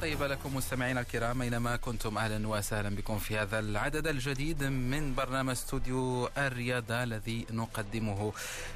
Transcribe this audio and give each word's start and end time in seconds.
طيبة 0.00 0.26
لكم 0.26 0.56
مستمعينا 0.56 1.00
الكرام 1.00 1.42
أينما 1.42 1.76
كنتم 1.76 2.18
أهلا 2.18 2.48
وسهلا 2.48 2.88
بكم 2.96 3.18
في 3.18 3.38
هذا 3.38 3.58
العدد 3.58 4.06
الجديد 4.06 4.64
من 4.64 5.14
برنامج 5.14 5.50
استوديو 5.50 6.28
الرياضة 6.38 7.02
الذي 7.02 7.46
نقدمه 7.50 8.32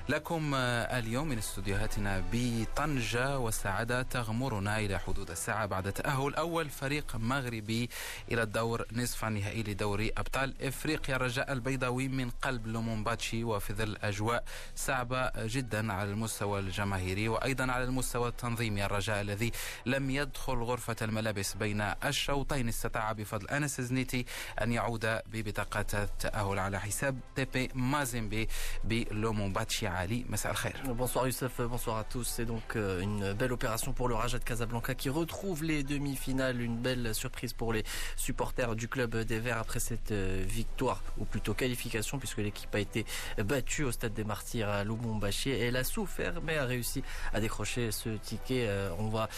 لكم 0.08 0.54
اليوم 0.54 1.28
من 1.28 1.38
استوديوهاتنا 1.38 2.24
بطنجة 2.32 3.38
والسعادة 3.38 4.02
تغمرنا 4.02 4.78
إلى 4.78 4.98
حدود 4.98 5.30
الساعة 5.30 5.66
بعد 5.66 5.92
تأهل 5.92 6.34
أول 6.34 6.70
فريق 6.70 7.16
مغربي 7.16 7.88
إلى 8.32 8.42
الدور 8.42 8.86
نصف 8.92 9.24
النهائي 9.24 9.62
لدوري 9.62 10.12
أبطال 10.16 10.54
إفريقيا. 10.62 11.16
الرجاء 11.16 11.52
البيضاوي 11.52 12.08
من 12.08 12.30
قلب 12.30 12.66
لومومباتشي 12.66 13.44
وفي 13.44 13.72
ظل 13.74 13.96
أجواء 14.02 14.44
صعبة 14.76 15.30
جدا 15.36 15.92
على 15.92 16.10
المستوى 16.10 16.60
الجماهيري 16.60 17.28
وأيضا 17.28 17.72
على 17.72 17.84
المستوى 17.84 18.28
التنظيمي. 18.28 18.84
الرجاء 18.84 19.20
الذي 19.20 19.52
لم 19.86 20.10
يدخل 20.10 20.54
غرفة 20.54 20.96
الملابس 21.13 21.53
بين 21.53 21.81
الشوطين 21.81 22.67
استطاع 22.67 23.11
بفضل 23.11 23.47
أنس 23.47 23.81
زنيتي 23.81 24.25
أن 24.61 24.71
يعود 24.71 25.19
ببطاقة 25.31 26.03
التأهل 26.03 26.59
على 26.59 26.79
حساب 26.79 27.19
تيبي 27.35 27.69
مازيمبي 27.75 28.47
بلومومباتشي 28.83 29.87
علي 29.87 30.25
مساء 30.29 30.51
الخير 30.51 30.75
Bonsoir 30.99 31.25
Youssef, 31.27 31.61
bonsoir 31.61 31.97
à 31.97 32.03
tous. 32.03 32.27
C'est 32.35 32.45
donc 32.45 32.75
euh, 32.75 33.01
une 33.01 33.33
belle 33.33 33.53
opération 33.53 33.93
pour 33.93 34.07
le 34.07 34.15
Raja 34.15 34.37
de 34.39 34.43
Casablanca 34.43 34.93
qui 34.95 35.09
retrouve 35.09 35.63
les 35.63 35.83
demi-finales. 35.83 36.61
Une 36.61 36.77
belle 36.77 37.15
surprise 37.15 37.53
pour 37.53 37.69
les 37.73 37.83
supporters 38.15 38.75
du 38.75 38.87
club 38.87 39.11
des 39.31 39.39
Verts 39.39 39.57
après 39.65 39.79
cette 39.79 40.11
euh, 40.11 40.43
victoire, 40.59 41.01
ou 41.17 41.25
plutôt 41.25 41.53
qualification, 41.53 42.15
puisque 42.19 42.39
l'équipe 42.47 42.73
a 42.75 42.79
été 42.79 43.05
battue 43.51 43.83
au 43.83 43.91
stade 43.91 44.13
des 44.13 44.23
Martyrs 44.23 44.69
à 44.69 44.83
Lubumbashi. 44.83 45.51
Elle 45.51 45.77
a 45.77 45.83
souffert, 45.83 46.35
mais 46.45 46.57
a 46.57 46.65
réussi 46.65 47.03
à 47.33 47.39
décrocher 47.39 47.91
ce 47.91 48.09
ticket. 48.29 48.65
Euh, 48.67 48.89
on 49.03 49.09
va 49.09 49.29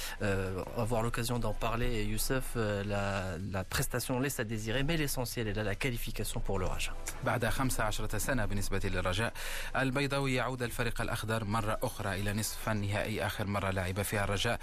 avoir 0.77 1.01
l'occasion 1.03 1.37
d'en 1.39 1.53
parler. 1.53 1.64
Youssef, 1.74 2.56
la, 2.56 3.36
la 3.38 3.64
prestation 3.64 4.20
laisse 4.20 4.38
à 4.40 4.44
désirer, 4.44 4.82
mais 4.84 4.96
l'essentiel 4.96 5.48
est 5.48 5.52
là, 5.54 5.62
la 5.62 5.74
qualification 5.74 6.40
pour 6.40 6.58
le 6.58 6.66
Raja. 6.66 6.92
بعد 7.24 7.44
15 7.46 8.16
سنة 8.18 8.44
بالنسبة 8.46 8.80
للرجاء 8.84 9.32
البيضاوي 9.76 10.34
يعود 10.34 10.62
الفريق 10.62 11.00
الأخضر 11.00 11.44
مرة 11.44 11.78
أخرى 11.82 12.20
إلى 12.20 12.32
نصف 12.32 12.68
النهائي 12.68 13.26
آخر 13.26 13.46
مرة 13.46 13.70
لعب 13.70 14.02
فيها 14.02 14.24
الرجاء 14.24 14.58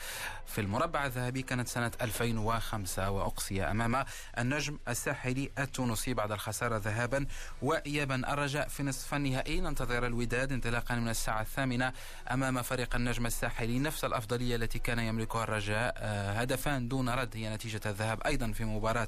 في 0.46 0.62
المربع 0.62 1.06
الذهبي 1.06 1.42
كانت 1.42 1.68
سنة 1.68 1.92
2005 2.02 3.10
وأقصي 3.10 3.64
أمام 3.64 4.06
النجم 4.38 4.80
الساحلي 4.88 5.52
التونسي 5.60 6.14
بعد 6.14 6.32
الخسارة 6.32 6.78
ذهابا 6.78 7.26
وإيابا 7.62 8.34
الرجاء 8.34 8.68
في 8.68 8.84
نصف 8.84 9.14
النهائي 9.14 9.62
ننتظر 9.62 10.06
الوداد 10.06 10.52
انطلاقا 10.52 10.96
من 10.96 11.10
الساعة 11.10 11.42
الثامنة 11.42 11.94
أمام 12.32 12.62
فريق 12.62 12.96
النجم 12.96 13.26
الساحلي 13.26 13.80
نفس 13.80 14.06
الأفضلية 14.06 14.56
التي 14.56 14.80
كان 14.80 15.00
يملكها 15.00 15.44
الرجاء 15.44 15.96
هدفان 16.44 16.88
دون 16.94 17.10
رد 17.10 17.38
هي 17.38 17.54
نتيجة 17.54 17.82
الذهاب 17.86 18.22
أيضا 18.26 18.52
في 18.52 18.66
مباراة 18.66 19.08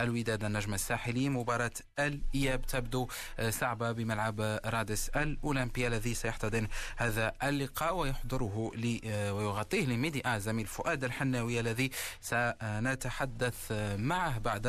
الوداد 0.00 0.44
النجم 0.44 0.74
الساحلي 0.74 1.28
مباراة 1.28 1.70
الإياب 1.98 2.66
تبدو 2.66 3.08
صعبة 3.48 3.92
بملعب 3.92 4.60
رادس 4.64 5.08
الأولمبيا 5.08 5.88
الذي 5.88 6.14
سيحتضن 6.14 6.68
هذا 6.96 7.32
اللقاء 7.42 7.96
ويحضره 7.96 8.70
لي 8.74 9.00
ويغطيه 9.32 9.86
لميدي 9.86 10.22
آ 10.26 10.38
زميل 10.38 10.66
فؤاد 10.66 11.04
الحناوي 11.04 11.60
الذي 11.60 11.90
سنتحدث 12.20 13.72
معه 13.96 14.38
بعد 14.38 14.62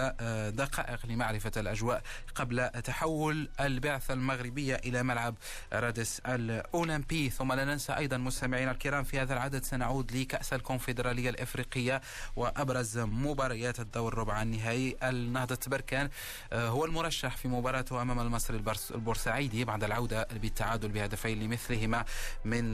دقائق 0.56 1.06
لمعرفة 1.06 1.52
الأجواء 1.58 2.02
قبل 2.36 2.70
تحول 2.70 3.50
البعثة 3.59 4.14
المغربية 4.14 4.75
إلى 4.75 5.03
ملعب 5.03 5.36
رادس 5.74 6.20
الأولمبي. 6.20 7.30
ثم 7.30 7.53
لا 7.53 7.66
ننسى 7.66 7.94
أيضا 7.94 8.18
مستمعينا 8.18 8.72
الكرام 8.72 9.03
في 9.03 9.20
هذا 9.20 9.34
العدد 9.34 9.64
سنعود 9.64 10.12
لكأس 10.12 10.53
الكونفدرالية 10.53 11.30
الإفريقية 11.30 12.02
وأبرز 12.47 12.97
مباريات 12.97 13.80
الدور 13.80 14.18
ربع 14.18 14.41
النهائي 14.41 14.97
النهضة 15.03 15.59
بركان 15.68 16.09
هو 16.53 16.85
المرشح 16.85 17.38
في 17.38 17.47
مباراته 17.47 18.02
أمام 18.02 18.19
المصري 18.19 18.63
البورسعيدي 18.91 19.66
بعد 19.66 19.84
العودة 19.84 20.28
بالتعادل 20.31 20.90
بهدفين 20.90 21.40
لمثلهما 21.40 22.06
من 22.46 22.72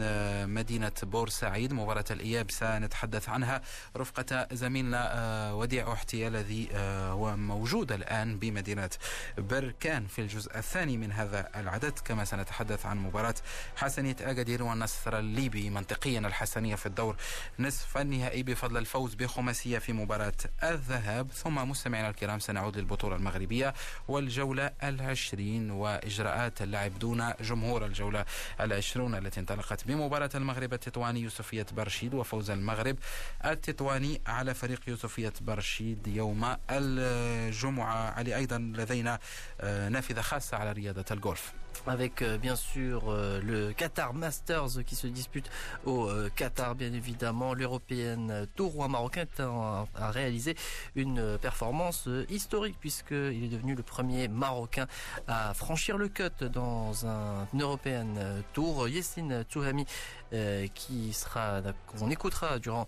مدينة 0.53 0.91
بورسعيد. 1.03 1.73
مباراة 1.73 2.05
الإياب 2.11 2.51
سنتحدث 2.51 3.29
عنها. 3.29 3.61
رفقة 3.97 4.47
زميلنا 4.51 5.53
وديع 5.53 5.93
أحتي 5.93 6.27
الذي 6.27 6.69
هو 7.09 7.37
موجود 7.37 7.91
الآن 7.91 8.39
بمدينة 8.39 8.89
بركان 9.37 10.07
في 10.07 10.21
الجزء 10.21 10.57
الثاني 10.57 10.97
من 10.97 11.11
هذا 11.11 11.49
العدد 11.55 11.99
كما 11.99 12.25
سنتحدث 12.25 12.85
عن 12.85 12.97
مباراة 12.97 13.35
حسنية 13.75 14.15
أكادير 14.21 14.63
والنصر 14.63 15.19
الليبي 15.19 15.69
منطقيا 15.69 16.19
الحسنية 16.19 16.75
في 16.75 16.85
الدور 16.85 17.15
نصف 17.59 17.97
النهائي 17.97 18.43
بفضل 18.43 18.77
الفوز 18.77 19.13
بخماسية 19.13 19.62
في 19.63 19.93
مباراة 19.93 20.33
الذهاب. 20.63 21.31
ثم 21.31 21.69
مستمعينا 21.69 22.09
الكرام 22.09 22.39
سنعود 22.39 22.77
للبطولة 22.77 23.15
المغربية 23.15 23.73
والجولة 24.07 24.71
العشرين 24.83 25.71
وإجراءات 25.71 26.61
اللعب 26.61 26.99
دون 26.99 27.33
جمهور 27.41 27.85
الجولة 27.85 28.25
العشرون 28.61 29.15
التي 29.15 29.39
انطلقت 29.39 29.87
بمباراة 29.87 30.29
المغرب 30.35 30.73
التطواني 30.73 31.19
يوسفية 31.21 31.65
برشيد 31.71 32.13
وفوز 32.13 32.49
المغرب 32.49 32.97
التطواني 33.45 34.21
على 34.27 34.53
فريق 34.53 34.81
يوسفية 34.87 35.33
برشيد 35.41 36.07
يوم 36.07 36.55
الجمعة. 36.69 38.11
علي 38.11 38.35
أيضا 38.35 38.57
لدينا 38.57 39.19
نافذة 39.63 40.21
خاصة 40.21 40.57
على 40.57 40.71
رياضة 40.71 41.05
الجولف 41.11 41.53
avec 41.87 42.21
euh, 42.21 42.37
bien 42.37 42.55
sûr 42.55 43.03
euh, 43.07 43.41
le 43.41 43.73
Qatar 43.73 44.13
Masters 44.13 44.83
qui 44.85 44.95
se 44.95 45.07
dispute 45.07 45.49
au 45.85 46.07
euh, 46.07 46.29
Qatar 46.35 46.75
bien 46.75 46.93
évidemment. 46.93 47.53
L'européenne 47.53 48.47
Tour 48.55 48.87
marocain 48.89 49.25
a, 49.39 50.11
réalisé 50.11 50.55
une 50.95 51.37
performance 51.39 52.09
historique 52.29 52.77
puisqu'il 52.79 53.43
est 53.43 53.49
devenu 53.49 53.75
le 53.75 53.83
premier 53.83 54.27
marocain 54.27 54.87
à 55.27 55.53
franchir 55.53 55.97
le 55.97 56.07
cut 56.07 56.45
dans 56.51 57.05
un 57.05 57.47
européenne 57.57 58.43
Tour 58.53 58.87
Yessine 58.87 59.45
Touhami 59.49 59.85
qui 60.74 61.12
sera 61.12 61.60
qu'on 61.86 62.10
écoutera 62.10 62.58
durant 62.58 62.86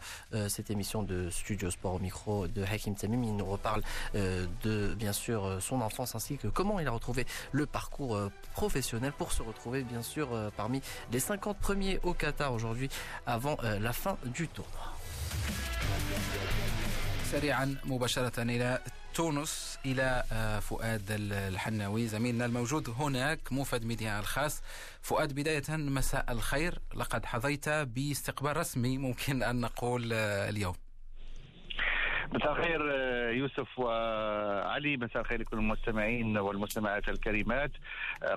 cette 0.49 0.71
émission 0.71 1.03
de 1.03 1.31
Studio 1.31 1.71
Sport 1.71 1.95
au 1.95 1.99
micro 1.99 2.47
de 2.49 2.63
Hakim 2.63 2.95
Tamim 2.95 3.23
il 3.25 3.37
nous 3.37 3.47
reparle 3.47 3.83
de 4.15 4.95
bien 4.95 5.13
sûr 5.13 5.59
son 5.61 5.81
enfance 5.81 6.15
ainsi 6.15 6.37
que 6.37 6.49
comment 6.49 6.81
il 6.81 6.87
a 6.87 6.91
retrouvé 6.91 7.27
le 7.53 7.67
parcours 7.67 8.19
professionnel 8.53 9.13
pour 9.13 9.33
se 9.33 9.43
retrouver 9.43 9.83
bien 9.85 10.03
sûr 10.03 10.29
parmi 10.57 10.83
les 11.13 11.21
50 11.21 11.59
premiers 11.59 11.99
au 12.03 12.13
Qatar 12.13 12.53
aujourd'hui 12.53 12.91
avant 13.27 13.57
la 13.63 13.93
fin 13.93 14.17
du 14.25 14.49
tournoi. 14.49 14.95
سريعا 17.33 17.77
مباشرة 17.85 18.43
إلى 18.43 18.81
تونس 19.16 19.80
إلى 19.86 20.24
فؤاد 20.62 21.06
الحناوي. 21.32 22.08
زميلنا 22.08 22.46
الموجود 22.46 22.90
هناك 22.90 23.40
موفد 23.52 23.86
ميديا 23.86 24.20
الخاص. 24.20 24.64
فؤاد 25.02 25.34
بداية 25.36 25.78
مساء 25.78 26.32
الخير. 26.32 26.80
لقد 26.96 27.26
حظيت 27.26 27.70
باستقبال 27.70 28.58
رسمي 28.58 28.98
ممكن 28.98 29.44
أن 29.44 29.62
نقول 29.62 30.14
اليوم. 30.14 30.76
مساء 32.34 32.52
الخير 32.52 32.82
يوسف 33.32 33.80
وعلي. 33.80 34.98
مساء 34.98 35.22
الخير 35.22 35.42
لكل 35.42 35.58
المستمعين 35.58 36.38
والمستمعات 36.38 37.10
الكريمات. 37.10 37.72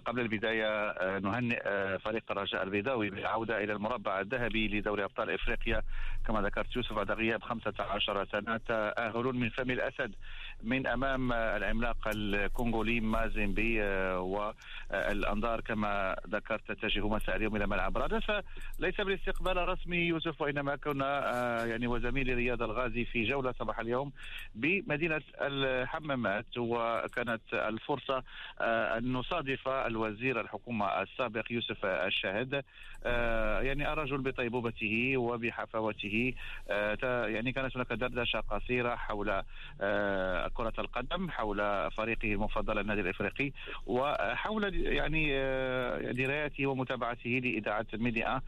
قبل 0.07 0.21
البداية 0.21 0.95
نهنئ 1.19 1.63
فريق 1.99 2.25
الرجاء 2.31 2.63
البيضاوي 2.63 3.11
بالعودة 3.11 3.65
إلى 3.65 3.73
المربع 3.73 4.21
الذهبي 4.21 4.69
لدوري 4.69 5.05
أبطال 5.05 5.31
إفريقيا. 5.31 5.83
كما 6.27 6.43
ذكرت 6.43 6.77
يوسف 6.77 6.93
بعد 6.93 7.11
غياب 7.11 7.43
15 7.43 8.27
سنة 8.33 8.57
تأهل 8.57 9.25
من 9.25 9.49
فم 9.49 9.71
الأسد. 9.71 10.15
من 10.63 10.87
أمام 10.87 11.33
العملاق 11.33 12.09
الكونغولي 12.09 13.01
مازيمبي 13.01 13.83
والأنظار 14.17 15.61
كما 15.61 16.17
ذكرت 16.29 16.73
تتجه 16.73 17.09
مساء 17.09 17.37
اليوم 17.37 17.57
إلى 17.57 17.67
ملعب 17.67 17.99
رادس 17.99 18.31
ليس 18.79 19.01
بالاستقبال 19.01 19.59
الرسمي 19.59 19.97
يوسف 19.97 20.41
وإنما 20.41 20.77
كنا 20.77 21.65
يعني 21.65 21.87
وزميلي 21.87 22.35
رياض 22.35 22.63
الغازي 22.63 23.05
في 23.05 23.25
جولة 23.25 23.55
صباح 23.59 23.79
اليوم 23.79 24.13
بمدينة 24.55 25.23
الحمامات. 25.41 26.47
وكانت 26.59 27.43
الفرصة 27.53 28.23
أن 28.61 29.13
نصادف 29.13 29.69
الوزير 29.69 30.41
الحكومة 30.41 31.03
السابق 31.03 31.45
يوسف 31.51 31.87
الشاهد 31.87 32.65
يعني 33.65 33.93
الرجل 33.93 34.19
بطيبوبته 34.19 35.17
وبحفاوته. 35.17 36.35
يعني 37.03 37.53
كانت 37.53 37.77
هناك 37.77 37.93
دردشة 37.93 38.41
قصيرة 38.41 38.95
حول 38.97 39.43
كرة 40.55 40.73
القدم 40.79 41.31
حول 41.31 41.91
فريقه 41.91 42.33
المفضل 42.33 42.79
النادي 42.79 43.01
الإفريقي 43.01 43.53
وحول 43.87 44.75
يعني 44.75 45.29
درايته 46.13 46.67
ومتابعته 46.67 47.31
لإذاعة 47.31 47.87
الميديا 47.95 48.41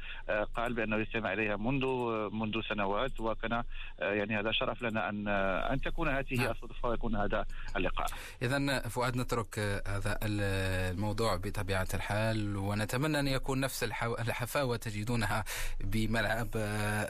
قال 0.57 0.75
بأنه 0.75 0.97
يستمع 0.97 1.33
إليها 1.33 1.57
منذ 1.57 1.87
منذ 2.33 2.61
سنوات 2.69 3.21
وكان 3.21 3.63
يعني 3.99 4.39
هذا 4.39 4.53
شرف 4.53 4.83
لنا 4.83 5.09
أن 5.09 5.21
ان 5.21 5.29
أن 5.73 5.81
تكون 5.81 6.09
هذه 6.09 6.35
نعم. 6.35 6.51
الصدفة 6.51 6.89
ويكون 6.89 7.17
هذا 7.17 7.47
اللقاء. 7.77 8.07
اذا 8.43 8.89
فؤاد 8.89 9.17
نترك 9.17 9.59
هذا 9.87 10.19
الموضوع 10.23 11.37
بطبيعة 11.37 11.89
الحال 11.95 12.57
ونتمنى 12.57 13.21
أن 13.21 13.27
يكون 13.29 13.61
نفس 13.61 13.85
الحفاوة 14.19 14.77
تجدونها 14.77 15.45
بملعب 15.81 16.49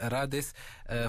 رادس. 0.03 0.53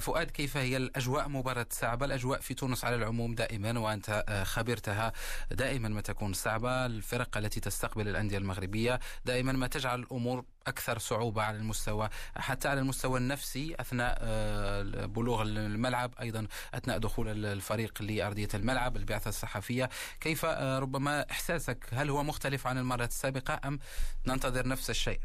فؤاد 0.00 0.31
كيف 0.31 0.56
هي 0.56 0.76
الأجواء 0.76 1.29
مباراة 1.29 1.67
صعبه؟ 1.70 2.06
الأجواء 2.06 2.40
في 2.40 2.55
تونس 2.55 2.84
على 2.84 2.96
العموم 2.96 3.34
دائما 3.34 3.71
وأنت 3.80 4.24
خبرتها 4.46 5.12
دائما 5.50 5.88
ما 5.88 6.00
تكون 6.00 6.32
صعبة، 6.32 6.86
الفرق 6.86 7.36
التي 7.36 7.60
تستقبل 7.60 8.08
الأندية 8.08 8.38
المغربية 8.38 9.00
دائما 9.24 9.52
ما 9.52 9.66
تجعل 9.66 10.00
الأمور 10.00 10.44
أكثر 10.66 10.98
صعوبة 10.98 11.42
على 11.42 11.56
المستوى 11.56 12.08
حتى 12.36 12.69
على 12.69 12.80
المستوى 12.80 13.19
النفسي 13.19 13.74
أثناء 13.80 14.19
آه، 14.20 15.06
بلوغ 15.06 15.42
الملعب 15.42 16.14
أيضا 16.20 16.46
أثناء 16.74 16.98
دخول 16.98 17.46
الفريق 17.46 18.02
لأرضية 18.02 18.48
الملعب 18.54 18.96
البعثة 18.96 19.28
الصحفية. 19.28 19.88
كيف 20.20 20.44
آه، 20.44 20.78
ربما 20.78 21.30
إحساسك 21.30 21.86
هل 21.92 22.10
هو 22.10 22.22
مختلف 22.22 22.66
عن 22.66 22.78
المرات 22.78 23.08
السابقة 23.08 23.60
أم 23.64 23.78
ننتظر 24.26 24.69
نفس 24.69 24.90
الشيء؟ 24.90 25.20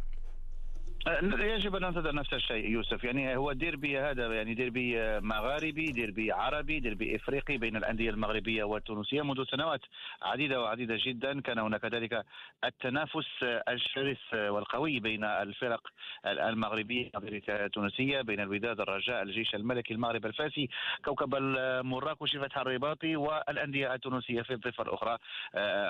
يجب 1.40 1.76
أن 1.76 1.82
ننتظر 1.82 2.16
نفس 2.16 2.34
الشيء 2.34 2.70
يوسف. 2.70 3.04
يعني 3.04 3.38
هو 3.38 3.54
ديربي 3.54 4.00
هذا 4.00 4.36
يعني 4.36 4.54
ديربي 4.54 5.20
مغاربي 5.20 5.86
ديربي 5.86 6.32
عربي 6.32 6.80
ديربي 6.80 7.16
إفريقي 7.16 7.58
بين 7.58 7.76
الأندية 7.76 8.10
المغربية 8.10 8.64
والتونسية 8.64 9.22
منذ 9.22 9.44
سنوات 9.44 9.82
عديدة 10.22 10.62
وعديدة 10.62 10.98
جدا. 11.06 11.42
كان 11.42 11.60
هناك 11.60 11.86
ذلك 11.86 12.26
التنافس 12.64 13.28
الشرس 13.70 14.34
والقوي 14.34 15.00
بين 15.00 15.24
الفرق 15.24 15.88
المغربية 16.26 17.12
التونسية 17.50 18.22
بين 18.22 18.40
الوداد 18.40 18.80
الرجاء 18.82 19.24
الجيش 19.24 19.56
الملكي 19.56 19.94
المغرب 19.94 20.26
الفاسي 20.26 20.70
كوكب 21.06 21.36
المراكش 21.36 22.38
فتح 22.38 22.58
الرباطي 22.58 23.16
والأندية 23.16 23.94
التونسية 23.94 24.42
في 24.42 24.54
الضفه 24.54 24.84
الاخرى 24.84 25.18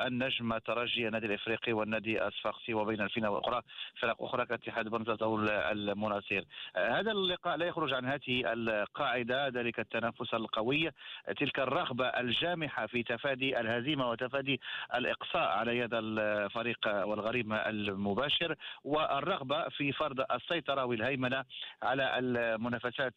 النجم 0.07 0.53
الترجي 0.53 1.07
النادي 1.07 1.25
الإفريقي 1.25 1.73
والنادي 1.73 2.27
الصفاقسي 2.27 2.73
وبين 2.73 3.01
الفينة 3.01 3.29
والاخرى 3.29 3.61
فرق 3.99 4.23
أخرى 4.23 4.45
كاتحاد 4.45 4.87
بنزرت 4.87 5.06
أو 5.09 5.39
المناصير. 5.71 6.45
هذا 6.75 7.11
اللقاء 7.11 7.57
لا 7.57 7.65
يخرج 7.65 7.93
عن 7.93 8.05
هذه 8.05 8.53
القاعدة 8.53 9.47
ذلك 9.47 9.79
التنافس 9.79 10.33
القوي. 10.33 10.91
تلك 11.37 11.59
الرغبة 11.59 12.07
الجامحة 12.07 12.87
في 12.87 13.03
تفادي 13.03 13.59
الهزيمة 13.59 14.09
وتفادي 14.09 14.61
الإقصاء 14.95 15.47
على 15.47 15.77
يد 15.77 15.93
الفريق 15.93 16.79
والغريم 16.85 17.53
المباشر 17.53 18.55
والرغبة 18.83 19.69
في 19.69 19.91
فرض 19.91 20.25
السيطرة 20.31 20.85
والهيمنة 20.85 21.43
على 21.83 22.19
المنافسات 22.19 23.13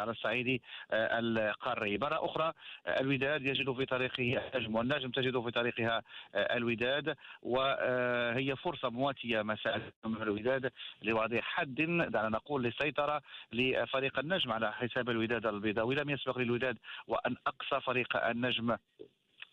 على 0.00 0.10
الصعيد 0.10 0.60
القاري. 0.92 1.98
مرة 1.98 2.24
أخرى 2.24 2.52
الوداد 3.00 3.42
يجد 3.42 3.72
في 3.72 3.86
طريقه 3.86 4.40
النجم 4.54 4.76
والنجم 4.76 5.10
تجد 5.10 5.40
في 5.40 5.50
طريقها 5.50 6.02
الوداد 6.34 7.16
وهي 7.42 8.56
فرصة 8.56 8.90
مواتية 8.90 9.42
مساء. 9.42 9.80
الوداد 10.06 10.72
لوضع 11.26 11.40
حد 11.40 11.74
دعنا 12.08 12.28
نقول 12.28 12.62
للسيطرة 12.62 13.22
لفريق 13.52 14.18
النجم 14.18 14.52
على 14.52 14.72
حساب 14.72 15.10
الوداد 15.10 15.46
البيضاوي. 15.46 15.94
لم 15.94 16.10
يسبق 16.10 16.38
للوداد 16.38 16.78
وأن 17.06 17.36
أقصى 17.46 17.80
فريق 17.80 18.16
النجم 18.16 18.76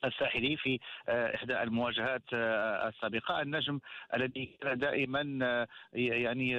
الساحلي 0.06 0.58
في 0.58 0.80
آه، 1.10 1.36
إحدى 1.36 1.64
المواجهات 1.64 2.22
آه، 2.34 2.88
السابقة. 2.88 3.42
النجم 3.42 3.80
الذي 4.14 4.46
كان 4.62 4.78
دائما 4.78 5.40
آه، 5.44 5.68
يعني 5.94 6.54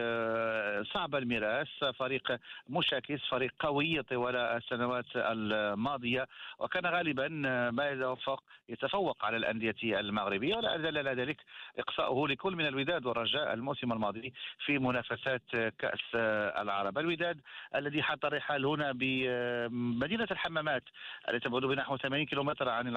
صعب 0.84 1.14
المراس 1.14 1.84
فريق 1.98 2.38
مشاكس 2.68 3.20
فريق 3.30 3.54
قوي 3.58 4.02
طوال 4.02 4.36
السنوات 4.36 5.04
الماضية. 5.16 6.26
وكان 6.58 6.86
غالبا 6.86 7.28
ما 7.70 7.90
يتفوق 7.90 8.42
يتفوق 8.68 9.24
على 9.24 9.36
الأندية 9.36 10.00
المغربية. 10.00 10.56
ولا 10.56 10.70
على 10.70 11.22
ذلك 11.22 11.36
إقصاؤه 11.78 12.28
لكل 12.28 12.56
من 12.56 12.66
الوداد 12.66 13.06
والرجاء 13.06 13.54
الموسم 13.54 13.92
الماضي 13.92 14.32
في 14.66 14.78
منافسات 14.78 15.42
كأس 15.78 16.14
العرب. 16.14 16.98
الوداد 16.98 17.40
الذي 17.74 18.02
حط 18.02 18.24
الرحال 18.24 18.66
هنا 18.66 18.92
بمدينه 18.94 20.28
الحمامات 20.30 20.82
التي 21.28 21.48
تبعد 21.48 21.62
بنحو 21.62 21.96
80 21.96 22.26
كيلومتر 22.26 22.68
عن 22.68 22.88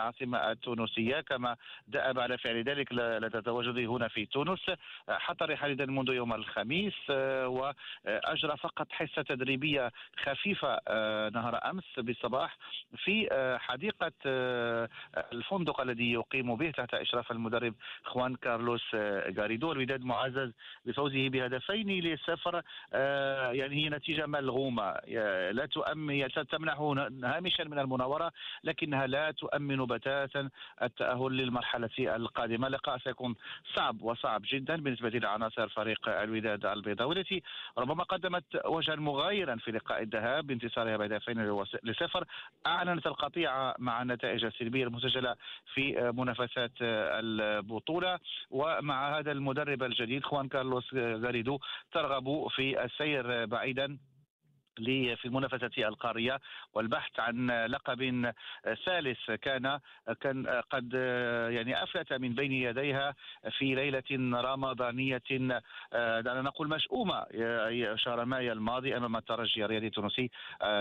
التونسية 0.51 1.21
كما 1.21 1.55
دأب 1.87 2.19
على 2.19 2.37
فعل 2.37 2.63
ذلك 2.63 2.93
لدى 2.93 3.41
تواجده 3.41 3.85
هنا 3.85 4.07
في 4.07 4.25
تونس. 4.25 4.65
حتى 5.09 5.45
رحالدا 5.45 5.85
منذ 5.85 6.09
يوم 6.09 6.33
الخميس 6.33 7.09
وأجرى 7.09 8.57
فقط 8.57 8.91
حصة 8.91 9.21
تدريبية 9.21 9.91
خفيفة 10.23 10.79
آه، 10.87 11.29
نهار 11.29 11.69
أمس 11.69 11.83
بالصباح 11.97 12.57
في 12.97 13.27
آه، 13.31 13.57
حديقة 13.57 14.11
آه، 14.25 14.89
الفندق 15.33 15.81
الذي 15.81 16.11
يقيم 16.11 16.55
به 16.55 16.71
تحت 16.71 16.93
إشراف 16.93 17.31
المدرب 17.31 17.73
خوان 18.03 18.35
كارلوس 18.35 18.95
غاريدو. 19.37 19.71
الوداد 19.71 20.01
معزز 20.01 20.51
بفوزه 20.85 21.29
بهدفين 21.29 21.99
لصفر 21.99 22.61
يعني 23.53 23.75
هي 23.75 23.89
نتيجة 23.89 24.25
ملغومة. 24.25 24.91
لا 25.51 25.65
تؤمن 25.71 26.27
تمنحه 26.51 26.93
هامشا 27.23 27.63
من 27.63 27.79
المناورة 27.79 28.31
لكنها 28.63 29.07
لا 29.07 29.31
تؤمن 29.31 29.85
بتاتا 29.85 30.26
التأهل 30.81 31.31
للمرحلة 31.31 31.89
القادمة. 31.99 32.67
اللقاء 32.67 32.97
سيكون 32.97 33.35
صعب 33.75 34.01
وصعب 34.01 34.41
جدا 34.51 34.75
بالنسبة 34.75 35.09
لعناصر 35.09 35.69
فريق 35.69 36.09
الوداد 36.09 36.65
البيضاوي 36.65 37.19
التي 37.19 37.43
ربما 37.77 38.03
قدمت 38.03 38.43
وجها 38.65 38.95
مغايرا 38.95 39.55
في 39.55 39.71
لقاء 39.71 40.01
الذهاب 40.01 40.47
بانتصارها 40.47 40.97
بهدفين 40.97 41.61
لصفر. 41.83 42.25
أعلنت 42.67 43.07
القطيعة 43.07 43.75
مع 43.79 44.01
النتائج 44.01 44.45
السلبية 44.45 44.83
المسجلة 44.83 45.35
في 45.73 46.11
منافسات 46.15 46.71
البطولة. 46.81 48.19
ومع 48.49 49.19
هذا 49.19 49.31
المدرب 49.31 49.83
الجديد 49.83 50.23
خوان 50.23 50.47
كارلوس 50.47 50.93
غاريدو 50.93 51.59
ترغب 51.91 52.47
في 52.47 52.83
السير 52.85 53.45
بعيدا. 53.45 53.97
في 54.85 55.25
المنافسة 55.25 55.87
القارية 55.87 56.39
والبحث 56.73 57.19
عن 57.19 57.51
لقب 57.65 58.31
ثالث 58.85 59.31
كان 59.31 59.79
كان 60.21 60.47
قد 60.47 60.93
يعني 61.51 61.83
أفلت 61.83 62.13
من 62.13 62.35
بين 62.35 62.51
يديها 62.51 63.15
في 63.57 63.75
ليلة 63.75 64.03
رمضانية. 64.41 65.23
دعنا 65.91 66.41
نقول 66.41 66.69
مشؤومة 66.69 67.25
شهر 67.95 68.25
مايو 68.25 68.53
الماضي 68.53 68.97
أمام 68.97 69.15
الترجي 69.15 69.65
الرياضي 69.65 69.87
التونسي. 69.87 70.31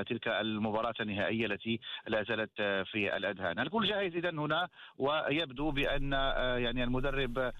تلك 0.06 0.28
المباراة 0.28 0.94
النهائية 1.00 1.46
التي 1.46 1.80
لا 2.06 2.22
زالت 2.22 2.62
في 2.62 3.16
الأذهان. 3.16 3.58
الكل 3.58 3.86
جاهز 3.86 4.16
إذا 4.16 4.30
هنا 4.30 4.68
ويبدو 4.98 5.70
بأن 5.70 6.12
يعني 6.58 6.84
المدرب 6.84 7.52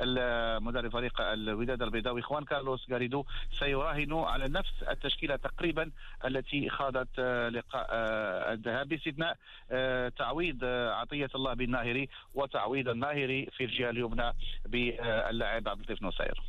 المدرب 0.00 0.92
فريق 0.92 1.20
الوداد 1.20 1.82
البيضاوي 1.82 2.22
خوان 2.22 2.44
كارلوس 2.44 2.90
غاريدو 2.90 3.24
سيراهن 3.58 4.12
على 4.12 4.48
نفس 4.48 4.82
التشكيلة 4.90 5.36
تقريبا 5.36 5.90
التي 6.24 6.70
خاضت 6.70 7.08
آه، 7.18 7.48
لقاء 7.48 7.86
آه، 7.90 8.52
الذهاب 8.52 8.88
باستثناء 8.88 9.36
آه، 9.70 10.08
تعويض 10.08 10.64
عطية 10.64 11.28
الله 11.34 11.54
بالناهري 11.54 12.08
وتعويض 12.34 12.88
الناهري 12.88 13.48
في 13.56 13.64
الجهة 13.64 13.90
اليمنى 13.90 14.32
باللاعب 14.66 15.68
عبد 15.68 15.80
اللطيف 15.80 16.02
نصير. 16.02 16.42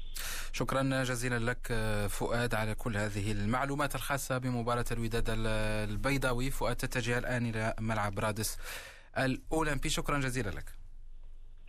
شكرا 0.53 1.03
جزيلا 1.03 1.39
لك 1.51 1.73
فؤاد 2.09 2.55
على 2.55 2.75
كل 2.75 2.97
هذه 2.97 3.31
المعلومات 3.31 3.95
الخاصة 3.95 4.37
بمباراة 4.37 4.85
الوداد 4.91 5.25
البيضاوي 5.29 6.51
فؤاد 6.51 6.75
تتجه 6.75 7.17
الآن 7.17 7.45
إلى 7.49 7.73
ملعب 7.79 8.19
رادس 8.19 8.57
الأولمبي 9.17 9.89
شكرا 9.89 10.19
جزيلا 10.19 10.49
لك. 10.49 10.84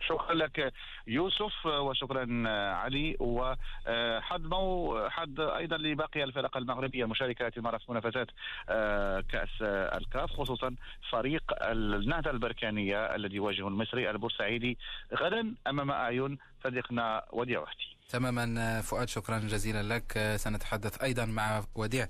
شكرا 0.07 0.33
لك 0.33 0.73
يوسف 1.07 1.65
وشكرا 1.65 2.43
علي 2.73 3.17
وحد 3.19 4.45
مو 4.45 4.99
حد 5.09 5.39
أيضا 5.39 5.77
لباقي 5.77 6.23
الفرق 6.23 6.57
المغربية 6.57 7.03
المشاركه 7.03 7.47
التي 7.47 7.61
مارست 7.61 7.89
منافسات 7.89 8.27
آه، 8.69 9.23
كأس 9.31 9.61
الكاف 9.61 10.29
خصوصا 10.31 10.75
فريق 11.09 11.43
النهضة 11.61 12.31
البركانية 12.31 13.15
الذي 13.15 13.35
يواجه 13.35 13.67
المصري 13.67 14.09
البورسعيدي 14.09 14.77
غدا 15.13 15.55
أمام 15.67 15.91
أعين 15.91 16.37
صديقنا 16.63 17.25
وديع 17.31 17.59
وحدي. 17.59 17.96
تماما 18.09 18.81
فؤاد 18.81 19.09
شكرا 19.09 19.39
جزيلا 19.39 19.93
لك. 19.95 20.35
سنتحدث 20.39 21.01
أيضا 21.03 21.25
مع 21.25 21.63
وديع 21.75 22.07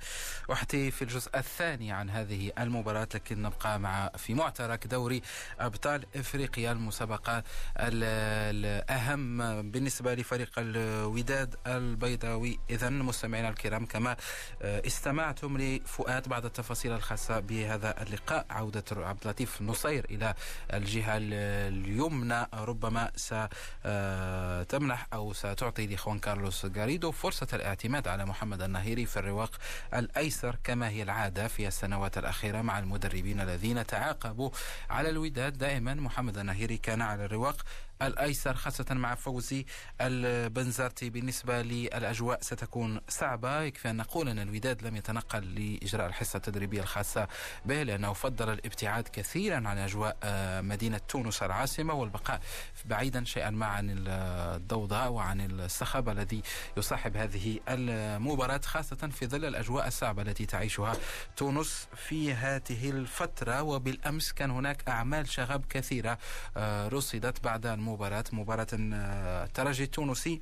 وحتي 0.49 0.91
في 0.91 1.01
الجزء 1.01 1.37
الثاني 1.37 1.91
عن 1.91 2.09
هذه 2.09 2.51
المباراة 2.59 3.07
لكن 3.15 3.41
نبقى 3.41 3.79
مع 3.79 4.09
في 4.17 4.33
معترك 4.33 4.87
دوري 4.87 5.21
أبطال 5.59 6.05
إفريقيا 6.15 6.71
المسابقة 6.71 7.43
الأهم 7.77 9.37
بالنسبة 9.71 10.13
لفريق 10.13 10.51
الوداد 10.57 11.55
البيضاوي. 11.67 12.59
إذا 12.69 12.89
مستمعينا 12.89 13.49
الكرام 13.49 13.85
كما 13.85 14.15
استمعتم 14.61 15.57
لفؤاد 15.57 16.27
بعض 16.27 16.45
التفاصيل 16.45 16.91
الخاصة 16.91 17.39
بهذا 17.39 18.01
اللقاء. 18.03 18.45
عودة 18.49 18.83
عبد 18.91 19.19
اللطيف 19.23 19.61
نصير 19.61 20.05
إلى 20.05 20.33
الجهة 20.73 21.17
اليمنى 21.17 22.47
ربما 22.53 23.11
ستمنح 23.15 25.07
أو 25.13 25.33
ستعطي 25.33 25.86
لخوان 25.87 26.19
كارلوس 26.19 26.65
غاريدو 26.65 27.11
فرصة 27.11 27.47
الاعتماد 27.53 28.07
على 28.07 28.25
محمد 28.25 28.61
النهيري 28.61 29.05
في 29.05 29.17
الرواق 29.17 29.51
الأيسر 29.93 30.55
كما 30.63 30.89
هي 30.89 31.03
العادة 31.03 31.47
في 31.47 31.67
السنوات 31.67 32.17
الأخيرة 32.17 32.61
مع 32.61 32.79
المدربين 32.79 33.41
الذين 33.41 33.85
تعاقبوا 33.85 34.49
على 34.89 35.09
الوداد. 35.09 35.57
دائما 35.57 35.93
محمد 35.93 36.37
النهيري 36.37 36.77
كان 36.77 37.01
على 37.01 37.25
الرواق 37.25 37.65
الأيسر 38.01 38.53
خاصة 38.53 38.85
مع 38.91 39.15
فوزي 39.15 39.65
البنزرتي. 40.01 41.09
بالنسبة 41.09 41.61
للأجواء 41.61 42.41
ستكون 42.41 43.01
صعبة. 43.09 43.61
يكفي 43.61 43.89
أن 43.89 43.97
نقول 43.97 44.29
أن 44.29 44.39
الوداد 44.39 44.83
لم 44.83 44.95
يتنقل 44.95 45.55
لإجراء 45.55 46.07
الحصة 46.07 46.37
التدريبية 46.37 46.81
الخاصة 46.81 47.27
به 47.65 47.83
لأنه 47.83 48.13
فضل 48.13 48.49
الابتعاد 48.53 49.07
كثيرا 49.13 49.55
عن 49.55 49.77
أجواء 49.77 50.17
آه، 50.23 50.61
مدينة 50.61 50.97
تونس 50.97 51.43
العاصمة 51.43 51.93
والبقاء 51.93 52.39
بعيدا 52.85 53.23
شيئا 53.25 53.49
ما 53.49 53.65
عن 53.65 53.95
الضوضاء 54.07 55.11
وعن 55.11 55.41
الصخب 55.51 56.09
الذي 56.09 56.41
يصاحب 56.77 57.17
هذه 57.17 57.59
المباراة 57.67 58.61
خاصة 58.63 58.95
في 59.11 59.27
ظل 59.27 59.45
الأجواء 59.45 59.87
الصعبة 59.87 60.21
التي 60.21 60.45
تعيشها 60.45 60.95
تونس 61.37 61.87
في 61.95 62.33
هذه 62.33 62.89
الفترة. 62.89 63.61
وبالأمس 63.61 64.31
كان 64.31 64.51
هناك 64.51 64.83
أعمال 64.89 65.29
شغب 65.29 65.65
كثيرة 65.69 66.17
آه، 66.57 66.87
رصدت 66.87 67.43
بعد 67.43 67.65
المباراة 67.87 68.23
مباراة 68.33 68.67
الترجي 68.73 69.83
التونسي 69.83 70.41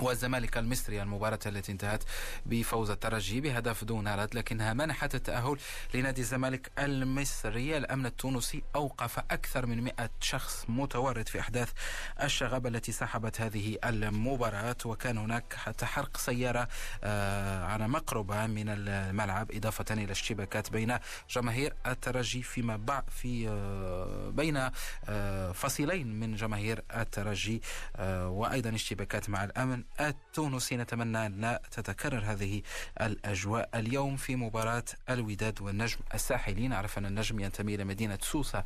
والزمالك 0.00 0.58
المصري 0.58 1.02
المباراة 1.02 1.38
التي 1.46 1.72
انتهت 1.72 2.04
بفوز 2.46 2.90
الترجي 2.90 3.40
بهدف 3.40 3.84
دون 3.84 4.08
رد 4.08 4.34
لكنها 4.34 4.72
منحت 4.72 5.14
التأهل 5.14 5.56
لنادي 5.94 6.20
الزمالك 6.20 6.70
المصري. 6.78 7.76
الأمن 7.76 8.06
التونسي 8.06 8.62
أوقف 8.76 9.18
أكثر 9.18 9.66
من 9.66 9.84
100 9.84 10.10
شخص 10.20 10.64
متورط 10.68 11.28
في 11.28 11.40
أحداث 11.40 11.72
الشغب 12.22 12.66
التي 12.66 12.92
سحبت 12.92 13.40
هذه 13.40 13.78
المباراة 13.84 14.76
وكان 14.84 15.18
هناك 15.18 15.54
حتى 15.54 15.86
حرق 15.86 16.16
سيارة 16.16 16.68
آه، 17.04 17.64
على 17.64 17.88
مقربة 17.88 18.46
من 18.46 18.68
الملعب 18.68 19.52
إضافة 19.52 19.84
إلى 19.90 20.12
اشتباكات 20.12 20.70
بين 20.70 20.98
جماهير 21.30 21.74
الترجي 21.86 22.42
فيما 22.42 22.76
بعد 22.76 23.04
في 23.10 23.48
آه، 23.48 24.30
بين 24.30 24.70
آه، 25.08 25.52
فصيلين 25.52 26.20
من 26.20 26.34
جماهير 26.34 26.82
الترجي 26.96 27.62
وأيضا 28.00 28.74
اشتباكات 28.74 29.30
مع 29.30 29.44
الأمن 29.44 29.82
التونسي 30.00 30.76
نتمنى 30.76 31.26
أن 31.26 31.40
لا 31.40 31.62
تتكرر 31.70 32.22
هذه 32.24 32.62
الأجواء 33.00 33.68
اليوم 33.74 34.16
في 34.16 34.36
مباراة 34.36 34.84
الوداد 35.10 35.60
والنجم 35.60 35.98
الساحلي 36.14 36.68
نعرف 36.68 36.98
أن 36.98 37.06
النجم 37.06 37.40
ينتمي 37.40 37.74
إلى 37.74 37.84
مدينة 37.84 38.18
سوسة 38.22 38.64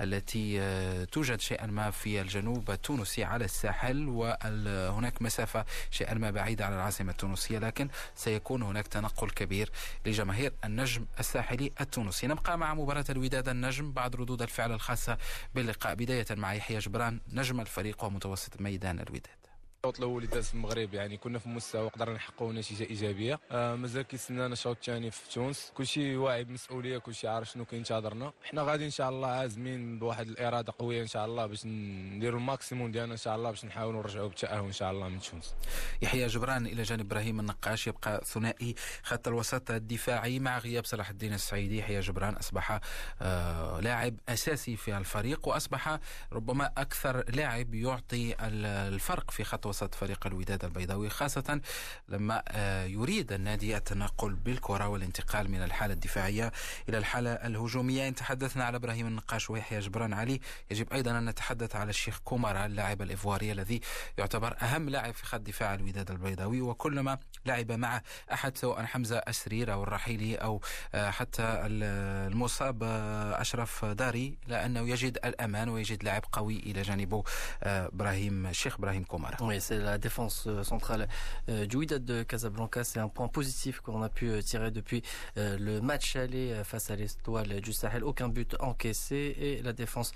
التي 0.00 0.60
آه، 0.60 1.04
توجد 1.04 1.40
شيئا 1.40 1.66
ما 1.66 1.90
في 1.90 2.20
الجنوب 2.20 2.70
التونسي 2.70 3.24
على 3.24 3.44
الساحل 3.44 4.08
وهناك 4.08 5.22
مسافة 5.22 5.64
شيئا 5.90 6.14
ما 6.14 6.30
بعيدة 6.30 6.66
عن 6.66 6.72
العاصمة 6.72 7.10
التونسية 7.10 7.58
لكن 7.58 7.88
سيكون 8.14 8.62
هناك 8.62 8.86
تنقل 8.86 9.30
كبير 9.30 9.70
لجماهير 10.06 10.52
النجم 10.64 11.06
الساحلي 11.20 11.72
التونسي. 11.80 12.26
نبقى 12.26 12.58
مع 12.58 12.74
مباراة 12.74 13.04
الوداد 13.10 13.48
النجم 13.48 13.92
بعد 13.92 14.16
ردود 14.16 14.42
الفعل 14.42 14.72
الخاصة 14.72 15.18
باللقاء. 15.54 15.94
بداية 15.94 16.26
مع 16.30 16.54
يحيى 16.54 16.78
جبران 16.78 17.20
نجم 17.32 17.60
الفريق 17.60 18.04
ومتوسط 18.04 18.60
ميدان 18.60 19.00
الوداد. 19.00 19.39
الشوط 19.84 19.98
الأول 19.98 20.22
اللي 20.22 20.34
داز 20.34 20.50
المغرب 20.54 20.94
يعني 20.94 21.16
كنا 21.16 21.38
في 21.38 21.48
مستوى 21.48 21.88
قدرنا 21.88 22.14
نحققوا 22.14 22.52
نتيجه 22.52 22.84
إيجابية. 22.90 23.40
آه 23.50 23.74
مازال 23.74 24.02
كيستنانا 24.02 24.52
الشوط 24.52 24.76
الثاني 24.76 25.10
في 25.10 25.30
تونس. 25.30 25.72
كلشي 25.74 26.16
واعي 26.16 26.44
بالمسؤولية 26.44 26.98
كلشي 26.98 27.28
عارف 27.28 27.50
شنو 27.50 27.64
كينتظرنا. 27.64 28.32
حنا 28.44 28.62
غادي 28.62 28.84
إن 28.84 28.90
شاء 28.90 29.08
الله 29.08 29.28
عازمين 29.28 29.98
بواحد 29.98 30.28
الإرادة 30.28 30.72
قوية 30.78 31.02
إن 31.02 31.06
شاء 31.06 31.26
الله 31.26 31.46
باش 31.46 31.66
نديروا 31.66 32.40
ال 32.40 32.47
maximum 32.47 32.92
ديالنا 32.92 33.12
إن 33.12 33.18
شاء 33.18 33.36
الله 33.36 33.50
باش 33.50 33.64
نحاولوا 33.64 34.02
نرجعوا 34.02 34.28
بالتأهل 34.28 34.64
إن 34.64 34.72
شاء 34.72 34.90
الله 34.90 35.08
من 35.08 35.20
تونس. 35.20 35.54
يحيى 36.02 36.26
جبران 36.26 36.66
إلى 36.66 36.82
جانب 36.82 37.00
إبراهيم 37.00 37.40
النقاش 37.40 37.86
يبقى 37.86 38.20
ثنائي 38.24 38.74
خط 39.02 39.28
الوسط 39.28 39.70
الدفاعي 39.70 40.38
مع 40.38 40.58
غياب 40.58 40.84
صلاح 40.84 41.10
الدين 41.10 41.32
السعيدي. 41.32 41.78
يحيى 41.78 42.00
جبران 42.00 42.34
أصبح 42.34 42.80
آه 43.22 43.80
لاعب 43.80 44.14
أساسي 44.28 44.76
في 44.76 44.98
الفريق 44.98 45.48
وأصبح 45.48 45.98
ربما 46.32 46.72
أكثر 46.76 47.30
لاعب 47.30 47.74
يعطي 47.74 48.34
الفرق 48.40 49.30
في 49.30 49.44
خط 49.44 49.69
وسط 49.70 49.94
فريق 49.94 50.26
الوداد 50.26 50.64
البيضاوي 50.64 51.08
خاصة 51.10 51.60
لما 52.08 52.42
آه، 52.48 52.84
يريد 52.84 53.32
النادي 53.32 53.76
التنقل 53.76 54.34
بالكرة 54.34 54.88
والانتقال 54.88 55.50
من 55.50 55.62
الحالة 55.62 55.94
الدفاعية 55.94 56.52
إلى 56.88 56.98
الحالة 56.98 57.30
الهجومية. 57.32 58.08
إن 58.08 58.14
تحدثنا 58.14 58.64
على 58.64 58.76
إبراهيم 58.76 59.06
النقاش 59.06 59.50
ويحيى 59.50 59.78
جبران 59.78 60.12
علي 60.12 60.40
يجب 60.70 60.92
أيضا 60.92 61.10
أن 61.10 61.24
نتحدث 61.28 61.76
على 61.76 61.90
الشيخ 61.90 62.18
كومارا 62.24 62.66
اللاعب 62.66 63.02
الإيفواري 63.02 63.52
الذي 63.52 63.80
يعتبر 64.18 64.56
أهم 64.62 64.88
لاعب 64.88 65.14
في 65.14 65.26
خط 65.26 65.40
دفاع 65.40 65.74
الوداد 65.74 66.10
البيضاوي 66.10 66.60
وكلما 66.60 67.18
لعب 67.46 67.72
مع 67.72 68.02
أحد 68.32 68.56
سواء 68.56 68.84
حمزة 68.84 69.18
أسرير 69.18 69.72
أو 69.72 69.82
الرحيلي 69.82 70.34
أو 70.36 70.60
آه، 70.94 71.10
حتى 71.10 71.42
المصاب 71.42 72.82
آه، 72.82 73.40
أشرف 73.40 73.84
داري 73.84 74.38
لأنه 74.46 74.80
يجد 74.88 75.18
الأمان 75.24 75.68
ويجد 75.68 76.04
لاعب 76.04 76.24
قوي 76.32 76.56
إلى 76.56 76.82
جانبه 76.82 77.24
إبراهيم 77.62 78.46
الشيخ 78.46 78.74
إبراهيم 78.74 79.04
كومارا 79.04 79.42
C'est 79.60 79.78
la 79.78 79.98
défense 79.98 80.44
euh, 80.46 80.62
centrale 80.62 81.06
euh, 81.48 81.66
du 81.66 81.76
Wydad 81.76 82.04
de 82.04 82.22
Casablanca. 82.22 82.82
C'est 82.82 82.98
un 82.98 83.08
point 83.08 83.28
positif 83.28 83.80
qu'on 83.80 84.02
a 84.02 84.08
pu 84.08 84.28
euh, 84.28 84.42
tirer 84.42 84.70
depuis 84.70 85.02
le 85.36 85.80
match 85.80 86.16
aller 86.16 86.54
face 86.64 86.90
à 86.90 86.96
l'Estoile 86.96 87.60
du 87.60 87.72
Sahel. 87.72 88.04
Aucun 88.04 88.28
but 88.28 88.56
encaissé 88.60 89.36
et 89.38 89.62
la 89.62 89.72
défense 89.72 90.12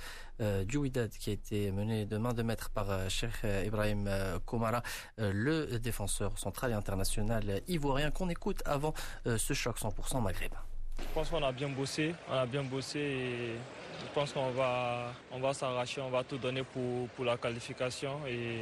du 0.67 0.77
Wydad 0.79 1.11
qui 1.11 1.31
a 1.31 1.33
été 1.33 1.71
menée 1.71 2.07
de 2.07 2.17
main 2.19 2.33
de 2.33 2.43
maître 2.43 2.71
par 2.71 3.09
Cheikh 3.09 3.45
Ibrahim 3.65 4.11
Komara, 4.45 4.83
le 5.19 5.79
défenseur 5.79 6.39
central 6.39 6.73
et 6.73 6.75
international 6.75 7.63
ivoirien 7.69 8.11
qu'on 8.11 8.29
écoute 8.29 8.63
avant 8.65 8.95
ce 9.25 9.55
choc 9.55 9.79
100% 9.79 10.23
Maghreb. 10.23 10.53
Je 10.99 11.15
pense 11.15 11.29
qu'on 11.29 11.43
a 11.43 11.53
bien 11.53 11.69
bossé, 11.69 12.15
on 12.29 12.35
a 12.35 12.47
bien 12.47 12.63
bossé 12.63 13.57
je 14.01 14.13
pense 14.13 14.33
qu'on 14.33 14.51
va, 14.51 15.13
on 15.33 15.41
va 15.41 15.53
s'arracher, 15.55 16.01
on 16.01 16.11
va 16.11 16.23
tout 16.25 16.39
donner 16.39 16.63
pour, 16.63 17.09
pour 17.11 17.25
la 17.25 17.37
qualification 17.37 18.27
et 18.27 18.61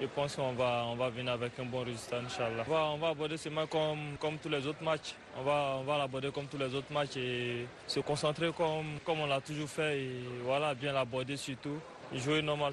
je 0.00 0.06
pense 0.06 0.36
qu'on 0.36 0.52
va, 0.52 0.84
on 0.86 0.96
va 0.96 1.10
venir 1.10 1.32
avec 1.32 1.58
un 1.58 1.64
bon 1.64 1.80
résultat, 1.84 2.18
Inch'Allah. 2.18 2.64
On 2.66 2.70
va, 2.70 2.84
on 2.94 2.96
va 2.98 3.08
aborder 3.08 3.36
ce 3.36 3.48
match 3.48 3.68
comme, 3.68 4.16
comme 4.18 4.38
tous 4.38 4.48
les 4.48 4.66
autres 4.66 4.82
matchs. 4.82 5.14
On 5.38 5.42
va, 5.42 5.76
on 5.78 5.82
va 5.84 5.98
l'aborder 5.98 6.30
comme 6.30 6.46
tous 6.46 6.58
les 6.58 6.74
autres 6.74 6.92
matchs 6.92 7.16
et 7.16 7.66
se 7.86 8.00
concentrer 8.00 8.50
comme, 8.56 8.98
comme 9.04 9.20
on 9.20 9.26
l'a 9.26 9.40
toujours 9.40 9.68
fait 9.68 10.00
et 10.00 10.10
voilà, 10.44 10.74
bien 10.74 10.92
l'aborder 10.92 11.36
surtout 11.36 11.78
jouer 12.14 12.42
normal. 12.42 12.72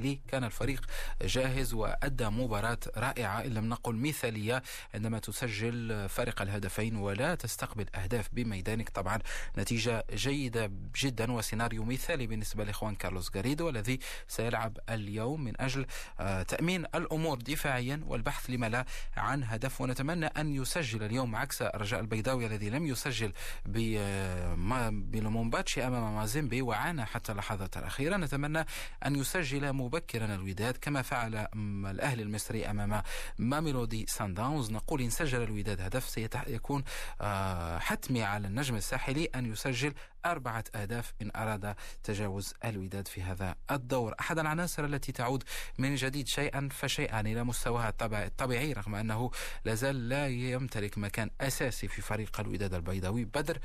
الساحلي 0.00 0.20
كان 0.28 0.44
الفريق 0.44 0.86
جاهز 1.22 1.74
وأدى 1.74 2.28
مباراة 2.28 2.78
رائعة 2.96 3.44
إن 3.44 3.54
لم 3.54 3.68
نقل 3.68 3.94
مثالية 3.94 4.62
عندما 4.94 5.18
تسجل 5.18 6.08
فارق 6.08 6.42
الهدفين 6.42 6.96
ولا 6.96 7.34
تستقبل 7.34 7.86
أهداف 7.94 8.28
بميدانك. 8.32 8.88
طبعا 8.88 9.18
نتيجة 9.58 10.04
جيدة 10.14 10.70
جدا 10.96 11.32
وسيناريو 11.32 11.84
مثالي 11.84 12.26
بالنسبة 12.26 12.64
لإخوان 12.64 12.94
كارلوس 12.94 13.36
غاريدو 13.36 13.68
الذي 13.68 13.98
سيلعب 14.28 14.78
اليوم 14.88 15.44
من 15.44 15.60
أجل 15.60 15.86
آه، 16.20 16.42
تأمين 16.42 16.84
الأمور 16.94 17.38
دفاعيا 17.38 18.00
والبحث 18.06 18.50
لما 18.50 18.68
لا 18.68 18.84
عن 19.16 19.44
هدف. 19.44 19.80
ونتمنى 19.80 20.26
أن 20.26 20.54
يسجل 20.54 21.02
اليوم 21.02 21.36
عكس 21.36 21.62
الرجاء 21.62 22.00
البيضاوي 22.00 22.46
الذي 22.46 22.70
لم 22.70 22.86
يسجل 22.86 23.32
بلومومباتشي 23.66 25.86
أمام 25.86 26.14
مازيمبي 26.14 26.62
وعانى 26.62 27.04
حتى 27.04 27.32
اللحظات 27.32 27.76
الأخيرة. 27.76 28.16
نتمنى 28.16 28.66
أن 29.06 29.16
يسجل 29.16 29.72
مبكرا 29.90 30.34
الوداد 30.34 30.76
كما 30.76 31.02
فعل 31.02 31.46
الأهلي 31.86 32.22
المصري 32.22 32.70
أمام 32.70 33.02
ماميلودي 33.38 34.06
سان 34.08 34.34
داونز 34.34 34.70
نقول 34.70 35.00
إن 35.00 35.10
سجل 35.10 35.42
الوداد 35.42 35.80
هدف 35.80 36.08
سيكون 36.08 36.84
آه، 37.20 37.78
حتمي 37.78 38.22
على 38.22 38.46
النجم 38.46 38.76
الساحلي 38.76 39.24
أن 39.24 39.46
يسجل 39.46 39.94
أربعة 40.26 40.64
أهداف 40.74 41.12
إن 41.22 41.30
أراد 41.36 41.74
تجاوز 42.02 42.54
الوداد 42.64 43.08
في 43.08 43.22
هذا 43.22 43.54
الدور. 43.70 44.14
أحد 44.20 44.38
العناصر 44.38 44.84
التي 44.84 45.12
تعود 45.12 45.44
من 45.78 45.94
جديد 45.94 46.28
شيئا 46.28 46.68
فشيئا 46.72 47.20
إلى 47.20 47.44
مستواها 47.44 47.92
الطبيعي 48.02 48.72
رغم 48.72 48.94
أنه 48.94 49.30
لازال 49.64 50.08
لا 50.08 50.28
يمتلك 50.28 50.98
مكان 50.98 51.30
أساسي 51.40 51.88
في 51.88 52.02
فريق 52.02 52.40
الوداد 52.40 52.74
البيضاوي 52.74 53.24
بدر 53.24 53.58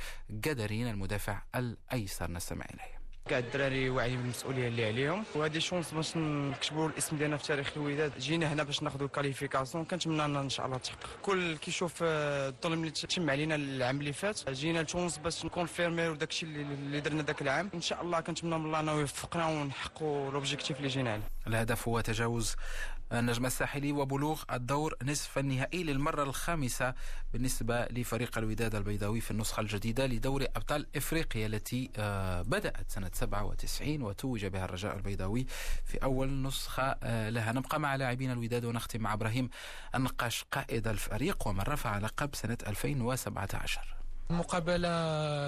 قدرين 0.45 0.87
المدافع 0.87 1.41
الأيسر. 1.55 2.31
نستمع 2.31 2.65
إليه. 2.73 3.04
كاع 3.29 3.39
الدراري 3.39 3.89
واعيين 3.89 4.17
بالمسؤولية 4.21 4.67
اللي 4.67 4.85
عليهم. 4.85 5.23
وهذه 5.35 5.59
chance 5.59 5.93
باش 5.93 6.17
نكتبوا 6.17 6.89
الاسم 6.89 7.17
ديالنا 7.17 7.37
في 7.37 7.47
تاريخ 7.47 7.71
الوداد 7.77 8.11
جينا 8.19 8.53
هنا 8.53 8.63
باش 8.63 8.83
ناخذوا 8.83 9.05
ال 9.07 9.13
qualification 9.13 9.85
كنتمنى 9.85 10.39
إن 10.39 10.49
شاء 10.49 10.65
الله 10.65 10.77
تحقق. 10.77 11.09
كل 11.21 11.57
كيشوف 11.57 11.93
آه، 12.03 12.49
الظلم 12.49 12.79
اللي 12.79 12.91
تم 12.91 13.29
علينا 13.29 13.55
العام 13.55 13.99
اللي 13.99 14.13
فات 14.13 14.49
جينا 14.49 14.79
لتونس 14.79 15.17
باش 15.17 15.45
نكونفيرميو 15.45 16.15
داك 16.15 16.29
الشيء 16.29 16.49
اللي 16.49 16.99
درنا 16.99 17.23
ذاك 17.23 17.41
العام. 17.41 17.69
إن 17.73 17.81
شاء 17.81 18.01
الله 18.01 18.19
كنتمنى 18.19 18.57
من 18.59 18.65
الله 18.65 18.79
إنه 18.79 18.91
يوفقنا 18.91 19.47
ونحققوا 19.47 20.31
l'objectif 20.31 20.77
اللي 20.77 20.87
جينا 20.87 21.13
عليه. 21.13 21.23
الهدف 21.47 21.87
هو 21.87 22.01
تجاوز 22.01 22.55
النجم 23.11 23.45
الساحلي 23.45 23.91
وبلوغ 23.91 24.43
الدور 24.51 24.95
نصف 25.03 25.37
النهائي 25.37 25.83
للمرة 25.83 26.23
الخامسة 26.23 26.93
بالنسبة 27.33 27.85
لفريق 27.85 28.37
الوداد 28.37 28.75
البيضاوي 28.75 29.21
في 29.21 29.31
النسخة 29.31 29.61
الجديدة 29.61 30.05
لدوري 30.05 30.45
أبطال 30.55 30.87
إفريقيا 30.95 31.45
التي 31.47 31.91
آه، 31.97 32.41
بدأت 32.41 32.91
سنة 32.91 33.11
97 33.13 34.01
وتوج 34.01 34.45
بها 34.45 34.65
الرجاء 34.65 34.95
البيضاوي 34.95 35.45
في 35.85 35.97
أول 36.03 36.41
نسخة 36.41 36.95
آه، 37.03 37.29
لها. 37.29 37.51
نبقى 37.51 37.79
مع 37.79 37.95
لاعبين 37.95 38.31
الوداد 38.31 38.65
ونختم 38.65 39.01
مع 39.01 39.13
إبراهيم 39.13 39.49
النقاش 39.95 40.43
قائد 40.51 40.87
الفريق 40.87 41.47
ومن 41.47 41.59
رفع 41.61 41.97
لقب 41.97 42.35
سنة 42.35 42.57
2017 42.67 43.94
المقابلة 44.31 44.89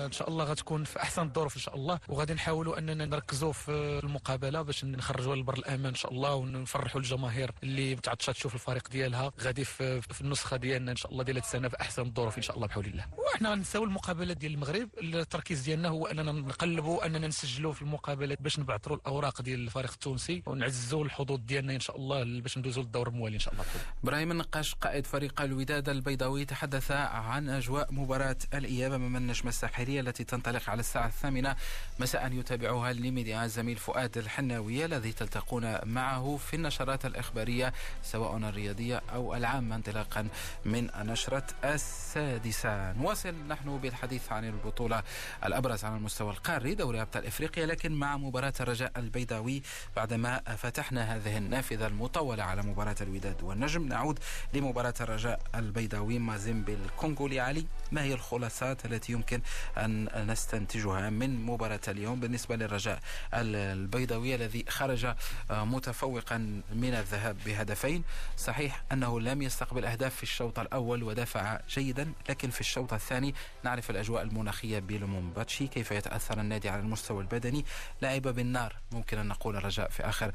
إن 0.06 0.12
شاء 0.12 0.30
الله 0.30 0.44
غتكون 0.46 0.84
في 0.84 1.02
أحسن 1.02 1.22
الظروف 1.22 1.56
إن 1.56 1.62
شاء 1.62 1.76
الله 1.76 2.00
وغادي 2.08 2.34
نحاولوا 2.34 2.78
أننا 2.78 3.06
نركزوا 3.06 3.52
في 3.52 3.72
المقابلة 4.04 4.62
باش 4.62 4.86
نخرجوا 4.86 5.36
لبر 5.36 5.54
الأمان 5.54 5.86
إن 5.86 5.96
شاء 5.96 6.12
الله 6.14 6.34
ونفرحوا 6.36 7.02
الجماهير 7.02 7.52
اللي 7.64 7.96
متعطشه 7.96 8.32
تشوف 8.32 8.54
الفريق 8.54 8.90
ديالها. 8.90 9.32
غادي 9.42 9.64
في, 9.64 10.02
النسخة 10.22 10.58
ديالنا 10.58 10.92
إن 10.92 10.96
شاء 10.96 11.12
الله 11.12 11.24
ديال 11.24 11.38
السنة 11.38 11.68
في 11.68 11.82
أحسن 11.82 12.02
الظروف 12.02 12.38
إن 12.38 12.44
شاء 12.44 12.56
الله 12.56 12.68
بحول 12.68 12.86
الله. 12.86 13.06
وحنا 13.34 13.52
غنساو 13.52 13.84
المقابلة 13.84 14.34
ديال 14.34 14.54
المغرب. 14.54 14.90
التركيز 15.02 15.62
ديالنا 15.62 15.90
هو 15.90 16.08
أننا 16.08 16.32
نقلبوا 16.32 17.06
أننا 17.06 17.28
نسجلوا 17.28 17.74
في 17.74 17.82
المقابلات 17.82 18.42
باش 18.42 18.60
نبعثروا 18.60 18.98
الأوراق 18.98 19.42
ديال 19.42 19.60
الفريق 19.60 19.92
التونسي 19.92 20.44
ونعززوا 20.46 21.04
الحظوظ 21.06 21.40
ديالنا 21.40 21.76
إن 21.76 21.80
شاء 21.80 21.96
الله 21.98 22.42
باش 22.42 22.58
ندوزوا 22.58 22.84
للدور 22.84 23.08
الموالي 23.08 23.36
إن 23.36 23.40
شاء 23.40 23.54
الله. 23.54 23.66
إبراهيم 24.04 24.32
النقاش 24.32 24.76
قائد 24.76 25.06
فريق 25.08 25.42
الوداد 25.42 25.90
البيضاوي 25.90 26.46
تحدث 26.46 26.92
عن 26.92 27.50
أجواء 27.50 27.94
مباراة 27.94 28.38
الإياب 28.68 28.94
امام 28.94 29.16
النجمه 29.16 29.50
الساحليه 29.50 30.00
التي 30.00 30.24
تنطلق 30.24 30.70
على 30.70 30.80
الساعة 30.80 31.08
الثامنة. 31.08 31.56
مساء 32.00 32.32
يتابعها 32.34 32.94
لميديا 32.94 33.46
الزميل 33.46 33.78
فؤاد 33.78 34.18
الحناويه 34.18 34.86
الذي 34.86 35.12
تلتقون 35.12 35.78
معه 35.84 36.38
في 36.38 36.56
النشرات 36.56 37.06
الإخبارية 37.06 37.74
سواء 38.04 38.38
الرياضية 38.38 39.02
أو 39.14 39.36
العامة 39.36 39.76
انطلاقا 39.76 40.28
من 40.66 40.90
نشره 40.98 41.44
السادسة. 41.64 42.94
نواصل 42.94 43.36
نحن 43.48 43.78
بالحديث 43.78 44.32
عن 44.32 44.46
البطولة 44.46 45.04
الأبرز 45.46 45.86
على 45.86 45.96
المستوى 45.96 46.32
القاري 46.32 46.76
دوري 46.76 47.02
أبطال 47.02 47.26
إفريقيا 47.26 47.66
لكن 47.66 47.92
مع 47.92 48.18
مباراة 48.18 48.54
الرجاء 48.60 48.92
البيضاوي 48.98 49.62
بعدما 49.96 50.40
فتحنا 50.58 51.16
هذه 51.16 51.38
النافذة 51.38 51.88
المطولة 51.88 52.44
على 52.44 52.62
مباراة 52.62 52.96
الوداد 53.02 53.44
والنجم. 53.44 53.88
نعود 53.88 54.20
لمباراة 54.54 54.94
الرجاء 55.02 55.42
البيضاوي 55.56 56.20
مازيمبي 56.20 56.74
الكونغولي 56.74 57.40
علي 57.40 57.66
ما 57.92 58.04
هي 58.04 58.14
الخلاصات 58.58 58.86
التي 58.86 59.12
يمكن 59.12 59.42
أن 59.78 60.28
نستنتجها 60.28 61.10
من 61.10 61.46
مباراة 61.46 61.80
اليوم 61.88 62.20
بالنسبة 62.20 62.56
للرجاء 62.56 63.00
البيضاوي 63.34 64.36
الذي 64.36 64.66
خرج 64.70 65.06
آه، 65.52 65.66
متفوقا 65.66 66.38
من 66.74 66.94
الذهاب 66.94 67.38
بهدفين. 67.46 68.04
صحيح 68.38 68.84
أنه 68.92 69.20
لم 69.20 69.42
يستقبل 69.42 69.86
أهداف 69.86 70.16
في 70.16 70.24
الشوط 70.24 70.60
الأول 70.60 71.04
ودافع 71.04 71.60
جيدا 71.70 72.14
لكن 72.30 72.50
في 72.50 72.62
الشوط 72.62 72.94
الثاني 72.94 73.36
نعرف 73.64 73.90
الأجواء 73.90 74.24
المناخية 74.24 74.80
بلومومباتشي 74.80 75.68
كيف 75.68 75.92
يتأثر 75.92 76.40
النادي 76.42 76.70
على 76.70 76.82
المستوى 76.82 77.22
البدني. 77.22 77.66
لعب 78.02 78.22
بالنار 78.22 78.76
ممكن 78.92 79.18
أن 79.18 79.28
نقول 79.28 79.56
الرجاء 79.56 79.90
في 79.90 80.04
آخر 80.04 80.32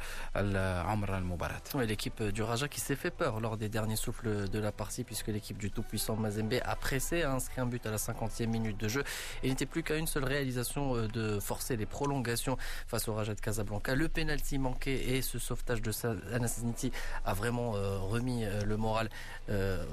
عمر 0.87 1.19
المباراة. 1.19 1.62
L'équipe 1.75 2.23
du 2.23 2.43
Raja 2.43 2.69
qui 2.69 2.81
s'est 2.81 2.97
fait 2.97 3.11
peur 3.11 3.41
lors 3.41 3.57
des 3.57 3.69
derniers 3.69 3.97
souffles 3.97 4.49
de 4.49 4.59
la 4.59 4.73
partie 4.73 5.05
puisque 5.05 5.29
l'équipe 5.29 5.59
du 5.59 5.71
tout-puissant 5.71 6.17
Mazembe 6.17 6.59
a 6.64 6.76
pressé, 6.76 7.23
a 7.23 7.33
inscrit 7.33 7.61
un 7.61 7.67
but 7.67 7.85
à 7.87 7.91
la 7.91 7.99
50e 8.12 8.47
minute 8.47 8.78
de 8.78 8.88
jeu. 8.88 9.04
Il 9.43 9.50
n'était 9.50 9.67
plus 9.67 9.82
qu'à 9.82 9.97
une 9.97 10.06
seule 10.06 10.25
réalisation 10.25 10.97
euh, 10.97 11.08
de 11.08 11.41
forcer 11.41 11.76
les 11.76 11.87
prolongations 11.87 12.56
face 12.87 13.08
au 13.08 13.15
Raja 13.15 13.34
de 13.34 13.41
Casablanca. 13.41 13.95
Le 13.95 14.08
penalty 14.08 14.58
manqué 14.58 15.17
et 15.17 15.23
ce 15.23 15.39
sauvetage 15.39 15.82
de 15.82 15.93
Anasiniti 16.34 16.93
a 17.25 17.34
vraiment 17.34 17.76
euh, 17.76 17.99
remis 17.99 18.45
euh, 18.45 18.63
le 18.65 18.76
moral 18.76 19.08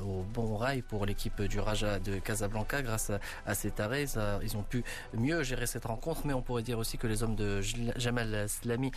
au 0.05 0.23
bon 0.33 0.55
rail 0.55 0.81
pour 0.81 1.05
l'équipe 1.05 1.41
du 1.41 1.59
Raja 1.59 1.99
de 1.99 2.17
Casablanca 2.19 2.81
grâce 2.81 3.11
à, 3.45 3.55
cet 3.55 3.79
arrêt. 3.79 4.05
ils 4.41 4.55
ont 4.55 4.63
pu 4.63 4.83
mieux 5.13 5.43
gérer 5.43 5.67
cette 5.67 5.85
rencontre, 5.85 6.21
mais 6.25 6.33
on 6.33 6.41
pourrait 6.41 6.63
dire 6.63 6.77
aussi 6.77 6.97
que 6.97 7.07
les 7.07 7.23
hommes 7.23 7.35
de 7.35 7.61
Jamal 7.97 8.47
Slami 8.47 8.91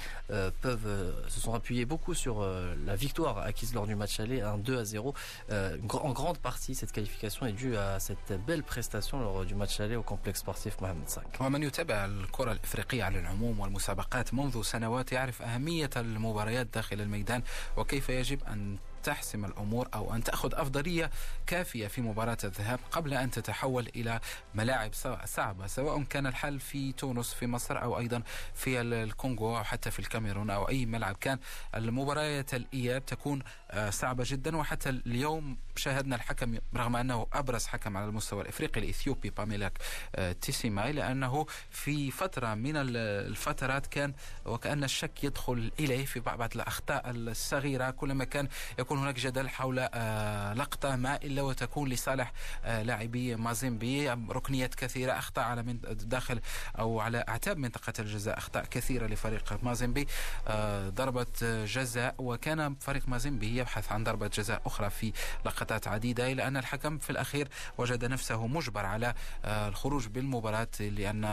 peuvent 0.60 1.14
se 1.28 1.40
sont 1.40 1.54
appuyés 1.54 1.84
beaucoup 1.84 2.14
sur 2.14 2.46
la 2.86 2.94
victoire 2.94 3.38
acquise 3.38 3.74
lors 3.74 3.86
du 3.86 3.96
match 3.96 4.20
aller, 4.20 4.40
un 4.40 4.58
2 4.58 4.78
à 4.78 4.84
0. 4.84 5.14
en 5.50 6.12
grande 6.12 6.38
partie, 6.38 6.74
cette 6.74 6.92
qualification 6.92 7.46
est 7.46 7.52
due 7.52 7.76
à 7.76 7.98
cette 7.98 8.32
belle 8.46 8.62
prestation 8.62 9.11
lors 9.20 9.44
du 9.46 9.54
match 9.54 9.72
ماتش 9.72 9.80
عليه 9.80 9.96
وكومبلكس 9.96 10.40
سبورتيف 10.40 10.82
محمد 10.82 11.08
صاك 11.08 11.40
ومن 11.40 11.62
يتابع 11.62 12.04
الكرة 12.04 12.52
الإفريقية 12.52 13.04
على 13.04 13.18
العموم 13.18 13.60
والمسابقات 13.60 14.34
منذ 14.34 14.62
سنوات 14.62 15.12
يعرف 15.12 15.42
أهمية 15.42 15.90
المباريات 15.96 16.66
داخل 16.74 17.00
الميدان 17.00 17.42
وكيف 17.76 18.08
يجب 18.08 18.44
أن 18.44 18.76
تحسم 19.02 19.44
الأمور 19.44 19.88
أو 19.94 20.14
أن 20.14 20.24
تأخذ 20.24 20.54
أفضلية 20.54 21.10
كافية 21.46 21.86
في 21.86 22.00
مباراة 22.00 22.38
الذهاب 22.44 22.80
قبل 22.90 23.14
أن 23.14 23.30
تتحول 23.30 23.88
إلى 23.96 24.20
ملاعب 24.54 24.90
صعبة 25.24 25.66
سواء 25.66 26.02
كان 26.02 26.26
الحل 26.26 26.60
في 26.60 26.92
تونس 26.92 27.34
في 27.34 27.46
مصر 27.46 27.82
أو 27.82 27.98
أيضا 27.98 28.22
في 28.54 28.80
الكونغو 28.80 29.58
أو 29.58 29.64
حتى 29.64 29.90
في 29.90 29.98
الكاميرون 29.98 30.50
أو 30.50 30.68
أي 30.68 30.86
ملعب. 30.86 31.16
كان 31.20 31.38
المباريات 31.74 32.54
الإياب 32.54 33.06
تكون 33.06 33.42
آه، 33.70 33.90
صعبة 33.90 34.24
جدا 34.26 34.56
وحتى 34.56 34.88
اليوم 34.88 35.56
شاهدنا 35.76 36.16
الحكم 36.16 36.58
رغم 36.76 36.96
أنه 36.96 37.26
أبرز 37.32 37.66
حكم 37.66 37.96
على 37.96 38.06
المستوى 38.06 38.42
الإفريقي 38.42 38.80
الإثيوبي 38.80 39.30
باميلاك 39.30 39.78
آه، 40.14 40.32
تيسيماي 40.32 40.92
لأنه 40.92 41.46
في 41.70 42.10
فترة 42.10 42.54
من 42.54 42.72
الفترات 42.76 43.86
كان 43.86 44.14
وكأن 44.46 44.84
الشك 44.84 45.24
يدخل 45.24 45.72
إليه 45.80 46.04
في 46.04 46.20
بعض 46.20 46.54
الأخطاء 46.54 47.02
الصغيرة. 47.10 47.90
كلما 47.90 48.24
كان 48.24 48.48
يكون 48.78 48.91
يكون 48.92 49.04
هناك 49.04 49.20
جدل 49.20 49.48
حول 49.48 49.88
آه، 49.94 50.54
لقطة 50.54 50.96
ما 50.96 51.16
إلا 51.16 51.42
وتكون 51.42 51.88
لصالح 51.88 52.32
آه، 52.64 52.82
لاعبي 52.82 53.36
مازيمبي. 53.36 54.10
ركنيات 54.10 54.74
كثيرة 54.74 55.12
أخطاء 55.12 55.44
على 55.44 55.62
من 55.62 55.78
داخل 55.90 56.40
أو 56.78 57.00
على 57.00 57.24
أعتاب 57.28 57.58
منطقة 57.58 57.92
الجزاء 57.98 58.38
أخطاء 58.38 58.64
كثيرة 58.64 59.06
لفريق 59.06 59.58
مازيمبي 59.62 60.06
آه، 60.48 60.88
ضربة 60.88 61.26
جزاء. 61.64 62.14
وكان 62.18 62.74
فريق 62.74 63.08
مازيمبي 63.08 63.56
يبحث 63.56 63.92
عن 63.92 64.04
ضربة 64.04 64.26
جزاء 64.26 64.62
أخرى 64.66 64.90
في 64.90 65.12
لقطات 65.44 65.88
عديدة 65.88 66.32
إلى 66.32 66.46
أن 66.46 66.56
الحكم 66.56 66.98
في 66.98 67.10
الأخير 67.10 67.48
وجد 67.78 68.04
نفسه 68.04 68.46
مجبر 68.46 68.86
على 68.86 69.14
الخروج 69.44 70.06
بالمباراة 70.06 70.68
لأن 70.80 71.24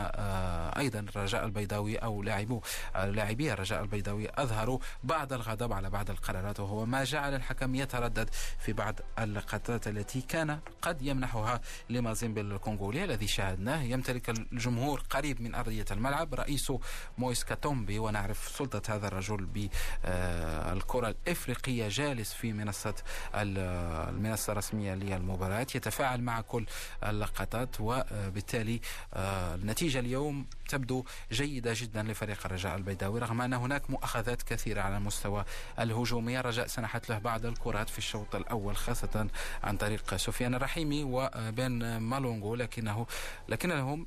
أيضا 0.76 0.98
الرجاء 0.98 1.44
البيضاوي 1.44 1.96
أو 1.96 2.22
لاعبو 2.22 2.60
لاعبي 2.94 3.52
الرجاء 3.52 3.82
البيضاوي 3.82 4.28
أظهروا 4.34 4.78
بعض 5.04 5.32
الغضب 5.32 5.72
على 5.72 5.90
بعض 5.90 6.10
القرارات 6.10 6.60
وهو 6.60 6.86
ما 6.86 7.04
جعل 7.04 7.34
الحكم 7.34 7.49
يتردد 7.74 8.30
في 8.58 8.72
بعض 8.72 8.94
اللقطات 9.18 9.88
التي 9.88 10.20
كان 10.20 10.58
قد 10.82 11.02
يمنحها 11.02 11.60
لمازيمبي 11.90 12.40
الكونغولي 12.40 13.04
الذي 13.04 13.26
شاهدناه. 13.28 13.82
يمتلك 13.82 14.30
الجمهور 14.30 15.00
قريب 15.10 15.40
من 15.42 15.54
أرضية 15.54 15.84
الملعب 15.90 16.34
رئيسه 16.34 16.80
مويس 17.18 17.44
كاتومبي 17.44 17.98
ونعرف 17.98 18.48
سلطة 18.48 18.94
هذا 18.94 19.06
الرجل 19.08 19.46
بالكرة 20.04 21.08
الإفريقية 21.08 21.88
جالس 21.88 22.32
في 22.32 22.52
منصة 22.52 22.94
المنصة 23.34 24.52
الرسمية 24.52 24.94
للمباراة 24.94 25.60
يتفاعل 25.60 26.20
مع 26.22 26.40
كل 26.40 26.66
اللقطات 27.06 27.76
وبالتالي 27.80 28.80
آه، 29.14 29.54
النتيجة 29.54 29.98
اليوم 29.98 30.46
تبدو 30.70 31.04
جيدة 31.32 31.72
جدا 31.76 32.02
لفريق 32.02 32.38
الرجاء 32.46 32.76
البيضاوي 32.76 33.20
رغم 33.20 33.40
أن 33.40 33.52
هناك 33.54 33.90
مؤاخذات 33.90 34.42
كثيرة 34.42 34.80
على 34.80 34.96
المستوى 34.96 35.44
الهجومي 35.78 36.40
الرجاء 36.40 36.66
سنحت 36.66 37.08
له 37.10 37.18
بعض 37.18 37.46
الكرات 37.46 37.88
في 37.88 37.98
الشوط 37.98 38.34
الأول 38.34 38.76
خاصة 38.76 39.28
عن 39.64 39.76
طريق 39.76 40.16
سفيان 40.16 40.54
الرحيمي 40.54 41.04
وبين 41.04 41.96
مالونغو 41.96 42.54
لكنه 42.54 43.06
لكنهم 43.48 44.06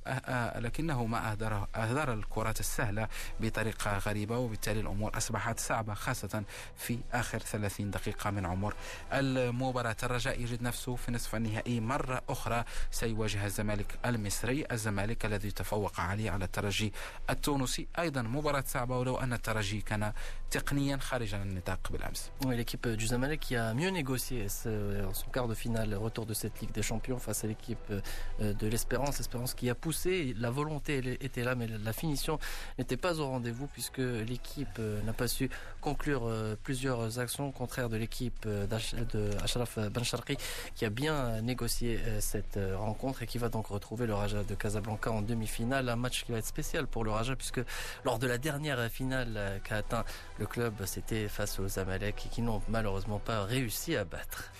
لكنه 0.56 1.06
ما 1.06 1.32
أهدر 1.32 1.67
أهدر 1.76 2.13
الكرات 2.13 2.60
السهلة 2.60 3.08
بطريقة 3.39 3.97
غريبة 3.97 4.38
وبالتالي 4.38 4.80
الأمور 4.80 5.17
أصبحت 5.17 5.60
صعبة 5.60 5.93
خاصة 5.93 6.43
في 6.78 6.99
آخر 7.13 7.39
30 7.39 7.91
دقيقة 7.91 8.30
من 8.30 8.45
عمر 8.45 8.73
المباراة. 9.13 9.95
الرجاء 10.04 10.41
يجد 10.41 10.62
نفسه 10.62 10.95
في 10.95 11.12
نصف 11.12 11.36
النهائي 11.36 11.80
مرة 11.80 12.21
أخرى 12.30 12.63
سيواجه 12.91 13.45
الزمالك 13.45 13.99
المصري 14.06 14.65
الزمالك 14.71 15.26
الذي 15.26 15.52
تفوق 15.52 15.99
عليه 15.99 16.32
على 16.32 16.45
الترجي 16.52 16.92
التونسي 17.31 17.87
أيضا 17.98 18.22
مباراة 18.22 18.64
صعبة 18.66 18.98
ولو 18.98 19.16
أن 19.16 19.33
الترجي 19.33 19.81
كان 19.81 20.12
تقنيا 20.50 20.96
خارج 20.96 21.35
النطاق 21.35 21.92
بالأمس 21.92 22.31
L'équipe 22.48 22.88
du 22.88 23.07
Zamalek 23.07 23.28
Zamalek 23.28 23.40
qui 23.40 23.57
a 23.57 23.74
mieux 23.74 23.90
négocié 23.90 24.48
son 24.48 25.31
quart 25.33 25.48
de 25.48 25.54
finale, 25.54 25.94
retour 25.94 26.24
de 26.24 26.35
cette 26.35 26.61
Ligue 26.61 26.72
des 26.72 26.83
Champions 26.83 27.18
face 27.18 27.44
à 27.44 27.46
l'équipe 27.46 27.92
de 28.40 28.66
l'Espérance. 28.66 29.20
Espérance 29.20 29.54
qui 29.54 29.68
a 29.68 29.74
poussé, 29.74 30.35
la 30.38 30.50
volonté 30.50 30.98
était 31.20 31.44
là, 31.44 31.54
mais 31.54 31.66
la 31.66 31.92
finition 31.92 32.38
n'était 32.78 32.96
pas 32.96 33.20
au 33.20 33.26
rendez-vous 33.26 33.66
puisque 33.66 33.98
l'équipe 33.98 34.78
n'a 34.78 35.12
pas 35.12 35.28
su 35.28 35.50
conclure 35.81 36.31
plusieurs 36.62 37.18
actions, 37.18 37.48
au 37.48 37.52
contraire 37.52 37.88
de 37.88 37.96
l'équipe 37.96 38.46
de 38.46 39.37
Ashraf 39.42 39.78
Bencharki 39.78 40.37
qui 40.74 40.85
a 40.85 40.90
bien 40.90 41.42
négocié 41.42 42.00
cette 42.20 42.59
rencontre 42.76 43.22
et 43.22 43.26
qui 43.26 43.38
va 43.38 43.48
donc 43.48 43.66
retrouver 43.66 44.07
le 44.07 44.14
Raja 44.14 44.42
de 44.42 44.54
Casablanca 44.54 45.11
en 45.11 45.22
demi-finale. 45.22 45.88
Un 45.88 45.96
match 45.96 46.24
qui 46.24 46.33
va 46.33 46.38
être 46.38 46.41
spécial 46.45 46.88
pour 46.88 47.03
le 47.03 47.12
Raja 47.12 47.36
puisque 47.36 47.62
lors 48.06 48.19
de 48.19 48.27
la 48.27 48.38
dernière 48.38 48.89
finale 48.89 49.62
qu'a 49.63 49.77
atteint 49.77 50.03
le 50.39 50.45
club, 50.45 50.73
c'était 50.86 51.27
face 51.27 51.60
aux 51.60 51.79
Amalek 51.79 52.15
qui 52.32 52.41
n'ont 52.41 52.62
malheureusement 52.69 53.19
pas 53.19 53.43
réussi 53.43 53.95
à 53.95 54.03
battre. 54.06 54.51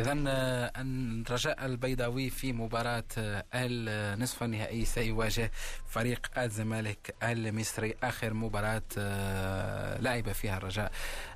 الرجاء 0.00 1.66
البيضاوي 1.66 2.30
في 2.30 2.52
مباراة 2.52 3.04
النصف 3.54 4.42
النهائي 4.42 4.84
سيواجه 4.84 5.50
فريق 5.86 6.38
الزمالك 6.38 7.14
المصري 7.22 7.94
آخر 8.02 8.34
مباراة 8.34 8.82
لعب 10.00 10.32
فيها 10.32 10.56
الرجاء 10.56 10.92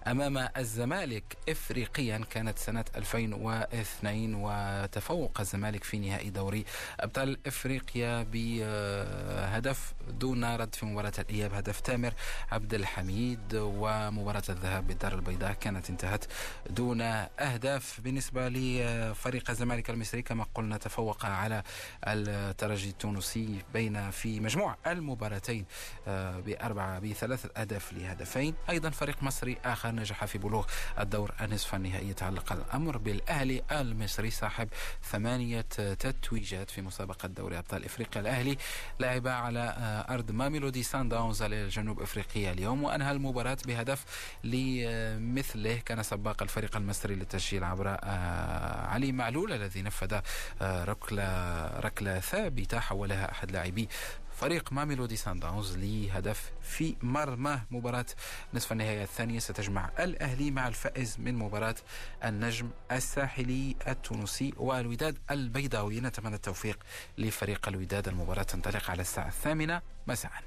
أمام 0.07 0.49
الزمالك 0.57 1.37
إفريقيا 1.49 2.21
كانت 2.31 2.59
سنة 2.59 2.85
2002 2.97 4.35
وتفوق 4.35 5.41
الزمالك 5.41 5.85
في 5.85 5.99
نهائي 5.99 6.31
دوري 6.31 6.65
أبطال 7.01 7.39
إفريقيا 7.47 8.23
بهدف 8.23 9.82
دون 10.09 10.57
رد 10.57 10.75
في 10.75 10.87
مباراة 10.87 11.13
الإياب 11.19 11.55
هدف 11.55 11.81
تامر 11.81 12.15
عبد 12.53 12.75
الحميد 12.75 13.55
ومباراة 13.55 14.43
الذهاب 14.49 14.87
بالدار 14.87 15.15
البيضاء 15.15 15.53
كانت 15.53 15.91
انتهت 15.91 16.25
دون 16.71 17.01
أهداف. 17.01 18.01
بالنسبة 18.01 18.49
لفريق 18.49 19.51
الزمالك 19.51 19.91
المصري 19.91 20.23
كما 20.23 20.47
قلنا 20.55 20.77
تفوق 20.77 21.27
على 21.27 21.63
الترجي 22.07 22.91
التونسي 22.91 23.63
بين 23.73 24.11
في 24.11 24.41
مجموع 24.41 24.77
المباراتين 24.87 25.65
آه، 26.09 26.41
بأربعة 26.41 26.99
بثلاثة 26.99 27.51
أهداف 27.61 27.93
لهدفين. 27.93 28.55
أيضا 28.71 28.91
فريق 28.91 29.23
مصري 29.23 29.59
آخر 29.65 29.91
نجح 29.91 30.25
في 30.25 30.39
بلوغ 30.39 30.67
الدور 30.99 31.33
النصف 31.41 31.75
النهائي 31.75 32.09
يتعلق 32.09 32.53
الأمر 32.53 32.97
بالأهلي 32.97 33.63
المصري 33.73 34.31
صاحب 34.31 34.69
ثمانية 35.11 35.61
تتويجات 35.99 36.71
في 36.71 36.83
مسابقة 36.83 37.27
دوري 37.29 37.59
أبطال 37.59 37.85
إفريقيا. 37.85 38.21
الأهلي 38.21 38.57
لعب 39.01 39.29
على 39.29 39.72
أرض 40.11 40.31
ماميلودي 40.31 40.83
سان 40.83 41.09
داونز 41.09 41.43
الجنوب 41.43 42.01
أفريقيا 42.03 42.53
اليوم 42.53 42.83
وأنهى 42.83 43.13
المباراة 43.13 43.59
بهدف 43.67 44.05
لمثله 44.45 45.77
كان 45.87 46.03
سباق 46.03 46.43
الفريق 46.43 46.77
المصري 46.77 47.15
للتسجيل 47.15 47.65
عبر 47.65 47.89
آه، 47.89 48.87
علي 48.87 49.13
معلول 49.13 49.53
الذي 49.53 49.83
نفذ 49.83 50.21
ركلة 50.63 51.67
ركلة 51.81 52.21
ثابتة 52.21 52.81
حولها 52.81 53.31
أحد 53.33 53.51
لاعبي 53.51 53.89
فريق 54.41 54.73
ماميلودي 54.73 55.17
سان 55.17 55.39
داونز 55.39 55.77
لهدف 55.77 56.53
في 56.63 56.97
مرمى 57.03 57.61
مباراة. 57.71 58.07
نصف 58.55 58.73
النهائي 58.73 59.03
الثانية 59.03 59.39
ستجمع 59.39 59.91
الأهلي 59.99 60.51
مع 60.51 60.69
الفائز 60.69 61.17
من 61.19 61.35
مباراة 61.35 61.75
النجم 62.25 62.71
الساحلي 62.93 63.77
التونسي 63.89 64.55
والوداد 64.57 65.19
البيضاوي. 65.31 66.01
نتمنى 66.01 66.35
التوفيق 66.35 66.79
لفريق 67.19 67.69
الوداد. 67.69 68.09
المباراة 68.09 68.43
تنطلق 68.43 68.91
على 68.91 69.03
الساعة 69.03 69.29
الثامنة. 69.29 69.83
مساءً. 70.07 70.43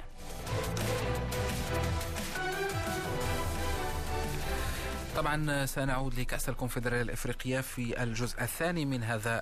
طبعا 5.16 5.66
سنعود 5.66 6.20
لكأس 6.20 6.50
الكونفدرالية 6.50 7.02
الإفريقية 7.02 7.62
في 7.62 8.04
الجزء 8.04 8.42
الثاني 8.42 8.86
من 8.86 9.04
هذا 9.04 9.42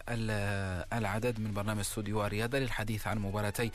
العدد 0.94 1.40
من 1.40 1.54
برنامج 1.54 1.80
استوديو 1.80 2.26
الرياضة 2.26 2.60
للحديث 2.60 3.08
عن 3.08 3.18
مباراتي 3.20 3.72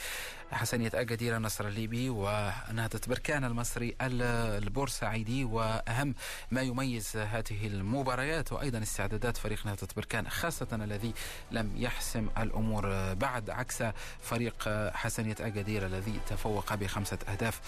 حسنية 0.52 0.90
أكادير 0.94 1.36
النصر 1.36 1.66
الليبي 1.66 2.10
ونهضة 2.10 3.00
بركان 3.08 3.44
المصري 3.44 3.96
البورسعيدي 4.00 5.44
وأهم 5.44 6.14
ما 6.50 6.62
يميز 6.62 7.16
هذه 7.16 7.66
المباريات 7.66 8.52
وأيضا 8.52 8.82
استعدادات 8.82 9.36
فريق 9.36 9.66
نهضة 9.66 9.88
بركان 9.96 10.28
خاصة 10.28 10.68
الذي 10.72 11.14
لم 11.50 11.72
يحسم 11.76 12.28
الأمور 12.38 13.14
بعد 13.14 13.50
عكس 13.50 13.82
فريق 14.22 14.68
حسنية 14.94 15.36
أكادير 15.40 15.86
الذي 15.86 16.20
تفوق 16.28 16.74
بخمسة 16.74 17.18
أهداف 17.28 17.60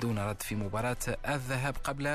دون 0.00 0.18
رد 0.18 0.42
في 0.42 0.54
مباراة 0.54 0.96
الذهاب. 1.28 1.76
قبل 1.84 2.06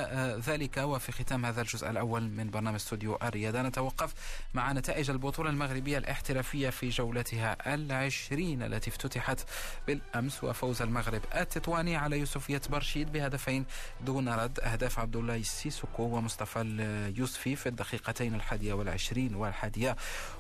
ذلك 0.47 0.77
وفي 0.77 1.12
ختام 1.12 1.37
هذا 1.45 1.62
الجزء 1.62 1.89
الأول 1.89 2.30
من 2.30 2.50
برنامج 2.50 2.76
استوديو 2.76 3.15
الرياضة. 3.23 3.62
نتوقف 3.62 4.13
مع 4.54 4.71
نتائج 4.71 5.10
البطولة 5.10 5.50
المغربية 5.50 5.97
الاحترافية 5.97 6.69
في 6.69 6.89
جولتها 6.89 7.73
العشرين 7.73 8.63
التي 8.63 8.89
افتتحت 8.89 9.39
بالأمس 9.88 10.43
وفوز 10.43 10.82
المغرب 10.82 11.21
التطواني 11.36 11.95
على 11.95 12.19
يوسفية 12.19 12.62
برشيد 12.69 13.12
بهدفين 13.12 13.65
دون 14.02 14.30
رد. 14.30 14.60
أهداف 14.60 15.00
عبد 15.00 15.15
الله 15.15 15.36
السيسوكو 15.36 16.04
ومصطفى 16.04 16.62
اليوسفي 16.62 17.56
في 17.56 17.69
الدقيقتين 17.69 18.36
الحادية 18.36 18.73
والعشرين 18.73 19.36
والحادية 19.36 19.95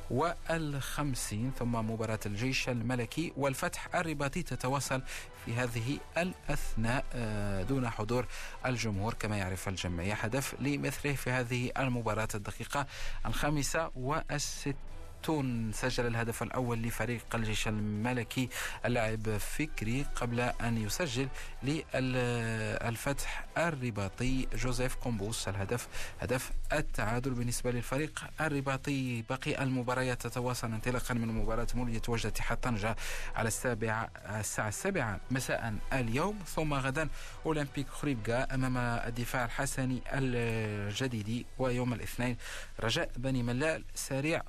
والخمسين 0.09 1.51
ثم 1.59 1.71
مباراة 1.75 2.19
الجيش 2.25 2.69
الملكي 2.69 3.33
والفتح 3.37 3.95
الرباطي 3.95 4.43
تتواصل 4.43 5.01
في 5.45 5.53
هذه 5.53 5.97
الأثناء 6.17 7.05
آه، 7.13 7.63
دون 7.63 7.89
حضور 7.89 8.25
الجمهور 8.65 9.13
كما 9.13 9.37
يعرف 9.37 9.67
الجميع 9.67 10.15
هدف 10.15 10.55
لمثله 10.59 11.13
في 11.13 11.31
هذه 11.31 11.71
المباراة 11.77 12.27
الدقيقة 12.35 12.87
الخامسة 13.25 13.91
والستين. 13.95 14.75
تون 15.23 15.71
سجل 15.73 16.07
الهدف 16.07 16.43
الأول 16.43 16.81
لفريق 16.81 17.35
الجيش 17.35 17.67
الملكي 17.67 18.49
اللاعب 18.85 19.37
فكري 19.37 20.05
قبل 20.15 20.39
أن 20.39 20.77
يسجل 20.77 21.27
للفتح 21.63 23.45
الرباطي 23.57 24.47
جوزيف 24.55 24.95
قنبوس 24.95 25.47
الهدف 25.47 25.87
هدف 26.21 26.51
التعادل 26.73 27.31
بالنسبة 27.31 27.71
للفريق 27.71 28.23
الرباطي. 28.41 29.21
باقي 29.21 29.63
المباريات 29.63 30.27
تتواصل 30.27 30.67
انطلاقا 30.71 31.13
من 31.13 31.27
مباراة 31.27 31.67
مولية 31.75 32.01
وجدة 32.07 32.29
اتحاد 32.29 32.57
طنجة 32.57 32.95
على 33.35 33.47
السابعة 33.47 34.09
الساعة 34.39 34.67
السابعة 34.67 35.19
مساء 35.31 35.73
اليوم. 35.93 36.39
ثم 36.55 36.73
غدا 36.73 37.09
أولمبيك 37.45 37.89
خريبكا 37.89 38.55
أمام 38.55 38.77
الدفاع 38.77 39.45
الحسني 39.45 40.01
الجديدي 40.13 41.45
ويوم 41.57 41.93
الاثنين 41.93 42.37
رجاء 42.79 43.11
بني 43.17 43.43
ملال 43.43 43.83
سريع 43.95 44.41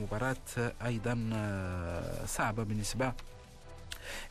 مباراة 0.00 0.72
أيضا 0.84 1.30
آه، 1.34 2.26
صعبة 2.26 2.62
بالنسبة 2.62 3.12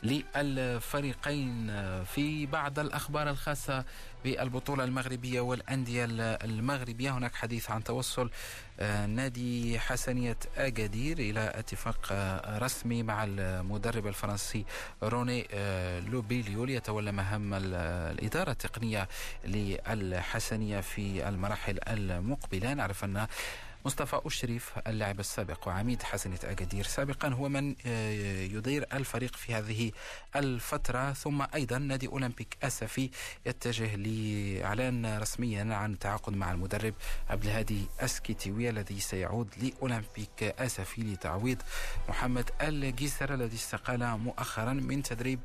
للفريقين 0.04 1.68
في 2.04 2.46
بعض 2.46 2.80
الأخبار 2.80 3.30
الخاصة 3.30 3.86
بالبطولة 4.24 4.84
المغربية 4.84 5.42
والأندية 5.42 6.06
المغربية. 6.44 7.12
هناك 7.18 7.36
حديث 7.36 7.72
عن 7.72 7.84
توصل 7.84 8.30
آه، 8.80 9.06
نادي 9.06 9.80
حسنية 9.80 10.38
أكادير 10.58 11.20
إلى 11.20 11.52
اتفاق 11.56 12.08
آه، 12.12 12.58
رسمي 12.60 13.04
مع 13.04 13.24
المدرب 13.24 14.08
الفرنسي 14.08 14.66
روني 15.04 15.48
لوبيليو 16.00 16.66
ليتولى 16.66 17.12
مهام 17.12 17.54
الإدارة 17.54 18.52
التقنية 18.52 19.08
للحسنية 19.46 20.82
في 20.82 21.28
المراحل 21.28 21.80
المقبلة. 21.88 22.74
نعرف 22.74 23.04
أن 23.04 23.28
مصطفى 23.86 24.22
أشريف 24.26 24.72
اللاعب 24.88 25.20
السابق 25.20 25.68
وعميد 25.68 26.04
حسنة 26.04 26.40
أكادير. 26.44 26.84
سابقا 26.84 27.28
هو 27.28 27.50
من 27.50 27.76
آه، 27.86 28.12
يدير 28.44 28.86
الفريق 28.94 29.36
في 29.36 29.54
هذه 29.54 29.92
الفترة. 30.36 31.14
ثم 31.14 31.46
أيضا 31.56 31.78
نادي 31.78 32.08
أولمبيك 32.08 32.58
أسفي 32.64 33.10
يتجه 33.46 33.96
لإعلان 33.96 35.18
رسميا 35.18 35.76
عن 35.76 35.94
التعاقد 35.94 36.34
مع 36.34 36.52
المدرب 36.52 36.94
عبد 37.30 37.44
الهادي 37.44 37.86
أسكيتيوي 38.00 38.70
الذي 38.70 39.00
سيعود 39.00 39.48
لأولمبيك 39.58 40.44
أسفي 40.44 41.02
لتعويض 41.02 41.62
محمد 42.10 42.50
الجيسر 42.62 43.34
الذي 43.34 43.56
استقال 43.56 44.18
مؤخرا 44.20 44.74
من 44.74 45.04
تدريب 45.04 45.40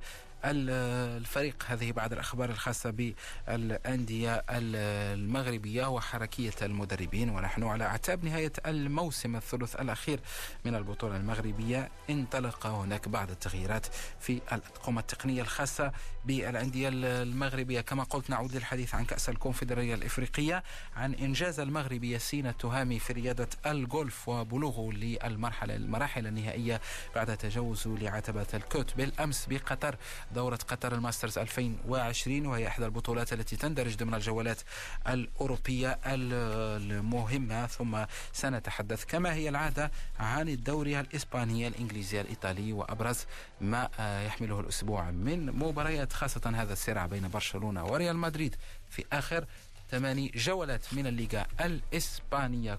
الفريق. 0.44 1.64
هذه 1.66 1.92
بعض 1.92 2.12
الأخبار 2.12 2.50
الخاصة 2.50 3.14
بالأندية 3.48 4.44
المغربية 4.50 5.86
وحركية 5.86 6.54
المدربين. 6.62 7.30
ونحن 7.30 7.64
على 7.64 7.84
أعتاب 7.84 8.24
نهاية 8.24 8.52
الموسم 8.66 9.36
الثلث 9.36 9.76
الأخير 9.76 10.20
من 10.64 10.74
البطولة 10.74 11.16
المغربية. 11.16 11.88
انطلق 12.10 12.66
هناك 12.66 13.08
بعض 13.08 13.30
التغييرات 13.30 13.86
في 14.20 14.40
الأطقم 14.52 14.98
التقنية 14.98 15.42
الخاصة 15.42 15.92
بالأندية 16.24 16.88
المغربية. 16.92 17.80
كما 17.80 18.02
قلت 18.02 18.30
نعود 18.30 18.56
للحديث 18.56 18.94
عن 18.94 19.04
كأس 19.04 19.28
الكونفدرالية 19.28 19.94
الإفريقية 19.94 20.62
عن 20.96 21.14
إنجاز 21.14 21.60
المغربي 21.60 22.10
ياسين 22.10 22.46
التهامي 22.46 22.98
في 22.98 23.12
رياضة 23.12 23.48
الجولف 23.66 24.28
وبلوغه 24.28 24.92
للمرحلة 24.92 25.76
المراحل 25.76 26.26
النهائية 26.26 26.80
بعد 27.14 27.36
تجاوزه 27.36 27.96
لعتبة 27.98 28.46
ال 28.54 28.62
cut. 28.62 28.94
بالأمس 28.96 29.46
بقطر 29.50 29.96
دورة 30.34 30.58
قطر 30.68 30.94
الماسترز 30.94 31.38
2020 31.38 32.46
وهي 32.46 32.68
إحدى 32.68 32.86
البطولات 32.86 33.32
التي 33.32 33.56
تندرج 33.56 33.96
ضمن 33.96 34.14
الجولات 34.14 34.60
الأوروبية 35.08 35.98
المهمة. 36.06 37.66
ثم 37.66 38.04
سنتحدث 38.32 39.04
كما 39.04 39.34
هي 39.34 39.48
العادة 39.48 39.90
عن 40.18 40.48
الدوري 40.48 41.00
الإسباني 41.00 41.68
الإنجليزي 41.68 42.20
الإيطالي 42.20 42.72
وأبرز 42.72 43.26
ما 43.60 43.88
يحمله 44.26 44.60
الأسبوع 44.60 45.10
من 45.10 45.46
مباريات 45.46 46.12
خاصة 46.12 46.52
هذا 46.54 46.72
الصراع 46.72 47.06
بين 47.06 47.28
برشلونة 47.28 47.84
وريال 47.84 48.16
مدريد 48.16 48.56
في 48.90 49.04
آخر 49.12 49.44
ثماني 49.90 50.32
جولات 50.34 50.94
من 50.94 51.06
الليغا 51.06 51.46
الإسبانية. 51.60 52.78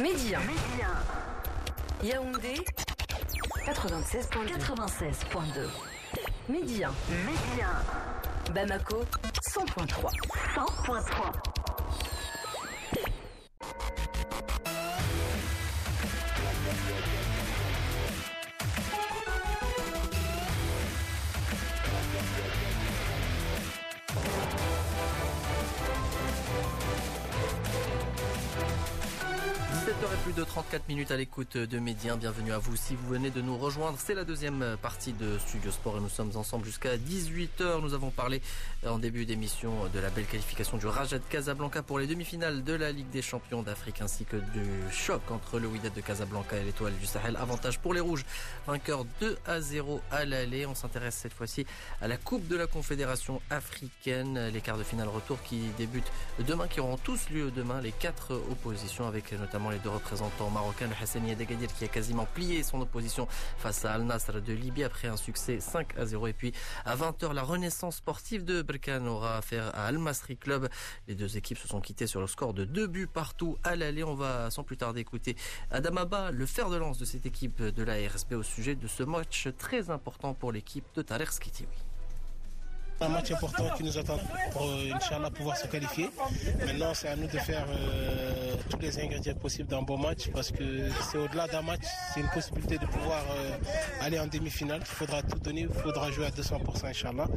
Média. 0.00 0.38
Yaoundé 2.04 2.54
96.2. 3.66 4.56
96.2. 4.58 5.68
Média. 6.48 6.90
Média. 7.26 7.68
Bamako 8.54 9.04
100.3. 9.42 10.10
100.3. 10.54 11.58
plus 30.06 30.32
de 30.32 30.44
34 30.44 30.88
minutes 30.88 31.10
à 31.10 31.16
l'écoute 31.16 31.56
de 31.56 31.78
Médien. 31.78 32.16
Bienvenue 32.16 32.52
à 32.52 32.58
vous 32.58 32.76
si 32.76 32.94
vous 32.94 33.08
venez 33.08 33.30
de 33.30 33.40
nous 33.40 33.58
rejoindre. 33.58 33.98
C'est 33.98 34.14
la 34.14 34.24
deuxième 34.24 34.76
partie 34.80 35.12
de 35.12 35.38
Studio 35.38 35.72
Sport 35.72 35.96
et 35.96 36.00
nous 36.00 36.08
sommes 36.08 36.30
ensemble 36.36 36.64
jusqu'à 36.64 36.96
18h. 36.96 37.80
Nous 37.82 37.94
avons 37.94 38.10
parlé 38.10 38.40
en 38.86 38.98
début 38.98 39.26
d'émission 39.26 39.72
de 39.92 39.98
la 39.98 40.10
belle 40.10 40.26
qualification 40.26 40.76
du 40.76 40.86
Raja 40.86 41.18
de 41.18 41.24
Casablanca 41.24 41.82
pour 41.82 41.98
les 41.98 42.06
demi-finales 42.06 42.62
de 42.62 42.74
la 42.74 42.92
Ligue 42.92 43.10
des 43.10 43.22
Champions 43.22 43.62
d'Afrique 43.62 44.00
ainsi 44.00 44.24
que 44.24 44.36
du 44.36 44.64
choc 44.92 45.20
entre 45.30 45.58
le 45.58 45.66
Wydad 45.66 45.92
de 45.92 46.00
Casablanca 46.00 46.56
et 46.56 46.64
l'étoile 46.64 46.94
du 46.94 47.06
Sahel. 47.06 47.36
Avantage 47.36 47.80
pour 47.80 47.92
les 47.92 48.00
Rouges. 48.00 48.24
Vainqueur 48.66 49.04
2 49.20 49.36
à 49.46 49.60
0 49.60 50.00
à 50.12 50.24
l'aller. 50.24 50.64
On 50.66 50.76
s'intéresse 50.76 51.16
cette 51.16 51.34
fois-ci 51.34 51.66
à 52.00 52.06
la 52.06 52.16
Coupe 52.16 52.46
de 52.46 52.56
la 52.56 52.68
Confédération 52.68 53.42
africaine. 53.50 54.48
Les 54.52 54.60
quarts 54.60 54.78
de 54.78 54.84
finale 54.84 55.08
retour 55.08 55.42
qui 55.42 55.60
débutent 55.76 56.12
demain, 56.46 56.68
qui 56.68 56.78
auront 56.78 56.98
tous 56.98 57.30
lieu 57.30 57.50
demain. 57.50 57.80
Les 57.80 57.92
quatre 57.92 58.34
oppositions 58.50 59.08
avec 59.08 59.32
notamment 59.32 59.70
les 59.70 59.78
deux 59.78 59.87
représentant 59.88 60.50
marocain, 60.50 60.86
le 60.86 60.94
Hassani 61.02 61.34
Degadir, 61.34 61.72
qui 61.74 61.84
a 61.84 61.88
quasiment 61.88 62.26
plié 62.26 62.62
son 62.62 62.80
opposition 62.80 63.26
face 63.58 63.84
à 63.84 63.92
Al 63.92 64.02
Nasr 64.02 64.40
de 64.40 64.52
Libye 64.52 64.84
après 64.84 65.08
un 65.08 65.16
succès 65.16 65.60
5 65.60 65.98
à 65.98 66.06
0. 66.06 66.26
Et 66.28 66.32
puis 66.32 66.52
à 66.84 66.96
20h, 66.96 67.32
la 67.32 67.42
renaissance 67.42 67.96
sportive 67.96 68.44
de 68.44 68.62
Berkane 68.62 69.08
aura 69.08 69.38
affaire 69.38 69.74
à 69.74 69.86
Al 69.86 69.98
Masri 69.98 70.36
Club. 70.36 70.68
Les 71.06 71.14
deux 71.14 71.36
équipes 71.36 71.58
se 71.58 71.68
sont 71.68 71.80
quittées 71.80 72.06
sur 72.06 72.20
le 72.20 72.26
score 72.26 72.54
de 72.54 72.64
deux 72.64 72.86
buts 72.86 73.06
partout 73.06 73.56
à 73.64 73.76
l'aller. 73.76 74.04
On 74.04 74.14
va 74.14 74.50
sans 74.50 74.64
plus 74.64 74.76
tarder 74.76 75.00
écouter 75.00 75.36
Adamaba, 75.70 76.30
le 76.30 76.46
fer 76.46 76.70
de 76.70 76.76
lance 76.76 76.98
de 76.98 77.04
cette 77.04 77.26
équipe 77.26 77.62
de 77.62 77.82
la 77.82 77.94
RSB 77.94 78.34
au 78.34 78.42
sujet 78.42 78.74
de 78.74 78.86
ce 78.86 79.02
match 79.02 79.48
très 79.58 79.90
important 79.90 80.34
pour 80.34 80.52
l'équipe 80.52 80.84
de 80.94 81.04
Skitiwi. 81.24 81.87
Un 83.00 83.08
match 83.10 83.30
important 83.30 83.64
qui 83.76 83.84
nous 83.84 83.96
attend 83.96 84.18
pour, 84.50 84.62
euh, 84.62 84.90
Inch'Allah, 84.92 85.30
pouvoir 85.30 85.56
se 85.56 85.68
qualifier. 85.68 86.10
Maintenant, 86.66 86.92
c'est 86.94 87.06
à 87.06 87.14
nous 87.14 87.28
de 87.28 87.38
faire 87.38 87.64
euh, 87.70 88.54
tous 88.68 88.78
les 88.80 88.98
ingrédients 88.98 89.34
possibles 89.34 89.68
d'un 89.68 89.82
bon 89.82 89.96
match 89.96 90.28
parce 90.34 90.50
que 90.50 90.90
c'est 91.08 91.18
au-delà 91.18 91.46
d'un 91.46 91.62
match, 91.62 91.82
c'est 92.12 92.20
une 92.20 92.28
possibilité 92.30 92.76
de 92.76 92.86
pouvoir 92.86 93.22
euh, 93.30 93.56
aller 94.00 94.18
en 94.18 94.26
demi-finale. 94.26 94.80
Il 94.80 94.86
faudra 94.86 95.22
tout 95.22 95.38
donner, 95.38 95.68
il 95.70 95.80
faudra 95.80 96.10
jouer 96.10 96.26
à 96.26 96.30
200%, 96.30 96.86
Inch'Allah. 96.86 97.28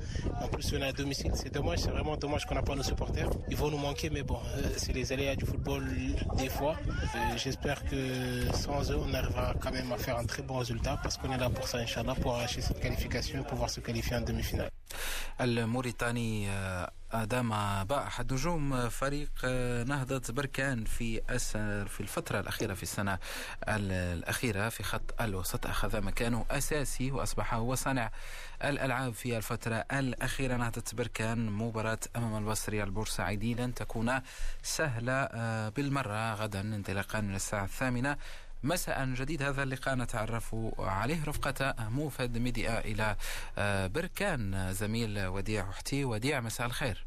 En 0.42 0.48
plus, 0.48 0.74
on 0.74 0.82
est 0.82 0.88
à 0.88 0.94
domicile. 0.94 1.32
C'est 1.36 1.54
dommage, 1.54 1.80
c'est 1.80 1.92
vraiment 1.92 2.18
dommage 2.18 2.46
qu'on 2.46 2.56
n'a 2.56 2.64
pas 2.64 2.74
nos 2.74 2.84
supporters. 2.84 3.30
Ils 3.48 3.58
vont 3.58 3.70
nous 3.70 3.78
manquer, 3.78 4.10
mais 4.10 4.24
bon, 4.24 4.40
c'est 4.78 4.94
les 4.94 5.14
aléas 5.14 5.36
du 5.36 5.46
football 5.46 5.84
des 6.38 6.50
fois. 6.50 6.76
J'espère 7.38 7.86
que 7.86 8.52
sans 8.56 8.92
eux, 8.92 8.98
on 9.00 9.14
arrivera 9.14 9.54
quand 9.62 9.72
même 9.72 9.92
à 9.92 9.98
faire 9.98 10.18
un 10.18 10.26
très 10.26 10.42
bon 10.42 10.58
résultat 10.58 11.00
parce 11.04 11.18
qu'on 11.18 11.32
est 11.32 11.38
là 11.38 11.52
pour 11.52 11.68
ça, 11.68 11.78
Inch'Allah, 11.78 12.16
pour 12.16 12.34
arracher 12.34 12.62
cette 12.62 12.80
qualification 12.80 13.42
et 13.42 13.44
pouvoir 13.44 13.70
se 13.70 13.80
qualifier 13.80 14.16
en 14.16 14.22
demi-finale. 14.22 14.72
الموريتاني 15.42 16.50
آدام 17.12 17.50
باء 17.84 18.08
أحد 18.08 18.34
نجوم 18.34 18.90
فريق 18.90 19.46
نهضة 19.88 20.34
بركان 20.34 20.86
في 20.86 21.22
في 21.88 22.00
الفترة 22.00 22.40
الأخيرة 22.40 22.74
في 22.74 22.84
السنة 22.84 23.20
الأخيرة 23.68 24.70
في 24.70 24.84
خط 24.84 25.22
الوسط. 25.22 25.68
أخذ 25.68 26.02
مكانه 26.02 26.46
أساسي 26.52 27.12
وأصبح 27.12 27.54
هو 27.54 27.76
صانع 27.76 28.12
الألعاب 28.64 29.14
في 29.14 29.38
الفترة 29.38 29.86
الأخيرة. 29.92 30.58
نهضة 30.58 30.84
بركان 30.94 31.50
مباراة 31.52 32.00
أمام 32.16 32.38
البصري 32.38 32.84
البورسعيدي 32.84 33.54
لن 33.54 33.74
تكون 33.74 34.22
سهلة 34.64 35.26
بالمرة. 35.70 36.34
غدا 36.34 36.62
انطلاقا 36.62 37.22
من 37.22 37.36
الساعة 37.36 37.64
الثامنة 37.64 38.18
مساء 38.64 39.06
جديد. 39.06 39.44
هذا 39.44 39.64
اللقاء 39.64 39.96
نتعرف 39.96 40.56
عليه 40.80 41.26
رفقة 41.26 41.76
موفد 41.80 42.38
ميديا 42.38 42.80
إلى 42.80 43.16
بركان 43.90 44.74
زميل 44.74 45.26
وديع 45.28 45.70
وحتي 45.70 46.06
وديع 46.06 46.40
مساء 46.42 46.68
الخير. 46.68 47.06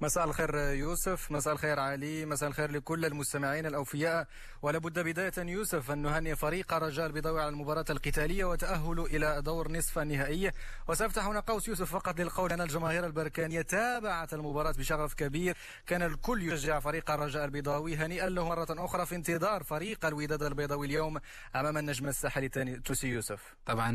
مساء 0.00 0.24
الخير 0.24 0.56
يوسف 0.56 1.32
مساء 1.32 1.52
الخير 1.52 1.80
علي 1.80 2.26
مساء 2.26 2.48
الخير 2.48 2.70
لكل 2.70 3.04
المستمعين 3.04 3.66
الأوفياء. 3.66 4.26
ولابد 4.62 4.98
بداية 4.98 5.32
يوسف 5.38 5.90
أن 5.90 5.98
نهنئ 5.98 6.34
فريق 6.34 6.74
رجاء 6.74 7.06
البيضاوي 7.06 7.40
على 7.40 7.48
المباراة 7.48 7.84
القتالية 7.90 8.44
وتأهلوا 8.44 9.06
إلى 9.06 9.42
دور 9.42 9.72
نصف 9.72 9.98
النهائي. 9.98 10.50
وسأفتح 10.88 11.26
هنا 11.26 11.40
قوس 11.40 11.68
يوسف 11.68 11.92
فقط 11.92 12.20
للقول 12.20 12.52
أن 12.52 12.60
الجماهير 12.60 13.06
البركانية 13.06 13.62
تابعت 13.62 14.34
المباراة 14.34 14.72
بشغف 14.72 15.14
كبير. 15.14 15.56
كان 15.86 16.02
الكل 16.02 16.52
يشجع 16.52 16.80
فريق 16.80 17.10
الرجاء 17.10 17.44
البيضاوي 17.44 17.96
هنيئا 17.96 18.28
له 18.28 18.48
مرة 18.48 18.66
أخرى 18.70 19.06
في 19.06 19.14
انتظار 19.14 19.62
فريق 19.62 20.06
الوداد 20.06 20.42
البيضاوي 20.42 20.86
اليوم 20.86 21.18
أمام 21.56 21.78
النجم 21.78 22.08
الساحلي 22.08 22.50
التونسي 22.56 23.08
يوسف. 23.08 23.54
طبعا 23.66 23.90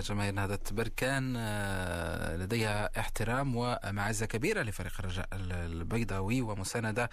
جماهير 0.00 0.34
نهضة 0.34 0.60
بركان 0.70 1.32
لديها 2.36 2.90
احترام 3.00 3.56
ومعزة 3.56 4.26
كبيرة 4.26 4.62
لفريق 4.62 4.92
الرجاء 4.98 5.28
البيضاوي 5.52 6.40
ومساندة 6.40 7.10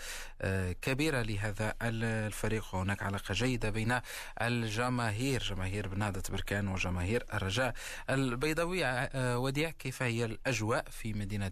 كبيرة 0.81 1.21
لهذا 1.21 1.73
الفريق. 1.81 2.75
وهناك 2.75 3.03
علاقة 3.03 3.33
جيدة 3.33 3.69
بين 3.69 3.99
الجماهير 4.41 5.43
جماهير 5.43 5.87
بنهضة 5.87 6.23
بركان 6.29 6.67
وجماهير 6.67 7.25
الرجاء. 7.33 7.73
البيضاوي 8.09 9.09
وديع 9.15 9.69
كيف 9.69 10.03
هي 10.03 10.25
الأجواء 10.25 10.85
في 10.89 11.13
مدينة 11.13 11.51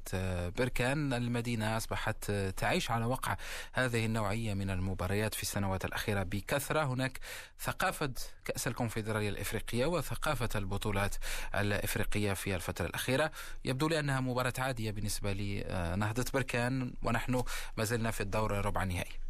بركان؟ 0.58 1.14
المدينة 1.14 1.78
أصبحت 1.78 2.32
تعيش 2.32 2.92
على 2.92 3.06
وقع 3.06 3.38
هذه 3.74 4.06
النوعية 4.06 4.54
من 4.54 4.70
المباريات 4.70 5.34
في 5.34 5.44
السنوات 5.44 5.86
الأخيرة 5.86 6.24
بكثرة. 6.24 6.84
هناك 6.84 7.20
ثقافة 7.60 8.14
كأس 8.46 8.68
الكونفدرالية 8.68 9.30
الإفريقية 9.30 9.86
وثقافة 9.86 10.50
البطولات 10.56 11.16
الإفريقية 11.56 12.34
في 12.34 12.56
الفترة 12.56 12.86
الأخيرة. 12.86 13.32
يبدو 13.66 13.88
لي 13.88 14.00
أنها 14.00 14.20
مباراة 14.20 14.54
عادية 14.58 14.92
بالنسبة 14.92 15.34
لنهضة 15.34 16.26
بركان. 16.34 16.67
ونحن 17.04 17.44
ما 17.78 17.84
زلنا 17.84 18.12
في 18.12 18.22
الدور 18.22 18.52
ربع 18.52 18.84
النهائي. 18.84 19.27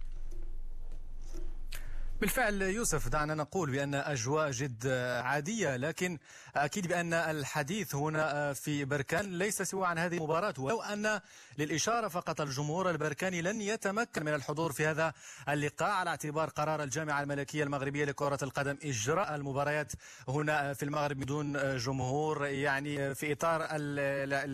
بالفعل 2.21 2.61
يوسف 2.61 3.07
دعنا 3.07 3.35
نقول 3.35 3.71
بأن 3.71 3.95
أجواء 3.95 4.51
جد 4.51 4.87
عادية 5.23 5.75
لكن 5.75 6.17
أكيد 6.55 6.87
بأن 6.87 7.13
الحديث 7.13 7.95
هنا 7.95 8.53
في 8.53 8.85
بركان 8.85 9.37
ليس 9.37 9.61
سوى 9.61 9.87
عن 9.87 9.97
هذه 9.97 10.17
المباراة. 10.17 10.53
ولو 10.59 10.81
أن 10.81 11.19
للإشارة 11.57 12.07
فقط 12.07 12.41
الجمهور 12.41 12.89
البركاني 12.89 13.41
لن 13.41 13.61
يتمكن 13.61 14.25
من 14.25 14.33
الحضور 14.33 14.71
في 14.71 14.85
هذا 14.85 15.13
اللقاء 15.49 15.89
على 15.89 16.09
اعتبار 16.09 16.49
قرار 16.49 16.83
الجامعة 16.83 17.21
الملكية 17.21 17.63
المغربية 17.63 18.05
لكرة 18.05 18.39
القدم 18.43 18.77
إجراء 18.83 19.35
المباريات 19.35 19.91
هنا 20.27 20.73
في 20.73 20.83
المغرب 20.83 21.17
بدون 21.19 21.77
جمهور 21.77 22.45
يعني 22.45 23.15
في 23.15 23.31
إطار 23.31 23.61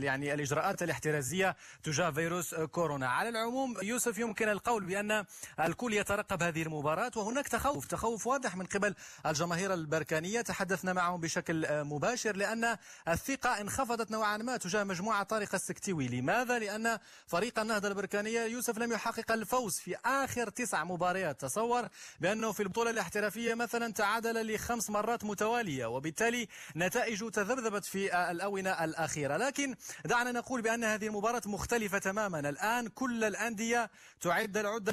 يعني 0.04 0.34
الإجراءات 0.34 0.84
الاحترازية 0.84 1.56
تجاه 1.84 2.12
فيروس 2.12 2.56
كورونا. 2.56 3.08
على 3.08 3.30
العموم 3.30 3.76
يوسف 3.84 4.17
يمكن 4.17 4.49
القول 4.49 4.86
بأن 4.86 5.26
الكل 5.60 5.93
يترقب 5.93 6.43
هذه 6.43 6.62
المباراة 6.62 7.12
وهناك 7.15 7.52
تخوف 7.53 7.85
تخوف 7.85 8.27
واضح 8.27 8.55
من 8.55 8.65
قبل 8.65 8.95
الجماهير 9.25 9.73
البركانية. 9.73 10.41
تحدثنا 10.41 10.93
معهم 10.93 11.21
بشكل 11.21 11.65
آه، 11.65 11.83
مباشر 11.83 12.35
لأن 12.35 12.77
الثقة 13.07 13.61
انخفضت 13.61 14.11
نوعا 14.11 14.37
ما 14.37 14.57
تجاه 14.57 14.83
مجموعة 14.83 15.23
طارق 15.23 15.55
السكتيوي. 15.55 16.07
لماذا؟ 16.07 16.59
لأن 16.59 16.99
فريق 17.27 17.59
النهضة 17.59 17.87
البركانية 17.87 18.41
يوسف 18.41 18.77
لم 18.77 18.91
يحقق 18.91 19.31
الفوز 19.31 19.79
في 19.79 19.95
آخر 20.05 20.49
تسع 20.49 20.83
مباريات. 20.83 21.41
تصور 21.41 21.87
بأنه 22.19 22.51
في 22.51 22.63
البطولة 22.63 22.89
الاحترافية 22.89 23.53
مثلا 23.53 23.93
تعادل 23.93 24.55
لخمس 24.55 24.89
مرات 24.89 25.23
متوالية 25.23 25.85
وبالتالي 25.85 26.47
نتائج 26.75 27.29
تذبذبت 27.29 27.85
في 27.85 28.13
آه، 28.13 28.31
الأونة 28.31 28.83
الأخيرة. 28.83 29.37
لكن 29.37 29.75
دعنا 30.05 30.31
نقول 30.31 30.61
بأن 30.61 30.83
هذه 30.83 31.07
المباراة 31.07 31.41
مختلفة 31.45 31.97
تماما. 31.97 32.39
الآن 32.39 32.87
كل 32.87 33.23
الأندية 33.23 33.89
تعد 34.21 34.57
العدة 34.57 34.91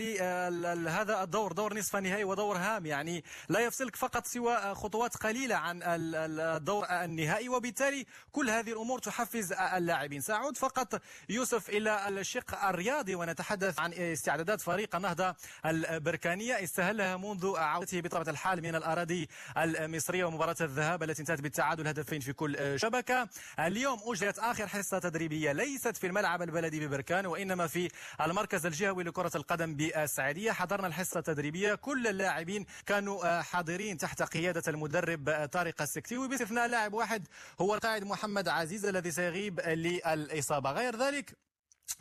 لهذا 0.74 1.22
الدور 1.22 1.52
دور 1.52 1.78
نصف 1.78 1.96
النهائي 1.96 2.24
ودور 2.24 2.49
هام 2.56 2.86
يعني 2.86 3.24
لا 3.48 3.60
يفصلك 3.60 3.96
فقط 3.96 4.26
سوى 4.26 4.74
خطوات 4.74 5.16
قليلة 5.16 5.54
عن 5.54 5.80
الدور 5.84 6.84
النهائي 6.90 7.48
وبالتالي 7.48 8.06
كل 8.32 8.50
هذه 8.50 8.70
الأمور 8.72 8.98
تحفز 8.98 9.52
اللاعبين. 9.52 10.20
سأعود 10.20 10.56
فقط 10.56 11.02
يوسف 11.28 11.68
إلى 11.68 12.08
الشق 12.08 12.64
الرياضي 12.64 13.14
ونتحدث 13.14 13.80
عن 13.80 13.92
استعدادات 13.92 14.60
فريق 14.60 14.96
النهضة 14.96 15.34
البركانية 15.66 16.64
استهلها 16.64 17.16
منذ 17.16 17.56
عودته 17.56 18.00
بطبيعة 18.00 18.30
الحال 18.30 18.62
من 18.62 18.74
الأراضي 18.74 19.28
المصرية 19.58 20.24
ومباراة 20.24 20.56
الذهاب 20.60 21.02
التي 21.02 21.20
انتهت 21.22 21.40
بالتعادل 21.40 21.86
هدفين 21.88 22.20
في 22.20 22.32
كل 22.32 22.80
شبكة. 22.80 23.28
اليوم 23.58 24.00
أجريت 24.04 24.38
آخر 24.38 24.66
حصة 24.66 24.98
تدريبية 24.98 25.52
ليست 25.52 25.96
في 25.96 26.06
الملعب 26.06 26.42
البلدي 26.42 26.86
ببركان 26.86 27.26
وإنما 27.26 27.66
في 27.66 27.88
المركز 28.20 28.66
الجهوي 28.66 29.04
لكرة 29.04 29.30
القدم 29.34 29.74
بالسعيدية 29.74 30.52
حضرنا 30.52 30.86
الحصة 30.86 31.18
التدريبية 31.18 31.74
كل 31.74 32.06
اللاعبين 32.40 32.66
كانوا 32.86 33.40
حاضرين 33.40 33.98
تحت 33.98 34.22
قيادة 34.22 34.62
المدرب 34.68 35.48
طارق 35.52 35.82
السكتيوي. 35.82 36.28
باستثناء 36.28 36.68
لاعب 36.68 36.94
واحد 36.94 37.28
هو 37.60 37.74
القائد 37.74 38.04
محمد 38.04 38.48
عزيز 38.48 38.84
الذي 38.84 39.10
سيغيب 39.10 39.60
للإصابة. 39.60 40.72
غير 40.72 40.96
ذلك 40.96 41.36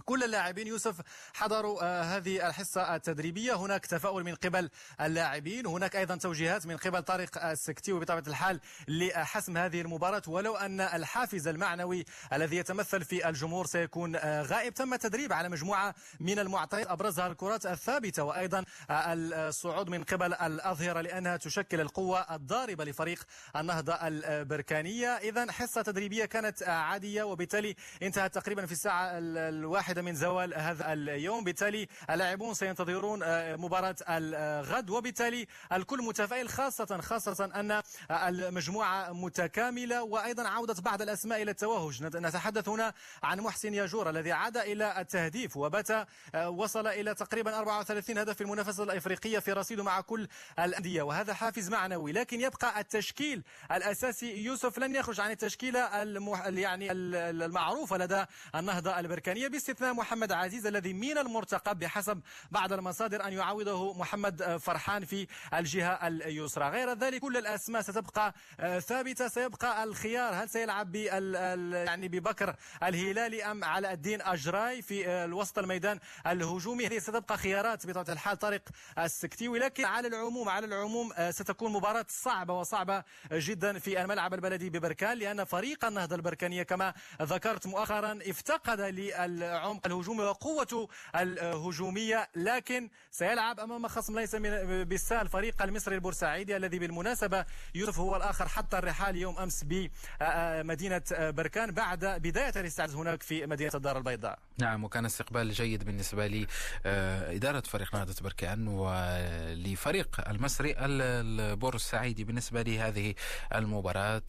كل 0.06 0.24
اللاعبين 0.24 0.68
يوسف 0.68 0.96
حضروا 1.34 1.84
آه، 1.84 2.04
هذه 2.04 2.48
الحصة 2.48 2.96
التدريبية. 2.96 3.54
هناك 3.54 3.86
تفاؤل 3.86 4.24
من 4.24 4.36
قبل 4.36 4.70
اللاعبين 5.02 5.66
هناك 5.66 5.96
أيضا 5.96 6.16
توجيهات 6.16 6.66
من 6.66 6.78
قبل 6.78 7.04
طارق 7.04 7.46
السكتي 7.46 7.92
وبطبيعة 7.94 8.24
الحال 8.28 8.60
لحسم 8.88 9.58
هذه 9.58 9.82
المباراة. 9.82 10.22
ولو 10.28 10.56
أن 10.56 10.82
الحافز 10.82 11.48
المعنوي 11.48 12.06
الذي 12.34 12.58
يتمثل 12.58 13.04
في 13.04 13.30
الجمهور 13.30 13.66
سيكون 13.66 14.16
آه، 14.16 14.42
غائب 14.42 14.74
تم 14.74 14.94
التدريب 14.94 15.34
على 15.34 15.50
مجموعة 15.50 15.96
من 16.20 16.40
المعطيات 16.40 16.88
أبرزها 16.88 17.28
الكرات 17.28 17.66
الثابتة. 17.66 18.24
وأيضا 18.24 18.66
آه، 18.90 19.14
الصعود 19.14 19.90
من 19.90 20.04
قبل 20.04 20.34
الأظهرة 20.34 21.02
لأنها 21.02 21.38
تشكل 21.38 21.82
القوة 21.82 22.36
الضاربة 22.36 22.84
لفريق 22.84 23.24
النهضة 23.56 23.94
البركانية. 23.94 25.08
إذا 25.08 25.52
حصة 25.52 25.82
تدريبية 25.82 26.26
كانت 26.26 26.64
عادية 26.64 27.24
وبالتالي 27.24 27.76
انتهت 28.04 28.34
تقريبا 28.36 28.66
في 28.66 28.72
الساعة 28.72 29.10
الواحدة 29.14 29.79
واحدة 29.80 30.02
من 30.02 30.16
زوال 30.16 30.54
هذا 30.54 30.94
اليوم. 30.94 31.44
بالتالي 31.44 31.88
اللاعبون 32.10 32.54
سينتظرون 32.54 33.24
آه، 33.24 33.56
مباراة 33.56 33.96
الغد. 34.10 34.90
وبالتالي 34.90 35.48
الكل 35.72 35.98
متفائل 36.04 36.50
خاصة 36.50 37.02
خاصة 37.02 37.52
أن 37.56 37.82
المجموعة 38.12 39.14
متكاملة. 39.14 40.04
وأيضا 40.04 40.48
عودة 40.48 40.82
بعض 40.82 41.02
الأسماء 41.02 41.42
إلى 41.42 41.52
التوهج. 41.52 42.04
نتحدث 42.04 42.70
هنا 42.70 42.94
عن 43.24 43.40
محسن 43.40 43.74
ياجور 43.74 44.10
الذي 44.10 44.32
عاد 44.32 44.58
إلى 44.58 45.02
التهديف 45.02 45.58
وبات 45.58 45.92
آه، 45.92 46.50
وصل 46.50 46.88
إلى 46.88 47.14
تقريبا 47.16 47.60
34 47.60 48.18
هدف 48.18 48.36
في 48.36 48.42
المنافسة 48.42 48.84
الإفريقية 48.84 49.40
في 49.40 49.52
رصيده 49.54 49.84
مع 49.84 50.02
كل 50.02 50.28
الأندية. 50.60 51.02
وهذا 51.02 51.34
حافز 51.34 51.70
معنوي. 51.70 52.12
لكن 52.12 52.42
يبقى 52.42 52.80
التشكيل 52.80 53.44
الأساسي. 53.72 54.44
يوسف 54.44 54.80
لن 54.80 54.96
يخرج 54.96 55.20
عن 55.20 55.32
التشكيلة 55.32 56.02
المح... 56.02 56.46
يعني 56.48 56.92
المعروفة 56.92 57.98
لدى 57.98 58.26
النهضة 58.56 59.00
البركانية. 59.00 59.48
باستثناء 59.48 59.69
محمد 59.82 60.32
عزيز 60.32 60.68
الذي 60.68 60.94
من 60.94 61.18
المرتقب 61.18 61.80
بحسب 61.80 62.22
بعض 62.52 62.74
المصادر 62.74 63.28
أن 63.28 63.34
يعوضه 63.34 63.94
محمد 63.94 64.58
فرحان 64.58 65.06
في 65.06 65.28
الجهة 65.54 66.08
اليسرى. 66.08 66.70
غير 66.70 66.94
ذلك 66.94 67.22
كل 67.22 67.38
الأسماء 67.38 67.82
ستبقى 67.82 68.34
آه، 68.60 68.80
ثابتة 68.80 69.28
سيبقى 69.28 69.84
الخيار. 69.84 70.34
هل 70.34 70.50
سيلعب 70.50 70.96
يعني 70.96 72.08
ببكر 72.08 72.56
الهلالي 72.84 73.44
أم 73.44 73.64
على 73.64 73.92
الدين 73.94 74.22
أجراي 74.22 74.82
في 74.82 75.08
آه، 75.08 75.26
الوسط 75.26 75.60
الميدان 75.60 76.00
الهجومي؟ 76.28 76.88
هذه 76.88 77.00
ستبقى 77.00 77.38
خيارات 77.38 77.88
بطبيعة 77.88 78.14
الحال 78.14 78.38
طارق 78.38 78.62
السكتيوي 78.98 79.60
لكن 79.60 79.86
على 79.86 80.08
العموم 80.08 80.50
على 80.50 80.66
العموم 80.66 81.14
آه، 81.14 81.32
ستكون 81.32 81.72
مباراة 81.74 82.06
صعبة 82.10 82.54
وصعبة 82.54 83.04
جدا 83.32 83.80
في 83.80 84.02
الملعب 84.02 84.34
البلدي 84.34 84.70
ببركان 84.70 85.18
لأن 85.18 85.44
فريق 85.44 85.86
النهضة 85.86 86.16
البركانية 86.16 86.64
كما 86.64 86.94
ذكرت 87.22 87.68
مؤخرا 87.68 88.20
افتقد 88.28 88.82
لل 88.82 89.44
عمق 89.58 89.86
الهجومي 89.88 90.24
وقوته 90.24 90.88
الهجومية 91.16 92.30
لكن 92.36 92.90
سيلعب 93.12 93.60
أمام 93.60 93.88
خصم 93.88 94.20
ليس 94.20 94.36
من 94.36 94.84
بالسهل 94.84 95.28
فريق 95.28 95.62
المصري 95.62 95.96
البورسعيدي 95.96 96.58
الذي 96.58 96.80
بالمناسبة 96.80 97.46
يوسف 97.76 98.00
هو 98.00 98.16
الآخر 98.16 98.48
حتى 98.48 98.78
الرحال 98.78 99.16
يوم 99.16 99.38
أمس 99.40 99.64
بمدينة 99.64 101.02
بركان 101.12 101.72
بعد 101.72 102.06
بداية 102.06 102.54
الاستعداد 102.56 102.96
هناك 102.96 103.24
في 103.24 103.46
مدينة 103.46 103.72
الدار 103.76 103.98
البيضاء. 103.98 104.40
نعم 104.62 104.84
وكان 104.84 105.06
استقبال 105.06 105.52
جيد 105.52 105.84
بالنسبة 105.84 106.28
لإدارة 106.28 107.64
فريق 107.66 107.96
نهضة 107.96 108.16
بركان 108.22 108.68
ولفريق 108.68 110.30
المصري 110.30 110.76
البورسعيدي 110.80 112.24
بالنسبة 112.24 112.62
لهذه 112.62 113.14
المباراة. 113.56 114.22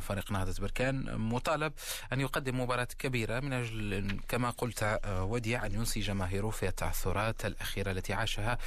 فريق 0.00 0.32
نهضة 0.32 0.54
بركان 0.62 1.18
مطالب 1.18 1.72
أن 2.12 2.20
يقدم 2.20 2.60
مباراة 2.60 2.88
كبيرة 2.98 3.40
من 3.40 3.52
أجل 3.52 4.20
كما 4.28 4.50
قلت 4.50 4.66
قلت 4.66 4.82
آه، 5.04 5.24
وديع 5.24 5.66
أن 5.66 5.74
ينسي 5.74 6.00
جماهيره 6.00 6.50
في 6.50 6.68
التعثرات 6.68 7.46
الأخيرة 7.46 7.90
التي 7.90 8.12
عاشها 8.12 8.58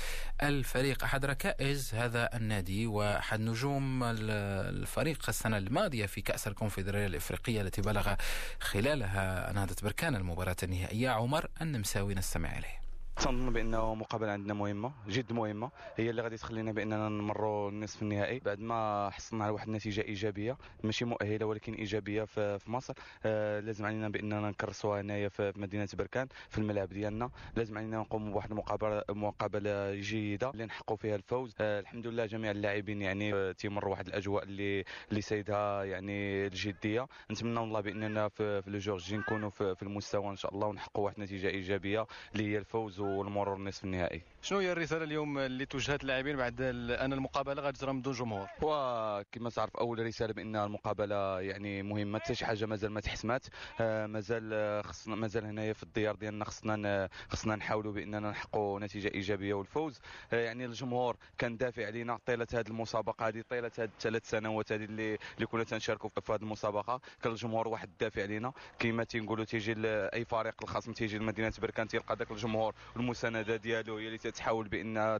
الفريق. 0.43 1.03
أحد 1.03 1.25
ركائز 1.25 1.93
هذا 1.95 2.29
النادي 2.35 2.87
وأحد 2.87 3.39
نجوم 3.39 4.03
الفريق 4.03 5.29
السنة 5.29 5.57
الماضية 5.57 6.05
في 6.05 6.21
كأس 6.21 6.47
الكونفدرالية 6.47 7.07
الإفريقية 7.07 7.61
التي 7.61 7.81
بلغ 7.81 8.15
خلالها 8.59 9.51
نهضة 9.53 9.75
بركان 9.83 10.15
المباراة 10.15 10.55
النهائية. 10.63 11.08
عمر 11.11 11.47
النمساوي 11.61 12.15
نستمع 12.15 12.57
إليه. 12.57 12.78
تنظن 13.19 13.53
بأنه 13.53 13.95
مقابلة 13.95 14.31
عندنا 14.31 14.53
مهمة 14.53 14.91
جد 15.07 15.33
مهمة. 15.33 15.71
هي 15.95 16.09
اللي 16.09 16.21
غادي 16.21 16.37
تخلينا 16.37 16.71
بأننا 16.71 17.09
نمروا 17.09 17.69
النصف 17.69 18.01
النهائي. 18.01 18.39
بعد 18.39 18.59
ما 18.59 19.09
حصلنا 19.09 19.43
على 19.43 19.53
واحد 19.53 19.67
النتيجة 19.67 20.01
إيجابية 20.01 20.57
ماشي 20.83 21.05
مؤهلة 21.05 21.45
ولكن 21.45 21.73
إيجابية 21.73 22.23
في, 22.23 22.59
مصر 22.67 22.93
آه 23.25 23.59
لازم 23.59 23.85
علينا 23.85 24.09
بأننا 24.09 24.49
نكرسوها 24.49 25.01
هنايا 25.01 25.29
في 25.29 25.53
مدينة 25.55 25.87
بركان 25.93 26.27
في 26.49 26.57
الملعب 26.57 26.89
ديالنا. 26.89 27.29
لازم 27.55 27.77
علينا 27.77 27.97
نقوم 27.97 28.31
بواحد 28.31 28.51
المقابله 28.51 29.03
مقابلة 29.09 29.95
جيدة 29.95 30.49
اللي 30.49 30.65
نحققوا 30.65 30.97
فيها 30.97 31.15
الفوز. 31.15 31.55
آه 31.61 31.79
الحمد 31.79 32.07
لله 32.07 32.25
جميع 32.25 32.51
اللاعبين 32.51 33.01
يعني 33.01 33.33
آه 33.33 33.51
تيمروا 33.51 33.91
واحد 33.91 34.07
الأجواء 34.07 34.43
اللي 34.43 34.83
اللي 35.09 35.21
سيدها 35.21 35.83
يعني 35.83 36.45
الجدية. 36.47 37.07
نتمنى 37.31 37.59
الله 37.59 37.81
بأننا 37.81 38.27
في, 38.27 38.61
في 38.61 38.69
لو 38.69 38.77
جور 38.79 38.97
جي 38.97 39.17
نكونوا 39.17 39.49
في, 39.49 39.75
في 39.75 39.83
المستوى 39.83 40.29
إن 40.29 40.35
شاء 40.35 40.53
الله 40.53 40.67
ونحققوا 40.67 41.05
واحد 41.05 41.15
النتيجة 41.17 41.47
إيجابية 41.47 42.05
اللي 42.35 42.51
هي 42.51 42.57
الفوز 42.57 42.99
والمرور 43.17 43.55
النصف 43.55 43.83
النهائي. 43.83 44.21
شنو 44.41 44.59
هي 44.59 44.71
الرسالة 44.71 45.03
اليوم 45.03 45.37
اللي 45.37 45.65
توجهت 45.65 46.01
اللاعبين 46.01 46.37
بعد 46.37 46.61
أن 46.61 47.13
المقابلة 47.13 47.61
غادي 47.61 47.77
تجرى 47.77 47.93
بدون 47.93 48.13
جمهور؟ 48.13 48.47
وكما 48.61 49.49
تعرف 49.49 49.77
أول 49.77 50.05
رسالة 50.05 50.33
بأن 50.33 50.55
المقابلة 50.55 51.41
يعني 51.41 51.83
مهمة 51.83 52.19
حتى 52.19 52.35
شي 52.35 52.45
حاجة 52.45 52.65
مازال 52.65 52.91
ما 52.91 52.99
تحسمات. 53.01 53.45
آه، 53.81 54.07
مازال 54.07 54.83
خصنا 54.83 55.15
مازال 55.15 55.45
هنايا 55.45 55.73
في 55.73 55.83
الديار 55.83 56.15
ديالنا 56.15 56.45
خصنا 56.45 57.09
خصنا 57.29 57.55
نحاولوا 57.55 57.93
بأننا 57.93 58.19
نحققوا 58.29 58.79
نتيجة 58.79 59.11
إيجابية 59.13 59.53
والفوز. 59.53 59.99
آه، 60.33 60.45
يعني 60.45 60.65
الجمهور 60.65 61.17
كان 61.37 61.57
دافع 61.57 61.85
علينا 61.85 62.19
طيلة 62.25 62.47
هذه 62.53 62.67
المسابقة 62.67 63.27
هذه 63.27 63.43
طيلة 63.49 63.71
هذه 63.79 63.89
الثلاث 63.97 64.29
سنوات 64.29 64.71
هذه 64.71 64.83
اللي 64.83 65.17
اللي 65.35 65.45
كنا 65.45 65.63
تنشاركوا 65.63 66.09
في 66.09 66.31
هذه 66.33 66.41
المسابقة. 66.41 67.01
كان 67.23 67.31
الجمهور 67.31 67.67
واحد 67.67 67.89
دافع 67.99 68.21
علينا 68.21 68.53
كما 68.79 69.03
تنقولوا 69.03 69.45
تيجي 69.45 69.75
أي 69.87 70.25
فريق 70.25 70.55
الخصم 70.63 70.93
تيجي 70.93 71.17
لمدينة 71.17 71.53
بركان 71.61 71.87
تلقى 71.87 72.15
ذاك 72.15 72.31
الجمهور 72.31 72.75
والمساندة 72.95 73.55
ديالو 73.55 73.97
هي 73.97 74.05
اللي 74.07 74.17
تتحاول 74.29 74.67
بانها 74.67 75.19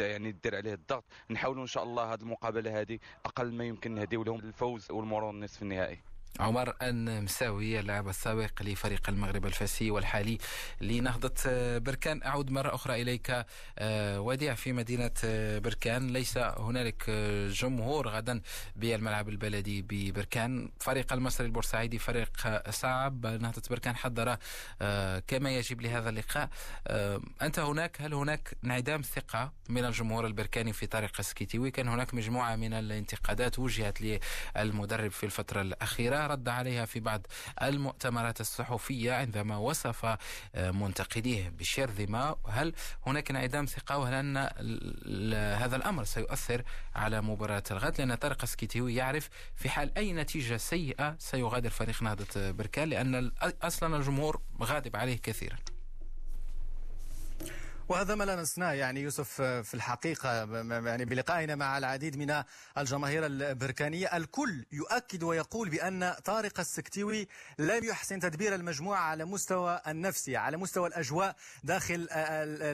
يعني 0.00 0.32
دير 0.32 0.56
عليه 0.56 0.74
الضغط. 0.74 1.04
نحاولوا 1.30 1.62
إن 1.62 1.66
شاء 1.66 1.82
الله 1.82 2.12
هذه 2.14 2.20
المقابلة 2.20 2.80
هذه 2.80 2.98
أقل 3.24 3.52
ما 3.52 3.64
يمكن 3.64 3.94
نهديو 3.94 4.22
لهم 4.24 4.38
الفوز 4.38 4.90
والمرور 4.90 5.30
النصف 5.30 5.62
النهائي. 5.62 6.15
عمر 6.40 6.74
النمساوي 6.82 7.80
اللاعب 7.80 8.08
السابق 8.08 8.62
لفريق 8.62 9.08
المغرب 9.08 9.46
الفاسي 9.46 9.90
والحالي 9.90 10.38
لنهضة 10.80 11.32
بركان. 11.78 12.22
أعود 12.22 12.50
مرة 12.50 12.74
أخرى 12.74 13.02
إليك 13.02 13.46
آه، 13.78 14.20
وديع 14.20 14.54
في 14.54 14.72
مدينة 14.72 15.10
آه، 15.24 15.58
بركان. 15.58 16.06
ليس 16.12 16.38
هنالك 16.38 17.04
آه، 17.08 17.48
جمهور 17.48 18.08
غدا 18.08 18.40
بالملعب 18.76 19.28
البلدي 19.28 19.82
ببركان. 19.82 20.70
فريق 20.80 21.12
المصري 21.12 21.46
البورسعيدي 21.46 21.98
فريق 21.98 22.30
صعب. 22.70 23.26
نهضة 23.26 23.62
بركان 23.70 23.96
حضر 23.96 24.36
كما 25.26 25.50
يجب 25.50 25.80
لهذا 25.80 26.08
اللقاء. 26.08 26.48
أنت 27.42 27.58
هناك 27.58 27.96
هل 28.00 28.14
هناك 28.14 28.56
انعدام 28.64 29.02
ثقة 29.02 29.52
من 29.68 29.84
الجمهور 29.84 30.26
البركاني 30.26 30.72
في 30.72 30.86
طريق 30.86 31.12
السكيتيوي 31.18 31.70
كان 31.70 31.88
هناك 31.88 32.14
مجموعة 32.14 32.56
من 32.56 32.72
الانتقادات 32.72 33.58
وجهت 33.58 33.98
للمدرب 34.56 35.10
في 35.10 35.26
الفترة 35.26 35.60
الأخيرة. 35.60 36.25
رد 36.26 36.48
عليها 36.48 36.84
في 36.84 37.00
بعض 37.00 37.26
المؤتمرات 37.62 38.40
الصحفية 38.40 39.12
عندما 39.12 39.56
وصف 39.56 40.04
آه، 40.54 40.70
منتقديه 40.70 41.48
بشرذمة 41.48 42.36
هل 42.48 42.74
هناك 43.06 43.30
انعدام 43.30 43.66
ثقة 43.66 43.98
وهل 43.98 44.14
أن 44.14 44.36
هذا 45.34 45.76
الأمر 45.76 46.04
سيؤثر 46.04 46.62
على 46.94 47.20
مباراة 47.20 47.62
الغد؟ 47.70 47.98
لأن 47.98 48.14
طارق 48.14 48.44
سكيتيوي 48.44 48.94
يعرف 48.94 49.28
في 49.56 49.68
حال 49.68 49.98
أي 49.98 50.12
نتيجة 50.12 50.56
سيئة 50.56 51.16
سيغادر 51.18 51.70
فريق 51.70 52.02
نهضة 52.02 52.50
بركان 52.50 52.88
لأن 52.88 53.32
أصلا 53.62 53.96
الجمهور 53.96 54.40
غاضب 54.62 54.96
عليه 54.96 55.16
كثيرا. 55.22 55.56
وهذا 57.88 58.14
ما 58.14 58.24
لمسناه 58.24 58.72
يعني 58.72 59.00
يوسف 59.00 59.42
في 59.42 59.74
الحقيقة 59.74 60.30
يعني 60.86 61.04
بلقائنا 61.04 61.54
مع 61.54 61.78
العديد 61.78 62.16
من 62.16 62.42
الجماهير 62.78 63.26
البركانية. 63.26 64.16
الكل 64.16 64.64
يؤكد 64.72 65.22
ويقول 65.22 65.68
بأن 65.68 66.14
طارق 66.24 66.60
السكتيوي 66.60 67.28
لم 67.58 67.84
يحسن 67.84 68.20
تدبير 68.20 68.54
المجموعة 68.54 69.00
على 69.00 69.24
مستوى 69.24 69.80
النفسي 69.86 70.36
على 70.36 70.56
مستوى 70.56 70.88
الأجواء 70.88 71.36
داخل 71.64 72.08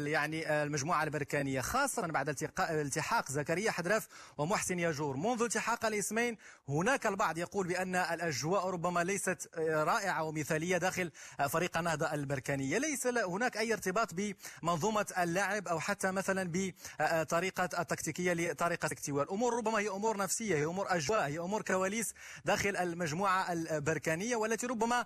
يعني 0.06 0.62
المجموعة 0.62 1.04
البركانية 1.04 1.60
خاصة 1.60 2.06
بعد 2.06 2.36
التحاق 2.60 3.32
زكريا 3.32 3.70
حدراف 3.70 4.08
ومحسن 4.38 4.78
ياجور. 4.78 5.16
منذ 5.16 5.42
التحاق 5.42 5.86
الاسمين 5.86 6.36
هناك 6.68 7.06
البعض 7.06 7.38
يقول 7.38 7.66
بأن 7.66 7.96
الأجواء 7.96 8.70
ربما 8.70 9.04
ليست 9.04 9.50
رائعة 9.58 10.22
ومثالية 10.22 10.78
داخل 10.78 11.10
فريق 11.48 11.78
النهضة 11.78 12.14
البركانية. 12.14 12.78
ليس 12.78 13.06
هناك 13.06 13.56
أي 13.56 13.72
ارتباط 13.72 14.14
بمنظومة 14.14 15.01
اللاعب 15.18 15.68
أو 15.68 15.80
حتى 15.80 16.10
مثلا 16.10 16.50
بطريقة 16.54 17.64
التكتيكية 17.78 18.32
لطريقة 18.32 18.86
التكتيكية 18.86 19.22
الأمور 19.22 19.56
ربما 19.56 19.78
هي 19.78 19.88
أمور 19.88 20.16
نفسية 20.16 20.56
هي 20.56 20.64
أمور 20.64 20.86
أجواء 20.96 21.20
هي 21.26 21.38
أمور 21.38 21.62
كواليس 21.62 22.14
داخل 22.44 22.76
المجموعة 22.76 23.52
البركانية 23.52 24.36
والتي 24.36 24.66
ربما 24.66 25.04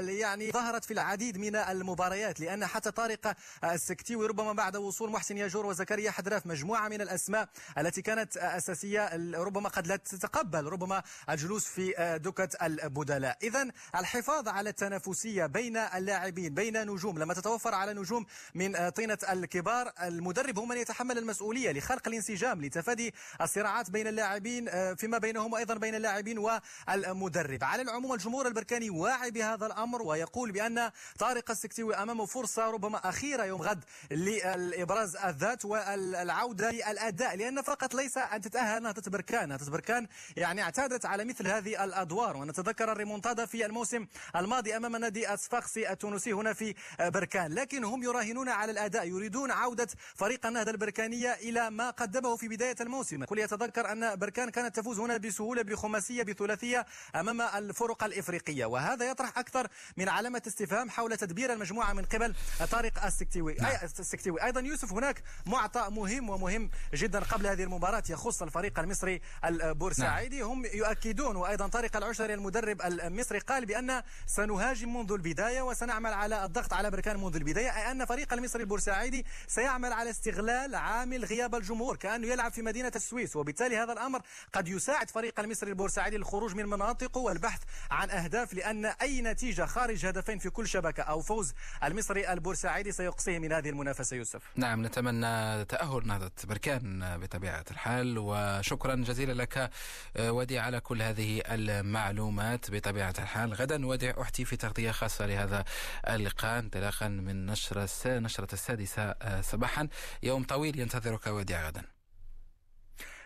يعني 0.00 0.50
ظهرت 0.50 0.84
في 0.84 0.90
العديد 0.92 1.38
من 1.38 1.56
المباريات 1.56 2.40
لأن 2.40 2.66
حتى 2.66 2.90
طارق 2.90 3.34
السكتيوي 3.64 4.26
ربما 4.26 4.52
بعد 4.52 4.76
وصول 4.76 5.10
محسن 5.10 5.36
ياجور 5.36 5.66
وزكريا 5.66 6.10
حدراف 6.10 6.46
مجموعة 6.46 6.88
من 6.88 7.00
الأسماء 7.00 7.48
التي 7.78 8.02
كانت 8.02 8.36
أساسية 8.36 9.10
ربما 9.34 9.68
قد 9.68 9.86
لا 9.86 9.96
تتقبل 9.96 10.64
ربما 10.64 11.02
الجلوس 11.30 11.66
في 11.66 12.18
دكة 12.24 12.48
البدلاء. 12.66 13.38
إذا 13.42 13.68
الحفاظ 13.96 14.48
على 14.48 14.70
التنافسية 14.70 15.46
بين 15.46 15.76
اللاعبين 15.76 16.54
بين 16.54 16.90
نجوم 16.90 17.18
لما 17.18 17.34
تتوفر 17.34 17.74
على 17.74 17.94
نجوم 17.94 18.26
من 18.54 18.88
طينة 18.88 19.18
الكبار 19.38 19.92
المدرب 20.02 20.58
هو 20.58 20.64
من 20.64 20.76
يتحمل 20.76 21.18
المسؤولية 21.18 21.72
لخلق 21.72 22.08
الانسجام 22.08 22.62
لتفادي 22.62 23.14
الصراعات 23.40 23.90
بين 23.90 24.06
اللاعبين 24.06 24.68
آه، 24.68 24.94
فيما 24.94 25.18
بينهم 25.18 25.52
وأيضا 25.52 25.74
بين 25.74 25.94
اللاعبين 25.94 26.38
والمدرب. 26.38 27.64
على 27.64 27.82
العموم 27.82 28.12
الجمهور 28.12 28.46
البركاني 28.46 28.90
واعي 28.90 29.30
بهذا 29.30 29.66
الأمر 29.66 30.02
ويقول 30.02 30.52
بأن 30.52 30.90
طارق 31.18 31.50
السكتيوي 31.50 31.94
أمامه 31.94 32.26
فرصة 32.26 32.70
ربما 32.70 33.08
أخيرة 33.08 33.44
يوم 33.44 33.62
غد 33.62 33.84
لإبراز 34.10 35.16
الذات 35.16 35.64
والعودة 35.64 36.70
للأداء 36.70 37.36
لأن 37.36 37.62
فقط 37.62 37.94
ليس 37.94 38.18
أن 38.18 38.40
تتأهل 38.40 38.82
نهضة 38.82 39.10
بركان. 39.10 39.48
نهضة 39.48 39.70
بركان 39.70 40.06
يعني 40.36 40.62
اعتادت 40.62 41.06
على 41.06 41.24
مثل 41.24 41.48
هذه 41.48 41.84
الأدوار 41.84 42.36
ونتذكر 42.36 42.92
الريمونتادا 42.92 43.46
في 43.46 43.66
الموسم 43.66 44.06
الماضي 44.36 44.76
أمام 44.76 44.96
نادي 44.96 45.34
أصفاقسي 45.34 45.92
التونسي 45.92 46.32
هنا 46.32 46.52
في 46.52 46.74
بركان. 47.00 47.52
لكن 47.52 47.84
هم 47.84 48.02
يراهنون 48.02 48.48
على 48.48 48.72
الأداء 48.72 49.08
يريدون 49.24 49.50
عودة 49.50 49.88
فريق 50.14 50.46
النهضة 50.46 50.70
البركانية 50.70 51.32
إلى 51.32 51.70
ما 51.70 51.90
قدمه 51.90 52.36
في 52.36 52.48
بداية 52.48 52.76
الموسم. 52.80 53.24
كل 53.24 53.38
يتذكر 53.38 53.92
أن 53.92 54.16
بركان 54.16 54.50
كانت 54.50 54.76
تفوز 54.76 54.98
هنا 54.98 55.16
بسهولة 55.16 55.62
بخماسية 55.62 56.22
بثلاثية 56.22 56.86
أمام 57.14 57.40
الفرق 57.40 58.04
الإفريقية. 58.04 58.64
وهذا 58.64 59.10
يطرح 59.10 59.38
أكثر 59.38 59.68
من 59.96 60.08
علامة 60.08 60.42
استفهام 60.46 60.90
حول 60.90 61.16
تدبير 61.16 61.52
المجموعة 61.52 61.92
من 61.92 62.04
قبل 62.04 62.34
طارق 62.70 63.04
السكتيوي. 63.04 63.54
نعم. 63.54 63.72
السكتيوي. 63.98 64.44
أيضا 64.44 64.60
يوسف 64.60 64.92
هناك 64.92 65.22
معطى 65.46 65.88
مهم 65.90 66.30
ومهم 66.30 66.70
جدا 66.94 67.20
قبل 67.20 67.46
هذه 67.46 67.62
المباراة 67.62 68.02
يخص 68.10 68.42
الفريق 68.42 68.78
المصري 68.78 69.20
البورسعيدي. 69.44 70.40
نعم. 70.40 70.48
هم 70.48 70.64
يؤكدون 70.64 71.36
وأيضا 71.36 71.68
طارق 71.68 71.96
العشري 71.96 72.34
المدرب 72.34 72.82
المصري 72.82 73.38
قال 73.38 73.66
بأن 73.66 74.02
سنهاجم 74.26 74.96
منذ 74.96 75.12
البداية 75.12 75.62
وسنعمل 75.62 76.12
على 76.12 76.44
الضغط 76.44 76.72
على 76.72 76.90
بركان 76.90 77.22
منذ 77.24 77.36
البداية 77.36 77.76
أي 77.76 77.90
أن 77.90 78.04
فريق 78.04 78.32
المصري 78.32 78.62
البورسعيدي 78.62 79.13
سيعمل 79.46 79.92
على 79.92 80.10
استغلال 80.10 80.74
عامل 80.74 81.24
غياب 81.24 81.54
الجمهور 81.54 81.96
كأنه 81.96 82.26
يلعب 82.26 82.52
في 82.52 82.62
مدينة 82.62 82.92
السويس. 82.96 83.36
وبالتالي 83.36 83.76
هذا 83.76 83.92
الأمر 83.92 84.20
قد 84.52 84.68
يساعد 84.68 85.10
فريق 85.10 85.40
المصري 85.40 85.70
البورسعيدي 85.70 86.16
للخروج 86.16 86.54
من 86.54 86.66
مناطقه 86.66 87.18
والبحث 87.18 87.62
عن 87.90 88.10
أهداف 88.10 88.54
لأن 88.54 88.84
أي 88.84 89.22
نتيجة 89.22 89.66
خارج 89.66 90.06
هدفين 90.06 90.38
في 90.38 90.50
كل 90.50 90.68
شبكة 90.68 91.02
أو 91.02 91.20
فوز 91.20 91.52
المصري 91.84 92.32
البورسعيدي 92.32 92.92
سيقصيه 92.92 93.38
من 93.38 93.52
هذه 93.52 93.68
المنافسة 93.68 94.16
يوسف. 94.16 94.42
نعم 94.56 94.86
نتمنى 94.86 95.64
تأهل 95.64 96.06
نهضة 96.06 96.32
بركان 96.44 97.18
بطبيعة 97.18 97.64
الحال 97.70 98.18
وشكرا 98.18 98.94
جزيلا 98.94 99.42
لك 99.42 99.70
ودي 100.18 100.58
على 100.58 100.80
كل 100.80 101.02
هذه 101.02 101.42
المعلومات 101.46 102.70
بطبيعة 102.70 103.14
الحال. 103.18 103.54
غدا 103.54 103.86
ودي 103.86 104.20
أحتي 104.22 104.44
في 104.44 104.56
تغطية 104.56 104.90
خاصة 104.90 105.26
لهذا 105.26 105.64
اللقاء. 106.08 106.58
انطلاقا 106.58 107.08
من 107.08 107.46
نشرة 107.46 107.88
نشرة 108.06 108.48
السادسة 108.52 109.03
صباحا 109.40 109.88
يوم 110.22 110.44
طويل 110.44 110.78
ينتظرك 110.78 111.26
وديع 111.26 111.66
غدا. 111.66 111.82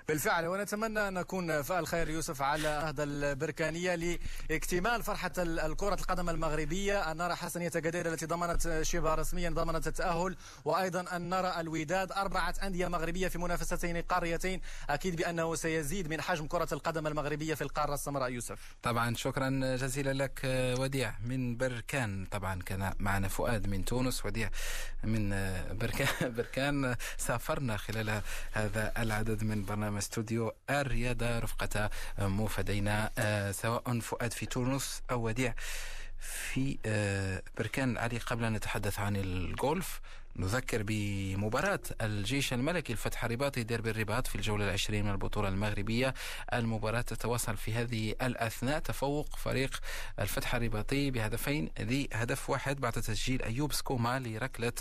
بالفعل 0.09 0.47
ونتمنى 0.47 1.09
أن 1.09 1.15
نكون 1.15 1.63
فعل 1.63 1.87
خير 1.87 2.11
يوسف 2.11 2.43
على 2.43 2.69
هذا 2.69 3.03
البركانية 3.05 4.19
لاكتمال 4.51 5.03
فرحة 5.03 5.33
الكرة 5.39 5.95
القدم 5.95 6.31
المغربية. 6.31 7.11
أن 7.11 7.17
نرى 7.17 7.35
حسنية 7.35 7.71
جديدة 7.77 8.13
التي 8.13 8.27
ضمنت 8.27 8.83
شبه 8.83 9.15
رسميا 9.15 9.51
ضمنت 9.51 9.87
التأهل 9.87 10.37
وأيضا 10.65 11.17
أن 11.17 11.29
نرى 11.29 11.61
الوداد. 11.61 12.13
أربعة 12.13 12.55
أندية 12.63 12.89
مغربية 12.89 13.29
في 13.29 13.39
منافستين 13.39 13.97
قاريتين. 14.03 14.61
أكيد 14.91 15.17
بأنه 15.17 15.55
سيزيد 15.55 16.09
من 16.09 16.21
حجم 16.21 16.47
كرة 16.47 16.69
القدم 16.73 17.07
المغربية 17.07 17.55
في 17.55 17.63
القارة 17.63 17.95
السمراء 17.95 18.33
يوسف. 18.33 18.77
طبعا 18.83 19.15
شكرا 19.15 19.77
جزيلا 19.77 20.13
لك 20.13 20.41
وديع. 20.79 21.15
من 21.25 21.57
بركان 21.57 22.27
طبعا 22.31 22.63
كان 22.63 22.95
معنا 22.99 23.29
فؤاد 23.29 23.67
من 23.67 23.85
تونس 23.85 24.27
وديع 24.27 24.51
من 25.05 25.31
بركان 25.71 26.33
بركان. 26.35 26.97
سافرنا 27.17 27.77
خلال 27.77 28.23
هذا 28.53 28.93
العدد 28.99 29.45
من 29.45 29.65
برنامج. 29.65 29.98
استوديو 29.99 30.53
الرياضة 30.71 31.39
رفقة 31.39 31.91
موفدينا 32.19 33.11
آه، 33.19 33.53
سواء 33.53 34.01
فؤاد 34.01 34.33
في 34.33 34.47
تونس 34.47 35.03
أو 35.11 35.27
وديع 35.27 35.55
في 36.21 36.79
آه، 36.87 37.43
بركان 37.59 37.99
علي 37.99 38.19
قبل 38.19 38.45
أن 38.45 38.53
نتحدث 38.53 38.99
عن 38.99 39.17
الجولف 39.17 40.01
نذكر 40.39 40.83
بمباراة 40.83 41.81
الجيش 42.01 42.53
الملكي 42.53 42.93
الفتح 42.93 43.25
الرباطي 43.25 43.63
ديربي 43.63 43.91
الرباط 43.91 44.27
في 44.27 44.35
الجولة 44.35 44.65
العشرين 44.65 45.05
من 45.05 45.11
البطولة 45.11 45.49
المغربية. 45.49 46.15
المباراة 46.53 47.01
تتواصل 47.01 47.57
في 47.57 47.73
هذه 47.73 48.15
الأثناء. 48.23 48.79
تفوق 48.79 49.37
فريق 49.37 49.81
الفتح 50.19 50.55
الرباطي 50.55 51.11
بهدفين 51.11 51.71
لهدف 51.81 52.51
واحد 52.51 52.81
بعد 52.81 52.93
تسجيل 52.93 53.43
أيوب 53.43 53.73
سكوما 53.73 54.19
لركلة 54.19 54.73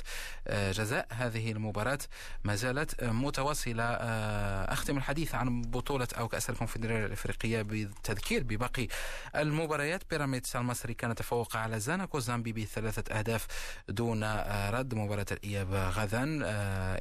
آه، 0.47 0.71
جزاء. 0.71 1.07
هذه 1.09 1.51
المباراة 1.51 1.99
ما 2.43 2.55
زالت 2.55 3.03
متواصلة. 3.03 3.83
آه، 3.83 4.73
أختم 4.73 4.97
الحديث 4.97 5.35
عن 5.35 5.61
بطولة 5.61 6.07
أو 6.17 6.27
كأس 6.27 6.49
الكونفدرالية 6.49 7.05
الإفريقية 7.05 7.61
بالتذكير 7.61 8.43
بباقي 8.43 8.87
المباريات. 9.35 10.03
بيراميدز 10.09 10.55
المصري 10.55 10.93
كان 10.93 11.15
تفوق 11.15 11.57
على 11.57 11.79
زاناكو 11.79 12.19
زامبي 12.19 12.51
بثلاثة 12.51 13.17
أهداف 13.19 13.47
دون 13.89 14.23
آه، 14.23 14.69
رد. 14.69 14.93
مباراة 14.93 15.25
الإياب 15.47 15.73
غدا. 15.73 16.39
آه، 16.43 16.99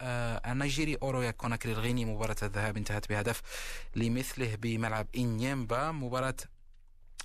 آه، 0.00 0.52
النيجيري 0.52 0.96
أورويا 1.02 1.30
كوناكري 1.30 1.72
الغيني 1.72 2.04
مباراة 2.04 2.36
الذهاب 2.42 2.76
انتهت 2.76 3.08
بهدف 3.08 3.42
لمثله 3.96 4.54
بملعب 4.54 5.06
إنيمبا 5.16 5.92
مباراة 5.92 6.34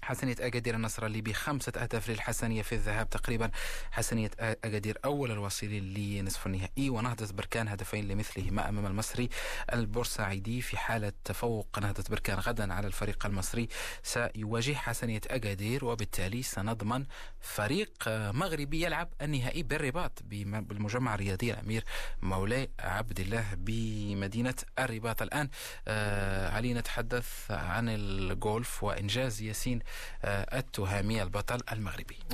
حسنية 0.04 0.36
أكادير 0.40 0.76
النصر 0.76 1.06
اللي 1.06 1.22
بخمسة 1.22 1.72
أهداف 1.78 2.10
للحسنية 2.10 2.62
في 2.62 2.76
الذهاب 2.76 3.10
تقريبا. 3.10 3.52
حسنية 3.92 4.32
أكادير 4.40 4.98
أول 5.06 5.32
الواصلين 5.32 5.94
لنصف 5.94 6.46
النهائي 6.48 6.90
ونهضة 6.90 7.34
بركان 7.34 7.68
هدفين 7.68 8.08
لمثلهما 8.08 8.70
أمام 8.70 8.86
المصري 8.86 9.30
البورسعيدي 9.74 10.62
في 10.62 10.78
حالة 10.78 11.14
تفوق. 11.24 11.80
نهضة 11.80 12.04
بركان 12.10 12.40
غدا 12.40 12.74
على 12.74 12.88
الفريق 12.88 13.26
المصري 13.26 13.68
سيواجه 14.04 14.74
حسنية 14.74 15.22
أكادير 15.28 15.86
وبالتالي 15.86 16.44
سنضمن 16.44 17.06
فريق 17.42 17.94
مغربي 18.08 18.86
يلعب 18.86 19.10
النهائي 19.22 19.64
بالرباط 19.64 20.20
بالمجمع 20.24 21.16
الرياضي 21.16 21.54
الأمير 21.54 21.84
مولاي 22.22 22.70
عبد 22.80 23.20
الله 23.20 23.46
بمدينة 23.54 24.56
الرباط. 24.80 25.22
الآن 25.22 25.50
آه، 25.88 26.50
علي 26.50 26.74
نتحدث 26.74 27.52
عن 27.52 27.90
الجولف 27.90 28.84
وإنجاز 28.84 29.42
ياسين 29.42 29.80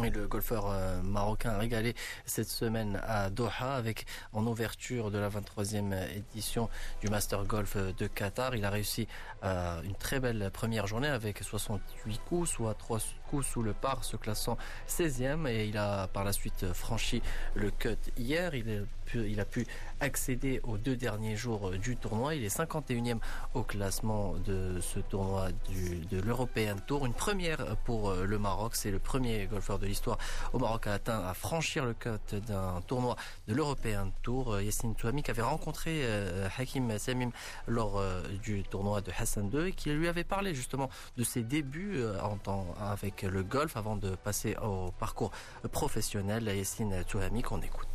le 0.10 0.28
golfeur 0.28 0.68
euh, 0.70 1.02
marocain 1.02 1.52
a 1.52 1.58
régalé 1.58 1.96
cette 2.26 2.48
semaine 2.50 3.02
à 3.04 3.30
Doha 3.30 3.76
avec 3.76 4.06
en 4.34 4.46
ouverture 4.46 5.12
de 5.12 5.18
la 5.18 5.30
23e 5.30 6.10
édition 6.16 6.70
du 7.02 7.10
Master 7.10 7.44
Golf 7.46 7.78
de 7.78 8.08
Qatar. 8.08 8.56
Il 8.56 8.66
a 8.66 8.70
réussi 8.70 9.08
euh, 9.44 9.82
une 9.84 9.96
très 9.96 10.20
belle 10.20 10.50
première 10.52 10.88
journée 10.88 11.08
avec 11.08 11.40
68 11.44 12.22
coups, 12.26 12.50
soit 12.50 12.74
3 12.74 13.00
sous 13.42 13.62
le 13.62 13.74
par, 13.74 14.04
se 14.04 14.18
classant 14.18 14.58
16e 14.88 15.48
et 15.48 15.68
il 15.68 15.78
a 15.78 16.08
par 16.08 16.24
la 16.24 16.34
suite 16.34 16.74
franchi 16.74 17.22
le 17.56 17.72
cut 17.72 17.98
hier. 18.18 18.56
Il 18.56 18.70
est 18.70 18.84
il 19.16 19.40
a 19.40 19.46
pu 19.46 19.66
accéder 20.00 20.62
aux 20.62 20.78
deux 20.78 20.96
derniers 20.96 21.36
jours 21.36 21.72
du 21.72 21.98
tournoi. 21.98 22.36
Il 22.36 22.44
est 22.44 22.56
51e 22.56 23.18
au 23.56 23.64
classement 23.64 24.36
de 24.46 24.80
ce 24.82 25.00
tournoi 25.00 25.48
du, 25.68 26.06
de 26.06 26.22
l'European 26.22 26.76
Tour. 26.86 27.08
Une 27.08 27.16
première 27.16 27.76
pour 27.86 28.14
le 28.14 28.38
Maroc. 28.38 28.76
C'est 28.76 28.92
le 28.92 29.00
premier 29.00 29.48
golfeur 29.48 29.80
de 29.80 29.88
l'histoire 29.88 30.20
au 30.54 30.60
Maroc 30.60 30.86
à 30.86 30.94
atteindre, 30.94 31.26
à 31.26 31.34
franchir 31.34 31.86
le 31.86 31.96
cut 31.96 32.36
d'un 32.48 32.82
tournoi 32.86 33.16
de 33.48 33.56
l'European 33.56 34.12
Tour. 34.22 34.62
Yassine 34.62 34.94
Touami 34.94 35.24
qui 35.24 35.32
avait 35.32 35.42
rencontré 35.42 36.02
euh, 36.04 36.48
Hakim 36.58 36.98
Samim 36.98 37.32
lors 37.68 37.98
euh, 37.98 38.22
du 38.44 38.64
tournoi 38.64 39.02
de 39.02 39.12
Hassan 39.18 39.50
II 39.54 39.68
et 39.68 39.72
qui 39.72 39.90
lui 39.92 40.08
avait 40.08 40.24
parlé 40.24 40.54
justement 40.54 40.90
de 41.18 41.24
ses 41.24 41.44
débuts 41.44 41.98
euh, 41.98 42.22
en 42.22 42.38
temps, 42.38 42.68
avec 42.80 43.19
le 43.24 43.44
golf 43.44 43.78
avant 43.78 43.96
de 43.96 44.16
passer 44.16 44.56
au 44.64 44.92
parcours 44.92 45.32
professionnel. 45.72 46.44
Yassine 46.44 47.04
Touami 47.06 47.42
qu'on 47.42 47.62
écoute. 47.62 47.88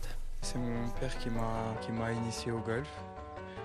C'est 0.42 0.58
mon 0.58 0.88
père 1.00 1.16
qui 1.18 1.30
m'a 1.30 1.74
qui 1.80 1.92
m'a 1.92 2.12
initié 2.12 2.52
au 2.52 2.60
golf. 2.60 2.88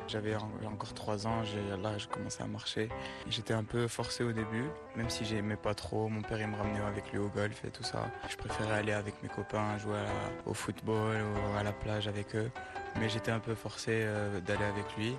J'avais 0.08 0.36
encore 0.36 0.92
3 0.96 1.28
ans, 1.28 1.44
là 1.84 1.98
je 2.00 2.08
commençais 2.08 2.42
à 2.42 2.48
marcher. 2.48 2.90
J'étais 3.28 3.54
un 3.54 3.64
peu 3.64 3.88
forcé 3.88 4.24
au 4.24 4.32
début, 4.32 4.66
même 4.96 5.08
si 5.08 5.24
j'aimais 5.24 5.56
pas 5.56 5.76
trop. 5.76 6.08
Mon 6.08 6.24
père 6.24 6.42
il 6.42 6.48
me 6.48 6.56
ramenait 6.56 6.80
avec 6.80 7.12
lui 7.12 7.20
au 7.20 7.28
golf 7.28 7.64
et 7.64 7.70
tout 7.70 7.84
ça. 7.84 8.08
Je 8.28 8.36
préférais 8.36 8.80
aller 8.80 8.94
avec 8.94 9.22
mes 9.22 9.30
copains, 9.30 9.78
jouer 9.78 10.00
au 10.48 10.56
football 10.56 11.18
ou 11.22 11.58
à 11.58 11.62
la 11.62 11.74
plage 11.74 12.08
avec 12.08 12.36
eux. 12.36 12.50
Mais 13.00 13.08
j'étais 13.08 13.30
un 13.30 13.40
peu 13.40 13.54
forcé 13.54 13.92
euh, 13.92 14.42
d'aller 14.42 14.66
avec 14.66 14.98
lui. 14.98 15.16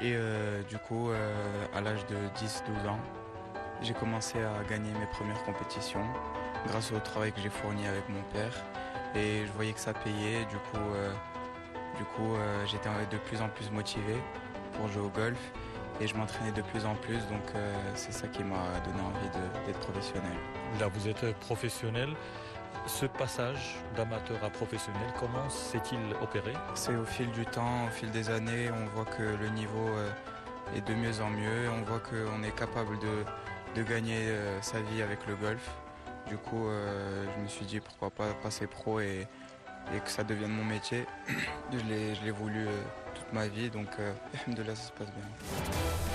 Et 0.00 0.12
euh, 0.14 0.62
du 0.64 0.76
coup, 0.76 1.08
euh, 1.10 1.66
à 1.74 1.80
l'âge 1.80 2.04
de 2.06 2.16
10-12 2.36 2.86
ans, 2.86 3.00
j'ai 3.82 3.94
commencé 3.94 4.38
à 4.38 4.64
gagner 4.68 4.90
mes 4.98 5.06
premières 5.06 5.42
compétitions 5.44 6.04
grâce 6.66 6.92
au 6.92 6.98
travail 6.98 7.32
que 7.32 7.40
j'ai 7.40 7.50
fourni 7.50 7.86
avec 7.86 8.08
mon 8.08 8.22
père 8.32 8.52
et 9.14 9.46
je 9.46 9.52
voyais 9.52 9.72
que 9.72 9.80
ça 9.80 9.92
payait. 9.92 10.44
Du 10.46 10.56
coup, 10.56 10.90
euh, 10.94 11.12
du 11.96 12.04
coup 12.04 12.34
euh, 12.34 12.66
j'étais 12.66 12.88
de 13.10 13.18
plus 13.18 13.40
en 13.40 13.48
plus 13.48 13.70
motivé 13.70 14.16
pour 14.72 14.88
jouer 14.88 15.02
au 15.02 15.08
golf 15.08 15.38
et 16.00 16.06
je 16.06 16.14
m'entraînais 16.14 16.52
de 16.52 16.62
plus 16.62 16.84
en 16.84 16.94
plus. 16.96 17.18
Donc 17.28 17.54
euh, 17.54 17.74
c'est 17.94 18.12
ça 18.12 18.26
qui 18.28 18.42
m'a 18.42 18.56
donné 18.84 19.00
envie 19.00 19.28
d'être 19.66 19.80
professionnel. 19.80 20.36
Là, 20.80 20.88
vous 20.88 21.08
êtes 21.08 21.38
professionnel. 21.38 22.10
Ce 22.86 23.06
passage 23.06 23.76
d'amateur 23.96 24.42
à 24.42 24.50
professionnel, 24.50 25.02
comment 25.18 25.48
s'est-il 25.50 25.98
opéré? 26.22 26.52
C'est 26.74 26.94
au 26.96 27.04
fil 27.04 27.30
du 27.32 27.44
temps, 27.44 27.86
au 27.86 27.90
fil 27.90 28.10
des 28.10 28.30
années, 28.30 28.70
on 28.70 28.86
voit 28.94 29.04
que 29.04 29.22
le 29.22 29.48
niveau 29.50 29.90
est 30.74 30.80
de 30.86 30.94
mieux 30.94 31.20
en 31.20 31.28
mieux. 31.28 31.68
On 31.76 31.82
voit 31.82 32.00
qu'on 32.00 32.42
est 32.42 32.54
capable 32.54 32.98
de, 33.00 33.24
de 33.74 33.82
gagner 33.82 34.34
sa 34.62 34.80
vie 34.80 35.02
avec 35.02 35.26
le 35.26 35.36
golf. 35.36 35.70
Du 36.28 36.36
coup, 36.36 36.68
euh, 36.68 37.24
je 37.34 37.42
me 37.42 37.48
suis 37.48 37.64
dit 37.64 37.80
pourquoi 37.80 38.10
pas 38.10 38.34
passer 38.42 38.66
pro 38.66 39.00
et, 39.00 39.26
que 40.04 40.10
ça 40.10 40.24
devienne 40.24 40.50
mon 40.50 40.64
métier. 40.64 41.06
je 41.72 42.24
l'ai 42.24 42.30
voulu 42.30 42.66
euh, 42.66 42.82
toute 43.14 43.32
ma 43.32 43.48
vie, 43.48 43.70
donc 43.70 43.88
euh, 43.98 44.12
de 44.48 44.62
là 44.62 44.74
ça 44.74 44.88
se 44.88 44.92
passe 44.92 45.08
bien. 45.08 46.07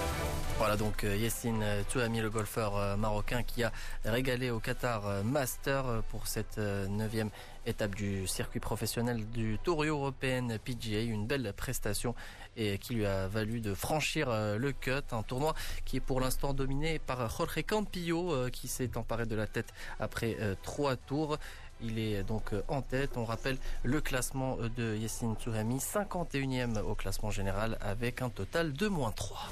Voilà 0.64 0.78
donc 0.78 1.03
Yassine 1.03 1.61
Touami, 1.91 2.22
le 2.22 2.30
golfeur 2.30 2.97
marocain 2.97 3.43
qui 3.43 3.66
a 3.66 3.74
régalé 4.05 4.49
au 4.49 4.61
Qatar 4.61 5.22
Master 5.26 6.01
pour 6.09 6.26
cette 6.28 6.57
neuvième 6.57 7.32
étape 7.66 7.95
du 7.95 8.28
circuit 8.28 8.61
professionnel 8.61 9.30
du 9.30 9.57
Tour 9.61 9.84
européen 9.84 10.47
PGA. 10.64 11.01
Une 11.01 11.28
belle 11.28 11.51
prestation 11.51 12.16
et 12.55 12.78
qui 12.78 12.93
lui 12.93 13.05
a 13.05 13.28
valu 13.28 13.61
de 13.61 13.74
franchir 13.74 14.30
euh, 14.30 14.57
le 14.57 14.72
cut, 14.72 14.91
un 15.11 15.24
tournoi 15.24 15.55
qui 15.86 15.97
est 15.97 16.01
pour 16.01 16.22
l'instant 16.22 16.53
dominé 16.53 16.99
par 16.99 17.30
Jorge 17.30 17.64
Campillo 17.66 18.32
euh, 18.32 18.49
qui 18.49 18.68
s'est 18.68 18.95
emparé 18.97 19.26
de 19.26 19.36
la 19.36 19.47
tête 19.47 19.74
après 19.99 20.38
euh, 20.39 20.55
trois 20.61 20.95
tours. 20.95 21.38
Il 21.84 21.99
est 21.99 22.23
donc 22.23 22.51
en 22.67 22.81
tête. 22.81 23.17
On 23.17 23.25
rappelle 23.25 23.57
le 23.84 23.99
classement 24.01 24.57
de 24.77 24.95
Yassine 24.95 25.36
Touhami, 25.36 25.77
51e 25.77 26.79
au 26.79 26.95
classement 26.95 27.29
général 27.29 27.77
avec 27.81 28.21
un 28.21 28.29
total 28.29 28.73
de 28.73 28.88
moins 28.88 29.11
3. 29.11 29.49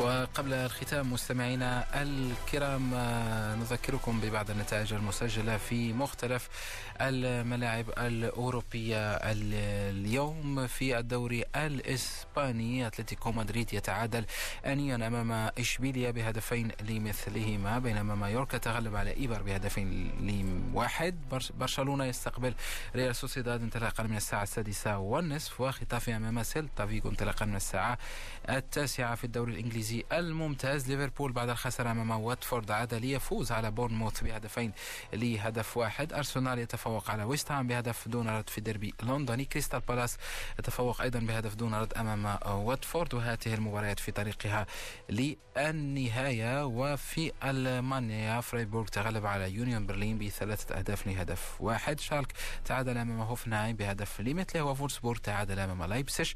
وقبل 0.00 0.52
الختام 0.52 1.12
مستمعينا 1.12 2.02
الكرام 2.02 2.94
نذكركم 3.60 4.20
ببعض 4.20 4.50
النتائج 4.50 4.92
المسجلة 4.92 5.56
في 5.56 5.92
مختلف 5.92 6.48
الملاعب 7.00 7.90
الأوروبية. 7.98 9.14
اليوم 9.14 10.66
في 10.66 10.98
الدوري 10.98 11.44
الإسباني 11.56 12.86
أتلتيكو 12.86 13.32
مدريد 13.32 13.74
يتعادل 13.74 14.24
آنيا 14.66 14.94
أمام 14.94 15.50
إشبيليا 15.58 16.10
بهدفين 16.10 16.70
لمثلهما 16.82 17.78
بينما 17.78 18.14
مايوركا 18.14 18.58
تغلب 18.58 18.96
على 18.96 19.16
إيبر 19.16 19.42
بهدفين 19.42 20.12
لواحد. 20.20 21.14
برشلونة 21.58 22.04
يستقبل 22.04 22.54
ريال 22.96 23.16
سوسيداد 23.16 23.62
انطلاقا 23.62 24.02
من 24.02 24.16
الساعة 24.16 24.42
السادسة 24.42 24.98
والنصف 24.98 25.60
وخيتافي 25.60 26.16
أمام 26.16 26.42
سيلتا 26.42 26.86
فيغو 26.86 27.10
انطلاقا 27.10 27.46
من 27.46 27.56
الساعة 27.56 27.98
التاسعة 28.48 29.14
في 29.14 29.24
الدوري 29.24 29.52
الإنجليزي. 29.52 29.83
الممتاز. 30.12 30.90
ليفربول 30.90 31.32
بعد 31.32 31.48
الخسارة 31.48 31.90
أمام 31.90 32.10
واتفورد 32.10 32.70
عاد 32.70 32.94
ليفوز 32.94 33.52
على 33.52 33.70
بورنموث 33.70 34.24
بهدفين 34.24 34.72
لهدف 35.12 35.76
واحد. 35.76 36.12
أرسنال 36.12 36.58
يتفوق 36.58 37.10
على 37.10 37.22
ويست 37.24 37.52
هام 37.52 37.66
بهدف 37.66 38.08
دون 38.08 38.28
رد 38.28 38.48
في 38.48 38.60
ديربي 38.60 38.94
لندني. 39.02 39.44
كريستال 39.44 39.80
بالاس 39.80 40.16
يتفوق 40.58 41.00
أيضا 41.00 41.18
بهدف 41.18 41.54
دون 41.54 41.74
رد 41.74 41.94
أمام 41.94 42.38
واتفورد. 42.46 43.14
وهذه 43.14 43.54
المباريات 43.54 44.00
في 44.00 44.12
طريقها 44.12 44.66
للنهاية. 45.08 46.66
وفي 46.66 47.32
ألمانيا 47.44 48.40
فريبورغ 48.40 48.86
تغلب 48.86 49.26
على 49.26 49.52
يونيون 49.52 49.86
برلين 49.86 50.18
بثلاثة 50.18 50.78
أهداف 50.78 51.06
لهدف 51.06 51.60
واحد. 51.60 52.00
شالك 52.00 52.32
تعادل 52.64 52.98
أمام 52.98 53.20
هوفنهايم 53.20 53.76
بهدف 53.76 54.20
لمثله. 54.20 54.62
وفولسبورغ 54.62 55.18
تعادل 55.18 55.58
أمام 55.58 55.84
لايبزيش 55.84 56.34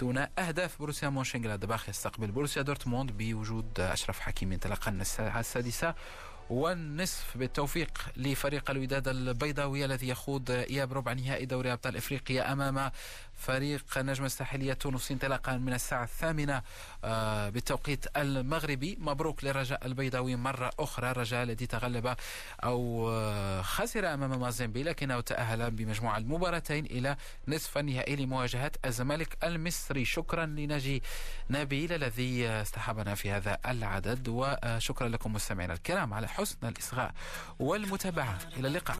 دون 0.00 0.18
أهداف 0.38 0.78
بروسيا 0.82 1.08
مونشنغلادباخ 1.08 1.88
يستقبل 1.88 2.30
بروسيا 2.30 2.62
دورتموند 2.62 3.12
بوجود 3.18 3.80
أشرف 3.80 4.20
حكيمي 4.20 4.54
انطلاقا 4.54 4.90
الساعة 4.90 5.40
السادسة 5.40 5.94
والنصف 6.50 7.36
بالتوفيق 7.36 7.98
لفريق 8.16 8.70
الوداد 8.70 9.08
البيضاوي 9.08 9.84
الذي 9.84 10.08
يخوض 10.08 10.50
إياب 10.50 10.92
ربع 10.92 11.12
نهائي 11.12 11.46
دوري 11.46 11.72
أبطال 11.72 11.96
إفريقيا 11.96 12.52
أمام 12.52 12.90
فريق 13.38 13.98
نجم 13.98 14.24
الساحلية 14.24 14.72
التونسي 14.72 15.14
انطلاقا 15.14 15.56
من 15.56 15.72
الساعة 15.72 16.04
الثامنة 16.04 16.62
آه، 17.04 17.48
بالتوقيت 17.48 18.06
المغربي. 18.16 18.98
مبروك 19.00 19.44
للرجاء 19.44 19.86
البيضاوي 19.86 20.36
مرة 20.36 20.70
أخرى 20.78 21.10
الرجاء 21.10 21.42
الذي 21.42 21.66
تغلب 21.66 22.16
أو 22.64 23.10
آه، 23.10 23.62
خسر 23.62 24.14
أمام 24.14 24.40
مازيمبي 24.40 24.82
لكنه 24.82 25.20
تأهل 25.20 25.70
بمجموع 25.70 26.16
المباراتين 26.16 26.84
إلى 26.84 27.16
نصف 27.48 27.78
النهائي 27.78 28.16
لمواجهة 28.16 28.72
الزمالك 28.84 29.36
المصري. 29.44 30.04
شكرا 30.04 30.46
لناجي 30.46 31.02
نبيل 31.50 31.92
الذي 31.92 32.48
اصطحبنا 32.48 33.14
في 33.14 33.30
هذا 33.30 33.58
العدد 33.66 34.28
وشكرا 34.28 35.08
لكم 35.08 35.32
مستمعينا 35.32 35.72
الكرام 35.74 36.14
على 36.14 36.28
حسن 36.28 36.68
الإصغاء 36.68 37.12
والمتابعة. 37.58 38.38
إلى 38.56 38.68
اللقاء. 38.68 38.96